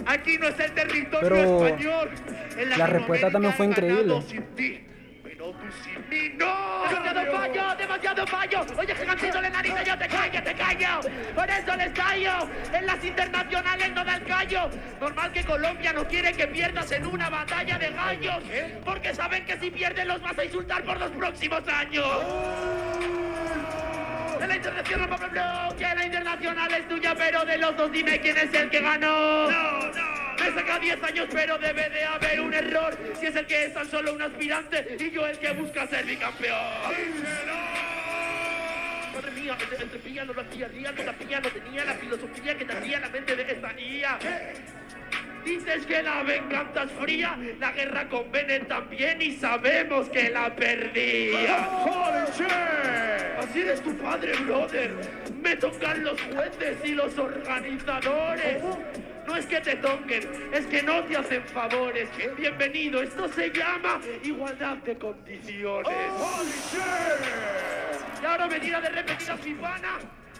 Aquí 0.06 0.38
no 0.38 0.48
es 0.48 0.60
el 0.60 0.72
territorio 0.72 1.28
Pero 1.28 1.66
español. 1.66 2.10
En 2.56 2.78
la 2.78 2.86
respuesta 2.86 3.30
también 3.30 3.54
fue 3.54 3.66
increíble. 3.66 4.22
sin 4.22 4.42
ti. 4.54 4.84
Pero 5.22 5.50
tú 5.52 5.66
sin 5.82 6.08
mí 6.10 6.34
no. 6.36 6.82
Demasiado 6.90 7.32
fallo, 7.32 7.76
demasiado 7.76 8.26
fallo. 8.26 8.66
Oye, 8.76 8.94
gigantito 8.94 9.40
de 9.40 9.50
nariz, 9.50 9.74
yo 9.86 9.98
te 9.98 10.08
callo, 10.08 10.42
te 10.42 10.54
callo. 10.54 11.00
Por 11.34 11.48
eso 11.48 11.76
les 11.76 11.92
callo. 11.92 12.32
En 12.72 12.86
las 12.86 13.04
internacionales 13.04 13.92
no 13.94 14.04
da 14.04 14.16
el 14.16 14.24
callo. 14.24 14.70
Normal 15.00 15.32
que 15.32 15.44
Colombia 15.44 15.92
no 15.94 16.06
quiere 16.06 16.32
que 16.32 16.46
pierdas 16.48 16.92
en 16.92 17.06
una 17.06 17.30
batalla 17.30 17.78
de 17.78 17.90
gallos. 17.90 18.42
Porque 18.84 19.14
saben 19.14 19.46
que 19.46 19.58
si 19.58 19.70
pierdes 19.70 20.06
los 20.06 20.20
vas 20.20 20.38
a 20.38 20.44
insultar 20.44 20.84
por 20.84 20.98
los 20.98 21.10
próximos 21.12 21.62
años. 21.66 23.27
De 24.38 24.46
la 24.46 24.56
internacional, 24.56 25.08
Blanc, 25.30 25.76
que 25.76 25.82
la 25.82 26.06
internacional 26.06 26.72
es 26.72 26.88
tuya, 26.88 27.14
pero 27.16 27.44
de 27.44 27.58
los 27.58 27.76
dos 27.76 27.90
dime 27.90 28.20
quién 28.20 28.36
es 28.36 28.54
el 28.54 28.70
que 28.70 28.80
ganó. 28.80 29.50
No, 29.50 29.80
no. 29.80 30.28
Me 30.38 30.54
saca 30.54 30.78
10 30.78 31.02
años, 31.02 31.26
pero 31.32 31.58
debe 31.58 31.90
de 31.90 32.04
haber 32.04 32.40
un 32.40 32.54
error. 32.54 32.96
Si 33.18 33.26
es 33.26 33.34
el 33.34 33.46
que 33.46 33.64
es 33.64 33.74
tan 33.74 33.90
solo 33.90 34.12
un 34.12 34.22
aspirante 34.22 34.96
y 34.98 35.10
yo 35.10 35.26
el 35.26 35.38
que 35.38 35.52
busca 35.52 35.86
ser 35.88 36.04
bicampeón. 36.06 36.56
Madre 39.14 39.30
mía, 39.32 39.56
el, 39.60 39.82
el 39.82 39.90
Sevilla 39.90 40.24
no 40.24 40.32
lo 40.32 40.40
hacía 40.42 40.68
real, 40.68 40.94
no 40.96 41.02
la 41.02 41.12
pilla, 41.12 41.40
no 41.40 41.48
tenía 41.48 41.84
la 41.84 41.94
filosofía 41.94 42.56
que 42.56 42.64
tenía 42.64 43.00
la 43.00 43.08
mente 43.08 43.34
de 43.34 43.42
esta 43.52 43.80
IA. 43.80 44.18
Dices 45.44 45.86
que 45.86 46.02
la 46.02 46.22
venganza 46.22 46.82
es 46.82 46.92
fría, 46.92 47.38
la 47.58 47.72
guerra 47.72 48.08
con 48.08 48.30
Bennett 48.30 48.68
también 48.68 49.22
y 49.22 49.32
sabemos 49.32 50.08
que 50.10 50.30
la 50.30 50.54
perdía. 50.54 51.68
Así 53.38 53.60
eres 53.60 53.80
tu 53.82 53.96
padre, 53.96 54.32
brother. 54.44 54.90
Me 55.42 55.56
tocan 55.56 56.04
los 56.04 56.20
jueces 56.20 56.76
y 56.84 56.94
los 56.94 57.16
organizadores. 57.18 58.62
No 59.26 59.36
es 59.36 59.46
que 59.46 59.60
te 59.60 59.76
toquen, 59.76 60.26
es 60.52 60.66
que 60.66 60.82
no 60.82 61.04
te 61.04 61.16
hacen 61.16 61.42
favores. 61.44 62.08
Bienvenido, 62.36 63.02
esto 63.02 63.28
se 63.28 63.50
llama 63.50 64.00
igualdad 64.24 64.76
de 64.78 64.96
condiciones. 64.96 65.92
Y 68.20 68.26
ahora 68.26 68.46
me 68.46 68.58
tira 68.60 68.80
de 68.80 68.88
repetidas 68.88 69.40
Silvana. 69.40 69.98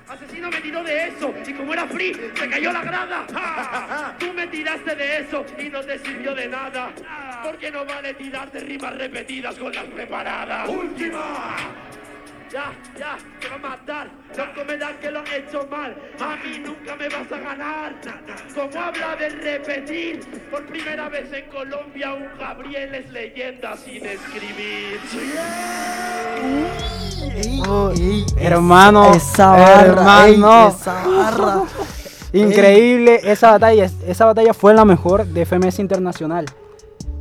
Asesino 0.09 0.50
me 0.50 0.61
tiró 0.62 0.82
de 0.82 1.09
eso 1.09 1.34
y 1.46 1.52
como 1.52 1.74
era 1.74 1.86
free, 1.86 2.14
se 2.34 2.48
cayó 2.48 2.72
la 2.72 2.82
grada. 2.82 4.16
Tú 4.18 4.32
me 4.32 4.46
tiraste 4.46 4.94
de 4.94 5.20
eso 5.20 5.44
y 5.59 5.68
no 5.68 5.80
te 5.82 5.98
sirvió 5.98 6.34
de 6.34 6.48
nada. 6.48 6.92
Porque 7.42 7.70
no 7.70 7.84
vale 7.84 8.14
tirarte 8.14 8.61
rimas 8.61 8.96
repetidas 8.96 9.54
con 9.56 9.72
las 9.72 9.84
preparadas. 9.84 10.66
¡Última! 10.68 11.88
Ya, 12.53 12.72
ya, 12.99 13.18
te 13.40 13.49
va 13.49 13.55
a 13.55 13.59
matar. 13.59 14.11
No 14.36 14.55
comerán 14.55 14.96
que 15.01 15.11
lo 15.11 15.20
han 15.20 15.26
hecho 15.26 15.66
mal. 15.70 15.94
A 16.20 16.36
mí 16.36 16.59
nunca 16.59 16.96
me 16.96 17.09
vas 17.09 17.32
a 17.32 17.38
ganar. 17.38 17.94
Como 18.55 18.80
habla 18.80 19.16
de 19.16 19.28
repetir, 19.28 20.20
por 20.51 20.66
primera 20.66 21.09
vez 21.09 21.32
en 21.32 21.49
Colombia 21.51 22.14
un 22.14 22.28
Gabriel 22.38 22.94
es 22.94 23.11
leyenda 23.11 23.76
sin 23.76 24.07
escribir. 24.07 25.01
hermano, 28.38 29.12
esa 29.12 29.51
barra, 29.51 30.28
hermano. 30.28 30.68
ey, 30.68 30.74
esa 30.74 31.07
barra. 31.07 31.62
Increíble 32.32 33.20
esa 33.24 33.53
batalla. 33.53 33.90
Esa 34.07 34.24
batalla 34.24 34.55
fue 34.55 34.74
la 34.74 34.84
mejor 34.84 35.26
de 35.26 35.44
FMS 35.44 35.78
Internacional. 35.78 36.46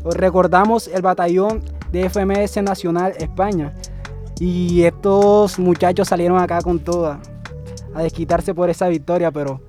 Recordamos 0.03 0.87
el 0.87 1.01
batallón 1.01 1.63
de 1.91 2.09
FMS 2.09 2.61
Nacional 2.61 3.13
España. 3.17 3.73
Y 4.39 4.83
estos 4.83 5.57
muchachos 5.59 6.07
salieron 6.07 6.39
acá 6.39 6.61
con 6.61 6.79
toda. 6.79 7.19
A 7.95 8.01
desquitarse 8.03 8.53
por 8.53 8.69
esa 8.69 8.87
victoria, 8.87 9.31
pero 9.31 9.59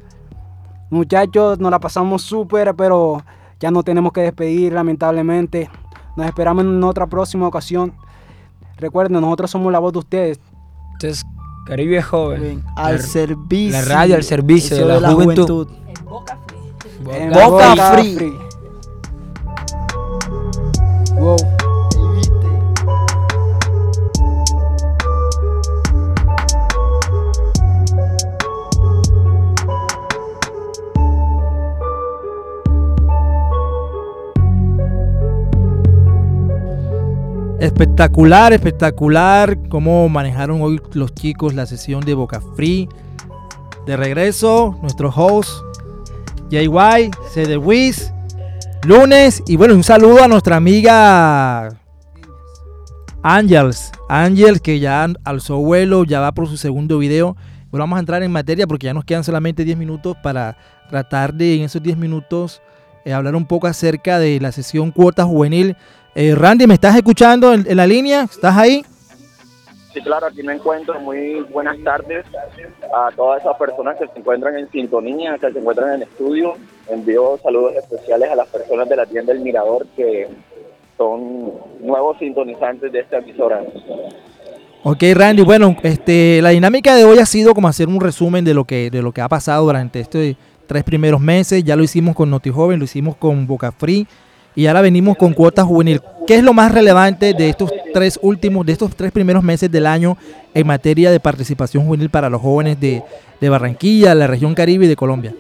muchachos, 0.90 1.58
nos 1.58 1.70
la 1.70 1.78
pasamos 1.78 2.22
súper, 2.22 2.74
pero 2.74 3.22
ya 3.60 3.70
no 3.70 3.82
tenemos 3.82 4.12
que 4.12 4.20
despedir, 4.20 4.72
lamentablemente. 4.72 5.70
Nos 6.16 6.26
esperamos 6.26 6.64
en 6.64 6.82
otra 6.84 7.06
próxima 7.06 7.46
ocasión. 7.46 7.94
Recuerden, 8.76 9.20
nosotros 9.20 9.50
somos 9.50 9.72
la 9.72 9.78
voz 9.78 9.92
de 9.92 9.98
ustedes. 10.00 10.40
Entonces, 10.94 11.24
Caribe 11.66 12.02
Joven. 12.02 12.64
Al 12.76 12.96
La- 12.96 13.02
servicio. 13.02 13.72
La 13.80 13.82
radio 13.84 14.14
al 14.16 14.24
servicio 14.24 14.76
de 14.76 15.00
la, 15.00 15.12
juventud. 15.12 15.68
En 17.12 17.32
Boca 17.32 17.48
Boca 17.48 17.92
Free. 17.92 18.14
Free. 18.16 18.32
Wow. 21.18 21.36
Espectacular, 37.58 38.52
espectacular 38.52 39.58
cómo 39.68 40.08
manejaron 40.08 40.62
hoy 40.62 40.80
los 40.92 41.12
chicos 41.12 41.54
la 41.54 41.66
sesión 41.66 42.04
de 42.04 42.14
Boca 42.14 42.40
Free. 42.54 42.88
De 43.84 43.96
regreso, 43.96 44.78
nuestro 44.80 45.08
host, 45.08 45.50
JY, 46.50 47.10
CD 47.32 47.56
Wiz, 47.56 48.12
lunes. 48.86 49.42
Y 49.48 49.56
bueno, 49.56 49.74
un 49.74 49.82
saludo 49.82 50.22
a 50.22 50.28
nuestra 50.28 50.54
amiga 50.54 51.68
Angels. 53.24 53.90
Angels 54.08 54.60
que 54.60 54.78
ya 54.78 55.08
alzó 55.24 55.56
vuelo, 55.56 56.04
ya 56.04 56.20
va 56.20 56.30
por 56.30 56.46
su 56.46 56.56
segundo 56.56 56.98
video. 56.98 57.36
Bueno, 57.72 57.82
vamos 57.82 57.96
a 57.96 58.00
entrar 58.00 58.22
en 58.22 58.30
materia 58.30 58.68
porque 58.68 58.86
ya 58.86 58.94
nos 58.94 59.04
quedan 59.04 59.24
solamente 59.24 59.64
10 59.64 59.76
minutos 59.78 60.16
para 60.22 60.56
tratar 60.88 61.34
de 61.34 61.56
en 61.56 61.62
esos 61.62 61.82
10 61.82 61.96
minutos 61.96 62.62
eh, 63.04 63.12
hablar 63.12 63.34
un 63.34 63.46
poco 63.46 63.66
acerca 63.66 64.18
de 64.18 64.38
la 64.38 64.52
sesión 64.52 64.90
cuota 64.90 65.24
juvenil. 65.24 65.76
Eh, 66.20 66.34
Randy, 66.34 66.66
¿me 66.66 66.74
estás 66.74 66.96
escuchando 66.96 67.54
en, 67.54 67.64
en 67.70 67.76
la 67.76 67.86
línea? 67.86 68.24
¿Estás 68.24 68.56
ahí? 68.56 68.84
Sí, 69.94 70.00
claro, 70.00 70.26
aquí 70.26 70.42
me 70.42 70.52
encuentro. 70.52 70.98
Muy 70.98 71.46
buenas 71.52 71.76
tardes 71.84 72.26
a 72.92 73.12
todas 73.14 73.40
esas 73.40 73.56
personas 73.56 73.96
que 74.00 74.08
se 74.08 74.18
encuentran 74.18 74.58
en 74.58 74.68
sintonía, 74.72 75.38
que 75.38 75.52
se 75.52 75.60
encuentran 75.60 75.90
en 75.90 75.94
el 75.94 76.02
estudio. 76.02 76.54
Envío 76.88 77.38
saludos 77.40 77.74
especiales 77.76 78.32
a 78.32 78.34
las 78.34 78.48
personas 78.48 78.88
de 78.88 78.96
la 78.96 79.06
tienda 79.06 79.32
El 79.32 79.38
Mirador 79.42 79.86
que 79.94 80.26
son 80.96 81.52
nuevos 81.82 82.18
sintonizantes 82.18 82.90
de 82.90 82.98
esta 82.98 83.18
emisora. 83.18 83.62
Ok, 84.82 85.04
Randy, 85.14 85.44
bueno, 85.44 85.76
este, 85.84 86.42
la 86.42 86.48
dinámica 86.48 86.96
de 86.96 87.04
hoy 87.04 87.20
ha 87.20 87.26
sido 87.26 87.54
como 87.54 87.68
hacer 87.68 87.86
un 87.86 88.00
resumen 88.00 88.44
de 88.44 88.54
lo 88.54 88.64
que, 88.64 88.90
de 88.90 89.02
lo 89.02 89.12
que 89.12 89.20
ha 89.20 89.28
pasado 89.28 89.66
durante 89.66 90.00
estos 90.00 90.34
tres 90.66 90.82
primeros 90.82 91.20
meses. 91.20 91.62
Ya 91.62 91.76
lo 91.76 91.84
hicimos 91.84 92.16
con 92.16 92.28
Noti 92.28 92.50
Joven, 92.50 92.80
lo 92.80 92.86
hicimos 92.86 93.14
con 93.14 93.46
Boca 93.46 93.70
Free 93.70 94.04
y 94.58 94.66
ahora 94.66 94.80
venimos 94.80 95.16
con 95.16 95.34
cuota 95.34 95.62
juvenil. 95.62 96.00
¿Qué 96.26 96.34
es 96.34 96.42
lo 96.42 96.52
más 96.52 96.74
relevante 96.74 97.32
de 97.32 97.48
estos 97.48 97.72
tres 97.94 98.18
últimos, 98.22 98.66
de 98.66 98.72
estos 98.72 98.96
tres 98.96 99.12
primeros 99.12 99.44
meses 99.44 99.70
del 99.70 99.86
año 99.86 100.16
en 100.52 100.66
materia 100.66 101.12
de 101.12 101.20
participación 101.20 101.86
juvenil 101.86 102.10
para 102.10 102.28
los 102.28 102.42
jóvenes 102.42 102.80
de, 102.80 103.00
de 103.40 103.48
Barranquilla, 103.48 104.16
la 104.16 104.26
región 104.26 104.56
Caribe 104.56 104.86
y 104.86 104.88
de 104.88 104.96
Colombia? 104.96 105.32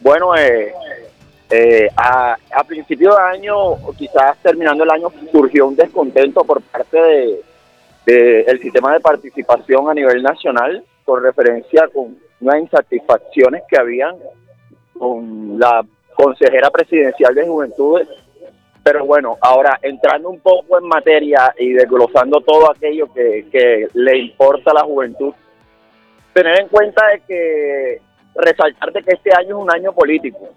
Bueno, 0.00 0.34
eh, 0.34 0.72
eh, 1.48 1.90
a, 1.94 2.36
a 2.52 2.64
principio 2.64 3.14
de 3.14 3.22
año, 3.22 3.54
quizás 3.96 4.36
terminando 4.42 4.82
el 4.82 4.90
año, 4.90 5.12
surgió 5.30 5.68
un 5.68 5.76
descontento 5.76 6.42
por 6.42 6.60
parte 6.60 7.00
de, 7.00 7.40
de 8.04 8.40
el 8.48 8.60
sistema 8.60 8.94
de 8.94 8.98
participación 8.98 9.88
a 9.88 9.94
nivel 9.94 10.24
nacional 10.24 10.82
con 11.04 11.22
referencia 11.22 11.86
con 11.94 12.18
unas 12.40 12.60
insatisfacciones 12.60 13.62
que 13.68 13.78
habían 13.78 14.16
con 14.98 15.56
la 15.56 15.84
consejera 16.16 16.68
presidencial 16.70 17.32
de 17.32 17.46
Juventudes. 17.46 18.08
Pero 18.82 19.04
bueno, 19.04 19.36
ahora 19.40 19.78
entrando 19.82 20.30
un 20.30 20.40
poco 20.40 20.78
en 20.78 20.86
materia 20.86 21.54
y 21.58 21.72
desglosando 21.72 22.40
todo 22.40 22.70
aquello 22.70 23.12
que, 23.12 23.46
que 23.52 23.88
le 23.92 24.18
importa 24.18 24.70
a 24.70 24.74
la 24.74 24.82
juventud, 24.82 25.34
tener 26.32 26.60
en 26.60 26.68
cuenta 26.68 27.06
de 27.08 27.20
que 27.20 28.00
resaltar 28.34 28.92
de 28.92 29.02
que 29.02 29.12
este 29.12 29.30
año 29.36 29.58
es 29.58 29.62
un 29.62 29.70
año 29.70 29.92
político. 29.92 30.48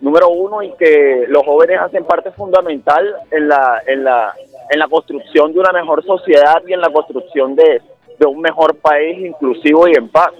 Número 0.00 0.28
uno, 0.28 0.62
y 0.62 0.72
que 0.72 1.24
los 1.28 1.44
jóvenes 1.44 1.80
hacen 1.80 2.04
parte 2.04 2.30
fundamental 2.32 3.14
en 3.30 3.48
la, 3.48 3.82
en 3.86 4.04
la, 4.04 4.34
en 4.68 4.78
la 4.78 4.88
construcción 4.88 5.52
de 5.52 5.60
una 5.60 5.72
mejor 5.72 6.04
sociedad 6.04 6.62
y 6.66 6.74
en 6.74 6.80
la 6.80 6.90
construcción 6.90 7.54
de, 7.54 7.80
de 8.18 8.26
un 8.26 8.40
mejor 8.40 8.76
país 8.76 9.18
inclusivo 9.24 9.88
y 9.88 9.92
en 9.92 10.08
paz. 10.08 10.32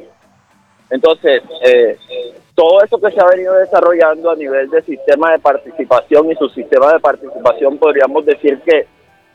Entonces, 0.90 1.42
eh, 1.64 1.96
todo 2.54 2.82
eso 2.84 3.00
que 3.00 3.10
se 3.10 3.20
ha 3.20 3.26
venido 3.26 3.54
desarrollando 3.54 4.30
a 4.30 4.36
nivel 4.36 4.70
del 4.70 4.84
sistema 4.84 5.32
de 5.32 5.38
participación 5.38 6.30
y 6.30 6.36
su 6.36 6.48
sistema 6.50 6.92
de 6.92 7.00
participación, 7.00 7.78
podríamos 7.78 8.24
decir 8.24 8.60
que 8.64 8.86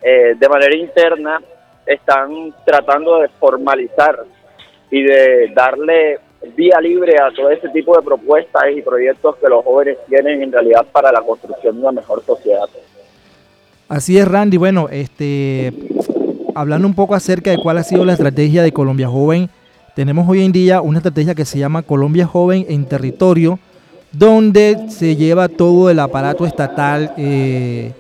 eh, 0.02 0.36
de 0.38 0.50
manera 0.50 0.76
interna 0.76 1.42
están 1.86 2.54
tratando 2.66 3.20
de 3.20 3.28
formalizar 3.40 4.20
y 4.92 5.04
de 5.04 5.52
darle 5.54 6.20
vía 6.56 6.80
libre 6.80 7.16
a 7.20 7.32
todo 7.36 7.50
ese 7.50 7.68
tipo 7.70 7.96
de 7.98 8.04
propuestas 8.04 8.64
y 8.74 8.82
proyectos 8.82 9.36
que 9.38 9.50
los 9.50 9.64
jóvenes 9.66 9.98
tienen 10.08 10.42
en 10.42 10.52
realidad 10.52 10.86
para 10.92 11.12
la 11.12 11.22
construcción 11.22 11.76
de 11.76 11.82
una 11.82 11.92
mejor 11.92 12.24
sociedad. 12.24 12.66
Así 13.90 14.18
es, 14.18 14.28
Randy. 14.28 14.58
Bueno, 14.58 14.88
este, 14.90 15.74
hablando 16.56 16.88
un 16.88 16.94
poco 16.94 17.16
acerca 17.16 17.52
de 17.52 17.58
cuál 17.58 17.80
ha 17.80 17.84
sido 17.84 18.06
la 18.06 18.14
estrategia 18.14 18.64
de 18.64 18.72
Colombia 18.72 19.10
Joven, 19.10 19.50
tenemos 20.00 20.30
hoy 20.30 20.46
en 20.46 20.54
día 20.54 20.80
una 20.80 21.00
estrategia 21.00 21.36
que 21.36 21.44
se 21.44 21.60
llama 21.60 21.82
Colombia 21.82 22.26
Joven 22.26 22.66
en 22.70 22.86
Territorio, 22.86 23.60
donde 24.14 24.86
se 24.88 25.18
lleva 25.18 25.50
todo 25.50 25.90
el 25.90 26.00
aparato 26.00 26.46
estatal 26.46 27.12
eh, 27.18 27.92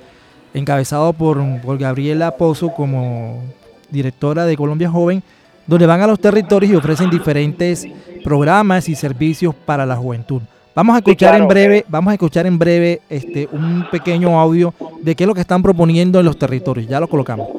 encabezado 0.54 1.12
por, 1.12 1.44
por 1.60 1.78
Gabriela 1.78 2.38
Pozo 2.38 2.70
como 2.70 3.44
directora 3.92 4.46
de 4.46 4.56
Colombia 4.56 4.90
Joven, 4.90 5.22
donde 5.68 5.86
van 5.86 6.00
a 6.00 6.08
los 6.08 6.22
territorios 6.22 6.72
y 6.72 6.76
ofrecen 6.78 7.10
diferentes 7.10 7.86
programas 8.24 8.88
y 8.88 8.96
servicios 8.96 9.54
para 9.54 9.86
la 9.86 9.98
juventud. 9.98 10.42
Vamos 10.74 10.96
a 10.96 11.00
escuchar 11.00 11.32
claro. 11.32 11.44
en 11.44 11.50
breve, 11.50 11.86
vamos 11.90 12.12
a 12.12 12.14
escuchar 12.14 12.48
en 12.48 12.58
breve 12.58 13.02
este 13.10 13.50
un 13.52 13.86
pequeño 13.92 14.40
audio 14.40 14.74
de 15.02 15.16
qué 15.16 15.26
es 15.26 15.28
lo 15.28 15.36
que 15.36 15.42
están 15.42 15.62
proponiendo 15.62 16.18
en 16.18 16.26
los 16.26 16.40
territorios. 16.40 16.88
Ya 16.88 17.02
lo 17.02 17.10
colocamos. 17.10 17.50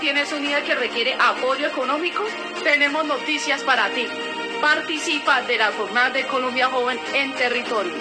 Tienes 0.00 0.32
un 0.32 0.42
que 0.42 0.74
requiere 0.74 1.14
apoyo 1.18 1.66
económico? 1.66 2.24
Tenemos 2.62 3.04
noticias 3.04 3.62
para 3.62 3.88
ti. 3.90 4.06
Participa 4.60 5.42
de 5.42 5.58
la 5.58 5.72
jornada 5.72 6.10
de 6.10 6.26
Colombia 6.26 6.68
Joven 6.68 6.98
en 7.14 7.32
territorio 7.34 7.92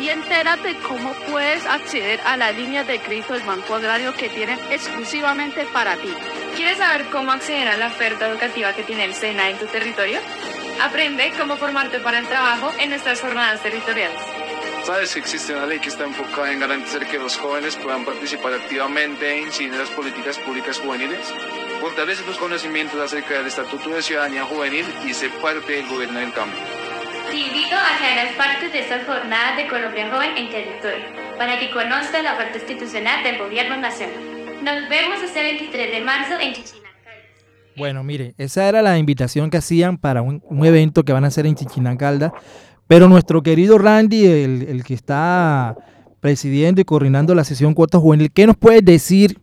y 0.00 0.08
entérate 0.10 0.76
cómo 0.76 1.12
puedes 1.30 1.66
acceder 1.66 2.20
a 2.24 2.36
las 2.36 2.54
líneas 2.56 2.86
de 2.86 3.00
crédito 3.00 3.34
del 3.34 3.42
Banco 3.42 3.74
Agrario 3.74 4.14
que 4.14 4.28
tienen 4.28 4.58
exclusivamente 4.70 5.66
para 5.72 5.96
ti. 5.96 6.12
¿Quieres 6.56 6.78
saber 6.78 7.06
cómo 7.06 7.32
acceder 7.32 7.68
a 7.68 7.76
la 7.76 7.88
oferta 7.88 8.28
educativa 8.28 8.72
que 8.72 8.84
tiene 8.84 9.04
el 9.04 9.14
SENA 9.14 9.50
en 9.50 9.58
tu 9.58 9.66
territorio? 9.66 10.20
Aprende 10.80 11.32
cómo 11.36 11.56
formarte 11.56 11.98
para 12.00 12.20
el 12.20 12.28
trabajo 12.28 12.72
en 12.78 12.90
nuestras 12.90 13.20
jornadas 13.20 13.62
territoriales. 13.62 14.20
Sabes 14.88 15.12
que 15.12 15.20
existe 15.20 15.52
una 15.54 15.66
ley 15.66 15.80
que 15.80 15.90
está 15.90 16.04
enfocada 16.04 16.50
en 16.50 16.60
garantizar 16.60 17.06
que 17.06 17.18
los 17.18 17.36
jóvenes 17.36 17.76
puedan 17.76 18.06
participar 18.06 18.54
activamente 18.54 19.30
e 19.30 19.42
incidir 19.42 19.70
en 19.74 19.80
las 19.80 19.90
políticas 19.90 20.38
públicas 20.38 20.78
juveniles. 20.78 21.30
Fortalece 21.82 22.22
tus 22.22 22.38
conocimientos 22.38 22.98
acerca 22.98 23.34
del 23.34 23.48
Estatuto 23.48 23.90
de 23.90 24.00
Ciudadanía 24.00 24.44
Juvenil 24.44 24.86
y 25.06 25.12
sé 25.12 25.28
parte 25.42 25.72
del 25.72 25.88
gobierno 25.88 26.18
del 26.18 26.32
cambio. 26.32 26.58
Te 27.30 27.36
invito 27.36 27.76
a 27.76 27.98
que 27.98 28.06
hagas 28.06 28.34
parte 28.36 28.70
de 28.70 28.78
estas 28.78 29.04
jornadas 29.04 29.58
de 29.58 29.68
Colombia 29.68 30.08
Joven 30.10 30.38
en 30.38 30.50
territorio, 30.50 31.04
para 31.36 31.58
que 31.60 31.70
conozcas 31.70 32.24
la 32.24 32.32
oferta 32.32 32.56
institucional 32.56 33.22
del 33.22 33.36
gobierno 33.36 33.76
nacional. 33.76 34.64
Nos 34.64 34.88
vemos 34.88 35.22
este 35.22 35.42
23 35.42 35.92
de 35.92 36.00
marzo 36.00 36.40
en 36.40 36.54
Chichina. 36.54 36.88
Bueno, 37.76 38.02
mire, 38.02 38.34
esa 38.38 38.66
era 38.66 38.80
la 38.80 38.96
invitación 38.96 39.50
que 39.50 39.58
hacían 39.58 39.98
para 39.98 40.22
un, 40.22 40.42
un 40.46 40.64
evento 40.64 41.04
que 41.04 41.12
van 41.12 41.24
a 41.24 41.28
hacer 41.28 41.44
en 41.44 41.56
Chichinacalda. 41.56 42.32
Pero 42.88 43.08
nuestro 43.08 43.42
querido 43.42 43.78
Randy, 43.78 44.26
el, 44.26 44.62
el 44.62 44.82
que 44.82 44.94
está 44.94 45.76
presidiendo 46.20 46.80
y 46.80 46.84
coordinando 46.84 47.34
la 47.34 47.44
sesión 47.44 47.74
Cuota 47.74 47.98
Juvenil, 47.98 48.32
¿qué 48.32 48.46
nos 48.46 48.56
puedes 48.56 48.84
decir 48.84 49.38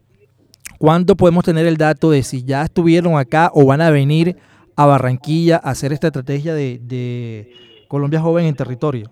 ¿cuándo 0.80 1.16
podemos 1.16 1.44
tener 1.44 1.66
el 1.66 1.78
dato 1.78 2.12
de 2.12 2.24
si 2.24 2.46
ya 2.46 2.64
estuvieron 2.64 3.18
acá 3.18 3.52
o 3.54 3.66
van 3.66 3.82
a 3.82 3.92
venir 3.92 4.38
a 4.76 4.86
Barranquilla 4.86 5.58
a 5.64 5.70
hacer 5.72 5.94
esta 5.94 6.08
estrategia 6.08 6.54
de, 6.54 6.80
de 6.82 7.50
Colombia 7.88 8.20
Joven 8.20 8.46
en 8.46 8.56
territorio? 8.56 9.10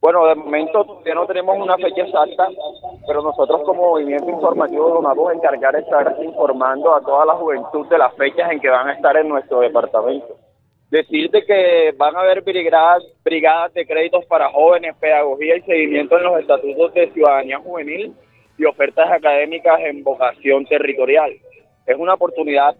Bueno, 0.00 0.26
de 0.26 0.34
momento 0.34 0.82
todavía 0.84 1.14
no 1.14 1.26
tenemos 1.26 1.58
una 1.58 1.76
fecha 1.76 2.02
exacta, 2.02 2.48
pero 3.06 3.22
nosotros 3.22 3.60
como 3.66 3.90
movimiento 3.90 4.30
informativo 4.30 4.94
nos 4.94 5.02
vamos 5.02 5.30
a 5.30 5.34
encargar 5.34 5.74
de 5.74 5.80
estar 5.80 6.16
informando 6.24 6.94
a 6.94 7.02
toda 7.02 7.26
la 7.26 7.34
juventud 7.34 7.86
de 7.86 7.98
las 7.98 8.14
fechas 8.14 8.50
en 8.50 8.60
que 8.60 8.70
van 8.70 8.88
a 8.88 8.94
estar 8.94 9.14
en 9.18 9.28
nuestro 9.28 9.60
departamento. 9.60 10.36
Decirte 10.90 11.44
que 11.44 11.94
van 11.96 12.16
a 12.16 12.20
haber 12.20 12.42
brigadas, 12.42 13.04
brigadas 13.22 13.72
de 13.74 13.86
créditos 13.86 14.24
para 14.26 14.50
jóvenes, 14.50 14.96
pedagogía 14.98 15.56
y 15.56 15.62
seguimiento 15.62 16.18
en 16.18 16.24
los 16.24 16.40
estatutos 16.40 16.92
de 16.94 17.12
ciudadanía 17.12 17.60
juvenil 17.60 18.12
y 18.58 18.64
ofertas 18.64 19.08
académicas 19.08 19.78
en 19.84 20.02
vocación 20.02 20.66
territorial. 20.66 21.30
Es 21.86 21.96
una 21.96 22.14
oportunidad 22.14 22.74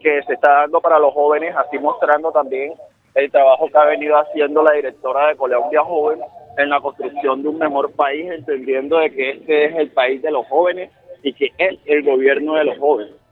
que 0.00 0.22
se 0.26 0.34
está 0.34 0.60
dando 0.60 0.82
para 0.82 0.98
los 0.98 1.14
jóvenes, 1.14 1.56
así 1.56 1.78
mostrando 1.78 2.30
también 2.32 2.74
el 3.14 3.30
trabajo 3.30 3.66
que 3.68 3.78
ha 3.78 3.84
venido 3.86 4.18
haciendo 4.18 4.62
la 4.62 4.72
directora 4.72 5.28
de 5.28 5.36
Colombia 5.36 5.82
Joven 5.82 6.20
en 6.58 6.68
la 6.68 6.80
construcción 6.80 7.42
de 7.42 7.48
un 7.48 7.58
mejor 7.58 7.92
país, 7.92 8.30
entendiendo 8.30 8.98
de 8.98 9.10
que 9.10 9.30
este 9.30 9.64
es 9.64 9.76
el 9.76 9.90
país 9.90 10.20
de 10.20 10.30
los 10.30 10.46
jóvenes 10.48 10.90
y 11.22 11.32
que 11.32 11.50
es 11.56 11.78
el 11.86 12.02
gobierno 12.02 12.56
de 12.56 12.64
los 12.64 12.78
jóvenes. 12.78 13.23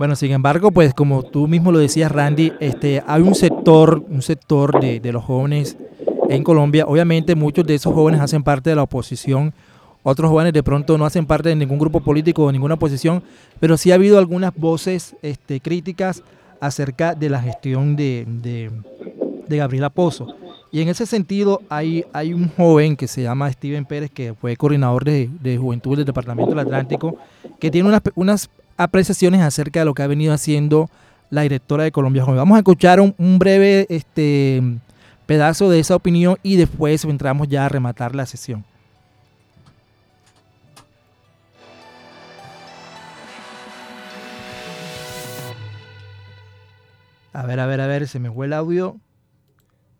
Bueno, 0.00 0.16
sin 0.16 0.32
embargo, 0.32 0.70
pues 0.70 0.94
como 0.94 1.22
tú 1.22 1.46
mismo 1.46 1.70
lo 1.70 1.78
decías, 1.78 2.10
Randy, 2.10 2.54
este, 2.58 3.02
hay 3.06 3.20
un 3.20 3.34
sector, 3.34 4.02
un 4.08 4.22
sector 4.22 4.80
de, 4.80 4.98
de 4.98 5.12
los 5.12 5.22
jóvenes 5.22 5.76
en 6.30 6.42
Colombia. 6.42 6.86
Obviamente 6.86 7.34
muchos 7.34 7.66
de 7.66 7.74
esos 7.74 7.92
jóvenes 7.92 8.22
hacen 8.22 8.42
parte 8.42 8.70
de 8.70 8.76
la 8.76 8.84
oposición, 8.84 9.52
otros 10.02 10.30
jóvenes 10.30 10.54
de 10.54 10.62
pronto 10.62 10.96
no 10.96 11.04
hacen 11.04 11.26
parte 11.26 11.50
de 11.50 11.56
ningún 11.56 11.78
grupo 11.78 12.00
político 12.00 12.44
o 12.44 12.50
ninguna 12.50 12.76
oposición, 12.76 13.22
pero 13.60 13.76
sí 13.76 13.92
ha 13.92 13.96
habido 13.96 14.18
algunas 14.18 14.54
voces 14.56 15.16
este, 15.20 15.60
críticas 15.60 16.22
acerca 16.62 17.14
de 17.14 17.28
la 17.28 17.42
gestión 17.42 17.94
de, 17.94 18.24
de, 18.26 18.70
de 19.48 19.56
Gabriela 19.58 19.90
Pozo. 19.90 20.34
Y 20.72 20.80
en 20.80 20.88
ese 20.88 21.04
sentido 21.04 21.60
hay, 21.68 22.06
hay 22.14 22.32
un 22.32 22.48
joven 22.48 22.96
que 22.96 23.06
se 23.06 23.24
llama 23.24 23.52
Steven 23.52 23.84
Pérez, 23.84 24.10
que 24.10 24.32
fue 24.32 24.56
coordinador 24.56 25.04
de, 25.04 25.28
de 25.42 25.58
Juventud 25.58 25.96
del 25.96 26.06
Departamento 26.06 26.52
del 26.52 26.60
Atlántico, 26.60 27.16
que 27.58 27.70
tiene 27.70 27.88
unas, 27.88 28.00
unas 28.14 28.48
apreciaciones 28.80 29.42
acerca 29.42 29.80
de 29.80 29.84
lo 29.84 29.92
que 29.92 30.02
ha 30.02 30.06
venido 30.06 30.32
haciendo 30.32 30.88
la 31.28 31.42
directora 31.42 31.84
de 31.84 31.92
Colombia 31.92 32.24
Joven. 32.24 32.38
Vamos 32.38 32.56
a 32.56 32.60
escuchar 32.60 32.98
un, 32.98 33.38
breve 33.38 33.86
este, 33.90 34.62
pedazo 35.26 35.68
de 35.68 35.80
esa 35.80 35.94
opinión 35.94 36.38
y 36.42 36.56
después 36.56 37.04
entramos 37.04 37.46
ya 37.48 37.66
a 37.66 37.68
rematar 37.68 38.14
la 38.14 38.24
sesión. 38.24 38.64
A 47.34 47.44
ver, 47.44 47.60
a 47.60 47.66
ver, 47.66 47.82
a 47.82 47.86
ver, 47.86 48.08
se 48.08 48.18
me 48.18 48.30
fue 48.30 48.46
el 48.46 48.54
audio. 48.54 48.96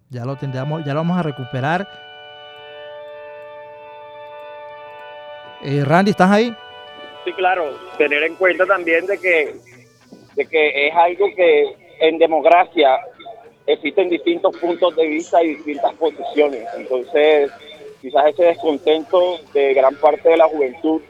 Ya 0.09 0.25
lo 0.25 0.37
tendremos, 0.37 0.85
ya 0.87 0.95
lo 0.95 1.01
vamos 1.01 1.19
a 1.19 1.23
recuperar. 1.23 1.87
Eh, 5.63 5.85
Randy, 5.85 6.13
¿estás 6.13 6.31
ahí? 6.31 6.57
Sí, 7.25 7.33
claro, 7.35 7.79
tener 7.99 8.23
en 8.23 8.35
cuenta 8.37 8.65
también 8.65 9.07
de 9.07 9.19
que, 9.19 9.55
de 10.37 10.47
que 10.47 10.89
es 10.89 10.95
algo 10.95 11.27
que 11.37 11.77
en 12.01 12.19
democracia 12.19 12.99
existen 13.67 14.09
distintos 14.09 14.57
puntos 14.57 14.97
de 14.97 15.07
vista 15.07 15.43
y 15.43 15.55
distintas 15.55 15.95
posiciones. 15.95 16.67
Entonces, 16.77 17.51
quizás 18.01 18.27
ese 18.27 18.45
descontento 18.45 19.39
de 19.53 19.75
gran 19.75 19.95
parte 19.97 20.31
de 20.31 20.37
la 20.39 20.49
juventud, 20.49 21.03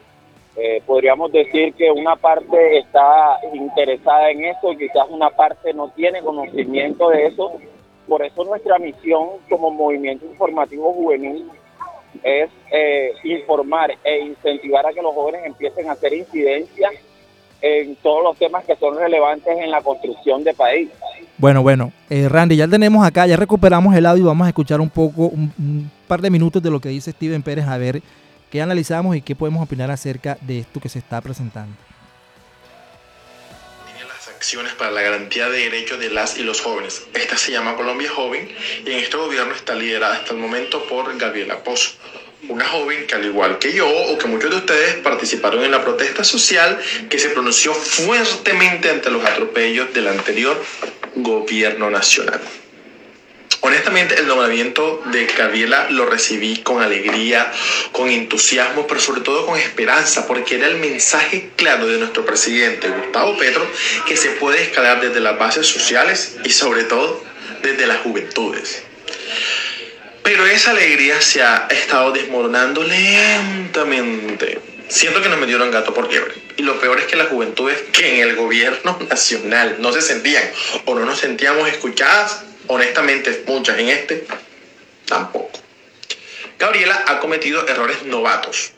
eh, 0.57 0.81
podríamos 0.85 1.31
decir 1.31 1.73
que 1.75 1.89
una 1.89 2.17
parte 2.17 2.79
está 2.79 3.39
interesada 3.53 4.31
en 4.31 4.45
eso 4.45 4.73
y 4.73 4.77
quizás 4.77 5.07
una 5.09 5.29
parte 5.29 5.73
no 5.73 5.89
tiene 5.91 6.21
conocimiento 6.21 7.09
de 7.09 7.27
eso. 7.27 7.53
Por 8.05 8.21
eso 8.21 8.43
nuestra 8.43 8.77
misión 8.77 9.29
como 9.49 9.71
movimiento 9.71 10.25
informativo 10.25 10.91
juvenil 10.91 11.49
es 12.23 12.49
eh, 12.71 13.13
informar 13.23 13.97
e 14.03 14.19
incentivar 14.19 14.85
a 14.85 14.93
que 14.93 15.01
los 15.01 15.13
jóvenes 15.13 15.45
empiecen 15.45 15.89
a 15.89 15.93
hacer 15.93 16.13
incidencia 16.13 16.89
en 17.61 17.95
todos 17.97 18.23
los 18.23 18.37
temas 18.37 18.65
que 18.65 18.75
son 18.75 18.97
relevantes 18.97 19.55
en 19.57 19.69
la 19.69 19.81
construcción 19.81 20.43
de 20.43 20.53
país. 20.53 20.89
Bueno, 21.37 21.61
bueno, 21.61 21.91
eh, 22.09 22.27
Randy, 22.27 22.55
ya 22.55 22.67
tenemos 22.67 23.05
acá, 23.05 23.25
ya 23.27 23.35
recuperamos 23.35 23.95
el 23.95 24.05
audio, 24.05 24.25
vamos 24.25 24.45
a 24.45 24.49
escuchar 24.49 24.81
un 24.81 24.89
poco, 24.89 25.27
un, 25.27 25.51
un, 25.57 25.91
par 26.07 26.21
de 26.21 26.29
minutos 26.29 26.61
de 26.61 26.69
lo 26.69 26.79
que 26.79 26.89
dice 26.89 27.11
Steven 27.11 27.41
Pérez, 27.41 27.67
a 27.67 27.77
ver 27.77 28.01
qué 28.49 28.61
analizamos 28.61 29.15
y 29.15 29.21
qué 29.21 29.35
podemos 29.35 29.63
opinar 29.63 29.89
acerca 29.89 30.37
de 30.41 30.59
esto 30.59 30.79
que 30.79 30.89
se 30.89 30.99
está 30.99 31.21
presentando. 31.21 31.73
Acciones 34.41 34.73
para 34.73 34.89
la 34.89 35.03
garantía 35.03 35.49
de 35.49 35.69
derechos 35.69 35.99
de 35.99 36.09
las 36.09 36.35
y 36.39 36.43
los 36.43 36.61
jóvenes. 36.61 37.03
Esta 37.13 37.37
se 37.37 37.51
llama 37.51 37.75
Colombia 37.75 38.09
Joven 38.09 38.49
y 38.83 38.89
en 38.89 38.97
este 38.97 39.15
gobierno 39.15 39.53
está 39.53 39.75
liderada 39.75 40.15
hasta 40.15 40.33
el 40.33 40.39
momento 40.39 40.83
por 40.85 41.15
Gabriela 41.15 41.63
Pozo 41.63 41.91
una 42.49 42.65
joven 42.65 43.05
que 43.05 43.13
al 43.13 43.23
igual 43.23 43.59
que 43.59 43.71
yo 43.71 43.87
o 43.87 44.17
que 44.17 44.25
muchos 44.25 44.49
de 44.49 44.55
ustedes 44.55 44.95
participaron 44.95 45.63
en 45.63 45.69
la 45.69 45.83
protesta 45.83 46.23
social 46.23 46.81
que 47.07 47.19
se 47.19 47.29
pronunció 47.29 47.71
fuertemente 47.71 48.89
ante 48.89 49.11
los 49.11 49.23
atropellos 49.23 49.93
del 49.93 50.07
anterior 50.07 50.59
gobierno 51.17 51.91
nacional. 51.91 52.41
Honestamente, 53.63 54.15
el 54.15 54.27
nombramiento 54.27 55.03
de 55.11 55.27
Gabriela 55.27 55.87
lo 55.91 56.07
recibí 56.07 56.57
con 56.57 56.81
alegría, 56.81 57.51
con 57.91 58.09
entusiasmo, 58.09 58.87
pero 58.87 58.99
sobre 58.99 59.21
todo 59.21 59.45
con 59.45 59.59
esperanza, 59.59 60.25
porque 60.25 60.55
era 60.55 60.67
el 60.67 60.77
mensaje 60.77 61.51
claro 61.55 61.85
de 61.85 61.99
nuestro 61.99 62.25
presidente 62.25 62.89
Gustavo 62.89 63.37
Petro 63.37 63.65
que 64.07 64.17
se 64.17 64.29
puede 64.31 64.63
escalar 64.63 64.99
desde 64.99 65.19
las 65.19 65.37
bases 65.37 65.67
sociales 65.67 66.37
y 66.43 66.49
sobre 66.49 66.85
todo 66.85 67.23
desde 67.61 67.85
las 67.85 67.99
juventudes. 67.99 68.81
Pero 70.23 70.47
esa 70.47 70.71
alegría 70.71 71.21
se 71.21 71.43
ha 71.43 71.67
estado 71.69 72.11
desmoronando 72.11 72.83
lentamente. 72.83 74.59
Siento 74.87 75.21
que 75.21 75.29
nos 75.29 75.39
metieron 75.39 75.71
gato 75.71 75.93
por 75.93 76.11
liebre. 76.11 76.33
Y 76.57 76.63
lo 76.63 76.79
peor 76.79 76.99
es 76.99 77.05
que 77.05 77.15
las 77.15 77.27
juventudes 77.27 77.77
que 77.93 78.15
en 78.15 78.27
el 78.27 78.35
gobierno 78.35 78.97
nacional 79.09 79.77
no 79.79 79.93
se 79.93 80.01
sentían 80.01 80.43
o 80.85 80.95
no 80.95 81.05
nos 81.05 81.19
sentíamos 81.19 81.69
escuchadas, 81.69 82.43
honestamente 82.67 83.43
muchas 83.47 83.79
en 83.79 83.89
este, 83.89 84.25
tampoco. 85.05 85.51
Gabriela 86.57 87.05
ha 87.07 87.19
cometido 87.19 87.67
errores 87.67 88.03
novatos, 88.03 88.73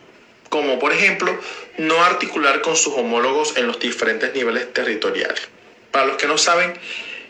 como 0.49 0.79
por 0.79 0.93
ejemplo 0.93 1.37
no 1.77 2.03
articular 2.03 2.61
con 2.61 2.75
sus 2.75 2.93
homólogos 2.93 3.57
en 3.57 3.67
los 3.67 3.79
diferentes 3.79 4.33
niveles 4.33 4.71
territoriales. 4.73 5.49
Para 5.91 6.05
los 6.05 6.17
que 6.17 6.27
no 6.27 6.37
saben, 6.37 6.73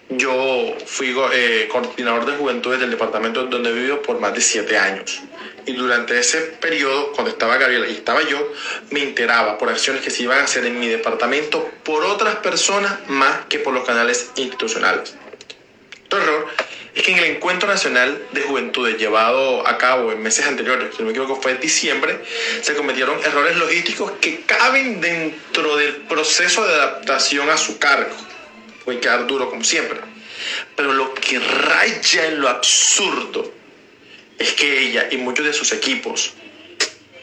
yo 0.09 0.75
fui 0.85 1.15
eh, 1.33 1.67
coordinador 1.71 2.25
de 2.25 2.37
juventudes 2.37 2.79
del 2.79 2.91
departamento 2.91 3.45
donde 3.45 3.69
he 3.69 3.73
vivido 3.73 4.01
por 4.01 4.19
más 4.19 4.33
de 4.33 4.41
siete 4.41 4.77
años. 4.77 5.21
Y 5.65 5.73
durante 5.73 6.19
ese 6.19 6.39
periodo, 6.39 7.13
cuando 7.13 7.31
estaba 7.31 7.57
Gabriela 7.57 7.87
y 7.87 7.93
estaba 7.93 8.21
yo, 8.21 8.51
me 8.91 9.01
enteraba 9.01 9.57
por 9.57 9.69
acciones 9.69 10.03
que 10.03 10.11
se 10.11 10.23
iban 10.23 10.39
a 10.39 10.43
hacer 10.43 10.65
en 10.65 10.79
mi 10.79 10.87
departamento 10.87 11.69
por 11.83 12.03
otras 12.03 12.35
personas 12.37 12.99
más 13.07 13.45
que 13.47 13.59
por 13.59 13.73
los 13.73 13.85
canales 13.85 14.31
institucionales. 14.35 15.15
Otro 16.13 16.25
error 16.25 16.47
es 16.93 17.01
que 17.01 17.11
en 17.11 17.17
el 17.17 17.23
Encuentro 17.23 17.67
Nacional 17.67 18.21
de 18.33 18.41
Juventudes 18.41 18.99
llevado 18.99 19.67
a 19.67 19.79
cabo 19.79 20.11
en 20.11 20.21
meses 20.21 20.45
anteriores, 20.45 20.93
si 20.93 20.99
no 20.99 21.05
me 21.05 21.09
equivoco 21.09 21.41
fue 21.41 21.53
en 21.53 21.59
diciembre, 21.59 22.19
se 22.61 22.75
cometieron 22.75 23.19
errores 23.25 23.57
logísticos 23.57 24.11
que 24.21 24.41
caben 24.41 25.01
dentro 25.01 25.75
del 25.75 25.95
proceso 26.07 26.67
de 26.67 26.75
adaptación 26.75 27.49
a 27.49 27.57
su 27.57 27.79
cargo 27.79 28.15
puede 28.85 28.99
quedar 28.99 29.25
duro 29.25 29.49
como 29.49 29.63
siempre. 29.63 30.01
Pero 30.75 30.93
lo 30.93 31.15
que 31.15 31.39
raya 31.39 32.27
en 32.27 32.41
lo 32.41 32.47
absurdo 32.47 33.51
es 34.37 34.53
que 34.53 34.81
ella 34.81 35.07
y 35.09 35.17
muchos 35.17 35.47
de 35.47 35.53
sus 35.53 35.71
equipos 35.71 36.33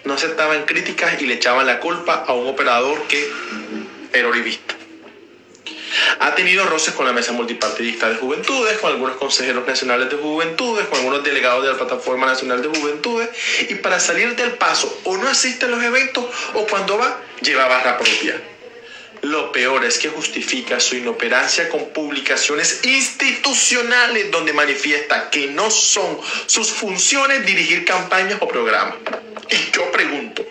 no 0.03 0.15
aceptaban 0.15 0.65
críticas 0.65 1.23
y 1.23 1.27
le 1.27 1.35
echaban 1.35 1.67
la 1.67 1.79
culpa 1.79 2.25
a 2.27 2.33
un 2.33 2.49
operador 2.49 3.07
que 3.07 3.31
era 4.13 4.27
orivista. 4.27 4.80
Ha 6.19 6.35
tenido 6.35 6.67
roces 6.67 6.95
con 6.95 7.07
la 7.07 7.13
mesa 7.13 7.33
multipartidista 7.33 8.09
de 8.09 8.17
juventudes, 8.17 8.79
con 8.79 8.93
algunos 8.93 9.17
consejeros 9.17 9.67
nacionales 9.67 10.11
de 10.11 10.17
juventudes, 10.17 10.87
con 10.87 10.99
algunos 10.99 11.25
delegados 11.25 11.65
de 11.65 11.71
la 11.71 11.77
Plataforma 11.77 12.27
Nacional 12.27 12.63
de 12.63 12.69
Juventudes, 12.69 13.29
y 13.69 13.75
para 13.77 14.01
salir 14.01 14.37
del 14.37 14.53
paso 14.53 15.01
o 15.05 15.17
no 15.17 15.29
asiste 15.29 15.67
a 15.67 15.69
los 15.69 15.83
eventos 15.83 16.25
o 16.55 16.67
cuando 16.67 16.99
va 16.99 17.21
lleva 17.41 17.67
barra 17.67 17.99
propia. 17.99 18.41
Lo 19.23 19.53
peor 19.53 19.85
es 19.85 19.99
que 19.99 20.09
justifica 20.09 20.81
su 20.81 20.97
inoperancia 20.97 21.69
con 21.69 21.91
publicaciones 21.91 22.81
institucionales 22.85 24.31
donde 24.31 24.55
manifiesta 24.55 25.29
que 25.29 25.49
no 25.49 25.71
son 25.71 26.19
sus 26.47 26.71
funciones 26.71 27.45
dirigir 27.45 27.85
campañas 27.85 28.39
o 28.41 28.49
programas. 28.49 28.97
Y 29.51 29.77
yo 29.77 29.93
pregunto, 29.93 30.47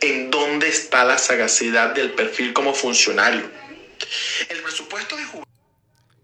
¿en 0.00 0.30
dónde 0.30 0.68
está 0.68 1.04
la 1.04 1.18
sagacidad 1.18 1.90
del 1.90 2.12
perfil 2.12 2.54
como 2.54 2.72
funcionario? 2.72 3.59
El 4.48 4.62
presupuesto 4.62 5.16
de 5.16 5.22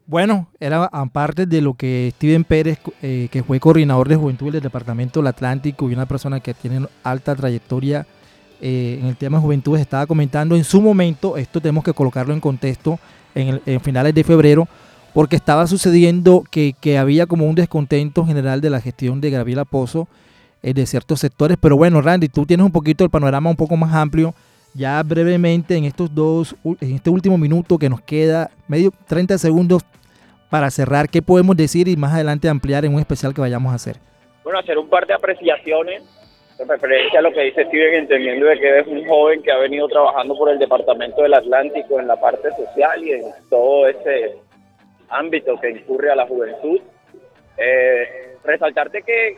bueno, 0.09 0.49
era 0.61 0.85
aparte 0.85 1.47
de 1.47 1.61
lo 1.61 1.75
que 1.75 2.13
Steven 2.15 2.45
Pérez, 2.45 2.79
eh, 3.03 3.29
que 3.29 3.43
fue 3.43 3.59
coordinador 3.59 4.09
de 4.09 4.15
juventud 4.15 4.53
del 4.53 4.63
Departamento 4.63 5.19
del 5.19 5.27
Atlántico 5.27 5.91
y 5.91 5.95
una 5.95 6.07
persona 6.07 6.39
que 6.39 6.55
tiene 6.55 6.87
alta 7.03 7.35
trayectoria 7.35 8.07
eh, 8.61 8.99
en 9.01 9.09
el 9.09 9.17
tema 9.17 9.39
de 9.39 9.43
juventud 9.43 9.77
estaba 9.77 10.07
comentando 10.07 10.55
en 10.55 10.63
su 10.63 10.81
momento, 10.81 11.37
esto 11.37 11.61
tenemos 11.61 11.83
que 11.83 11.93
colocarlo 11.93 12.33
en 12.33 12.41
contexto, 12.41 13.01
en, 13.35 13.81
finales 13.81 14.15
de 14.15 14.25
febrero, 14.25 14.69
porque 15.13 15.37
estaba 15.37 15.67
sucediendo 15.67 16.45
que, 16.51 16.75
que 16.81 16.99
había 16.99 17.27
como 17.27 17.47
un 17.47 17.57
descontento 17.57 18.25
general 18.25 18.61
de 18.61 18.71
la 18.71 18.81
gestión 18.81 19.21
de 19.21 19.31
Gabriela 19.31 19.65
Pozo 19.65 20.09
eh, 20.63 20.73
de 20.73 20.87
ciertos 20.87 21.21
sectores. 21.21 21.59
Pero 21.61 21.77
bueno, 21.77 22.01
Randy, 22.01 22.29
tú 22.29 22.47
tienes 22.47 22.65
un 22.65 22.73
poquito 22.73 23.05
el 23.05 23.11
panorama 23.11 23.51
un 23.51 23.57
poco 23.57 23.77
más 23.77 23.93
amplio. 23.93 24.35
Ya 24.77 25.03
brevemente 25.03 25.75
en 25.75 25.85
estos 25.85 26.15
dos, 26.15 26.55
en 26.63 26.97
este 26.97 27.09
último 27.09 27.39
minuto 27.39 27.79
que 27.79 27.89
nos 27.89 28.03
queda, 28.03 28.51
medio 28.69 28.91
30 29.09 29.39
segundos 29.39 29.83
para 30.51 30.71
cerrar, 30.71 31.09
¿qué 31.09 31.23
podemos 31.23 31.57
decir 31.57 31.89
y 31.89 31.97
más 31.97 32.13
adelante 32.13 32.47
ampliar 32.47 32.85
en 32.85 32.93
un 32.93 33.01
especial 33.01 33.33
que 33.33 33.41
vayamos 33.41 33.73
a 33.73 33.77
hacer? 33.77 33.97
Bueno, 34.45 34.59
hacer 34.59 34.77
un 34.77 34.89
par 34.91 35.07
de 35.07 35.15
apreciaciones 35.15 36.03
en 36.59 36.69
referencia 36.69 37.21
a 37.21 37.23
lo 37.23 37.33
que 37.33 37.41
dice 37.43 37.65
Steven, 37.65 37.95
entendiendo 37.95 38.47
de 38.47 38.59
que 38.59 38.81
es 38.81 38.87
un 38.87 39.07
joven 39.07 39.43
que 39.43 39.51
ha 39.51 39.57
venido 39.57 39.89
trabajando 39.89 40.37
por 40.37 40.51
el 40.51 40.59
Departamento 40.59 41.23
del 41.23 41.33
Atlántico 41.33 41.99
en 41.99 42.07
la 42.07 42.21
parte 42.21 42.51
social 42.51 43.03
y 43.03 43.13
en 43.13 43.23
todo 43.49 43.89
ese 43.89 44.37
ámbito 45.09 45.59
que 45.59 45.71
incurre 45.71 46.11
a 46.11 46.17
la 46.17 46.27
juventud. 46.27 46.81
Eh, 47.57 48.37
resaltarte 48.45 49.03
que 49.03 49.37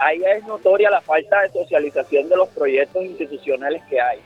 ahí 0.00 0.22
es 0.24 0.44
notoria 0.44 0.90
la 0.90 1.00
falta 1.02 1.42
de 1.42 1.50
socialización 1.50 2.28
de 2.28 2.36
los 2.36 2.48
proyectos 2.48 3.04
institucionales 3.04 3.82
que 3.88 4.00
hay. 4.00 4.18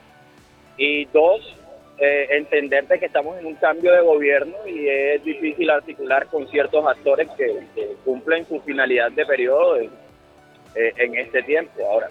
Y 0.77 1.05
dos, 1.05 1.55
eh, 1.97 2.27
entenderte 2.31 2.97
que 2.97 3.05
estamos 3.05 3.37
en 3.37 3.45
un 3.45 3.55
cambio 3.55 3.91
de 3.91 4.01
gobierno 4.01 4.55
y 4.65 4.87
es 4.87 5.23
difícil 5.23 5.69
articular 5.69 6.27
con 6.27 6.47
ciertos 6.47 6.85
actores 6.85 7.29
que, 7.37 7.61
cumplen 8.03 8.47
su 8.47 8.59
finalidad 8.61 9.11
de 9.11 9.25
periodo 9.25 9.77
en, 9.77 9.91
eh, 10.75 10.93
en 10.97 11.15
este 11.15 11.43
tiempo. 11.43 11.85
Ahora, 11.85 12.09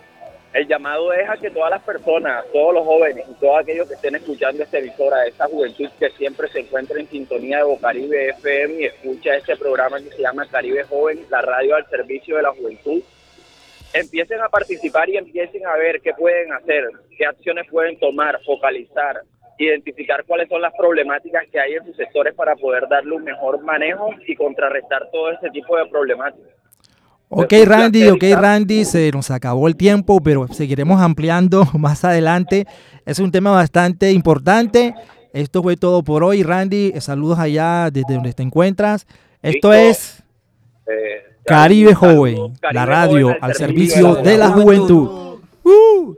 el 0.52 0.68
llamado 0.68 1.12
es 1.12 1.28
a 1.28 1.36
que 1.36 1.50
todas 1.50 1.70
las 1.70 1.82
personas, 1.82 2.44
todos 2.52 2.74
los 2.74 2.84
jóvenes 2.84 3.24
y 3.28 3.34
todos 3.40 3.60
aquellos 3.60 3.88
que 3.88 3.94
estén 3.94 4.14
escuchando 4.14 4.62
esta 4.62 4.78
emisora, 4.78 5.26
esta 5.26 5.46
juventud 5.46 5.88
que 5.98 6.10
siempre 6.10 6.48
se 6.48 6.60
encuentra 6.60 7.00
en 7.00 7.08
sintonía 7.08 7.58
de 7.58 7.64
Bocaribe 7.64 8.28
FM 8.28 8.74
y 8.74 8.84
escucha 8.84 9.34
este 9.36 9.56
programa 9.56 9.98
que 9.98 10.10
se 10.10 10.22
llama 10.22 10.46
Caribe 10.46 10.84
Joven, 10.84 11.26
la 11.28 11.42
radio 11.42 11.74
al 11.74 11.88
servicio 11.88 12.36
de 12.36 12.42
la 12.42 12.52
juventud, 12.52 13.02
empiecen 13.94 14.42
a 14.42 14.48
participar 14.48 15.08
y 15.08 15.16
empiecen 15.16 15.66
a 15.66 15.76
ver 15.76 16.00
qué 16.00 16.12
pueden 16.12 16.52
hacer, 16.52 16.84
qué 17.16 17.24
acciones 17.24 17.66
pueden 17.70 17.98
tomar, 17.98 18.38
focalizar, 18.44 19.22
identificar 19.58 20.24
cuáles 20.26 20.48
son 20.48 20.60
las 20.60 20.74
problemáticas 20.76 21.44
que 21.50 21.60
hay 21.60 21.74
en 21.74 21.84
sus 21.86 21.96
sectores 21.96 22.34
para 22.34 22.56
poder 22.56 22.88
darle 22.88 23.14
un 23.14 23.24
mejor 23.24 23.62
manejo 23.62 24.10
y 24.26 24.34
contrarrestar 24.34 25.08
todo 25.12 25.30
ese 25.30 25.48
tipo 25.50 25.76
de 25.76 25.86
problemáticas. 25.86 26.52
Ok, 27.28 27.52
Randy, 27.64 28.08
ok, 28.08 28.22
Randy, 28.36 28.84
se 28.84 29.10
nos 29.10 29.30
acabó 29.30 29.66
el 29.66 29.76
tiempo, 29.76 30.20
pero 30.22 30.46
seguiremos 30.48 31.00
ampliando 31.00 31.64
más 31.78 32.04
adelante. 32.04 32.66
Es 33.06 33.18
un 33.18 33.32
tema 33.32 33.52
bastante 33.52 34.12
importante. 34.12 34.94
Esto 35.32 35.62
fue 35.62 35.76
todo 35.76 36.04
por 36.04 36.22
hoy, 36.22 36.42
Randy. 36.42 36.92
Saludos 37.00 37.38
allá 37.38 37.90
desde 37.92 38.14
donde 38.14 38.32
te 38.34 38.42
encuentras. 38.42 39.06
Esto 39.42 39.72
Listo. 39.72 39.72
es 39.72 40.22
Eh, 40.86 41.33
Caribe 41.44 41.94
Joven, 41.94 42.54
la 42.72 42.86
radio 42.86 43.34
al 43.40 43.54
servicio 43.54 44.16
de 44.16 44.38
la 44.38 44.50
juventud. 44.50 45.38
¡Uh! 45.62 46.14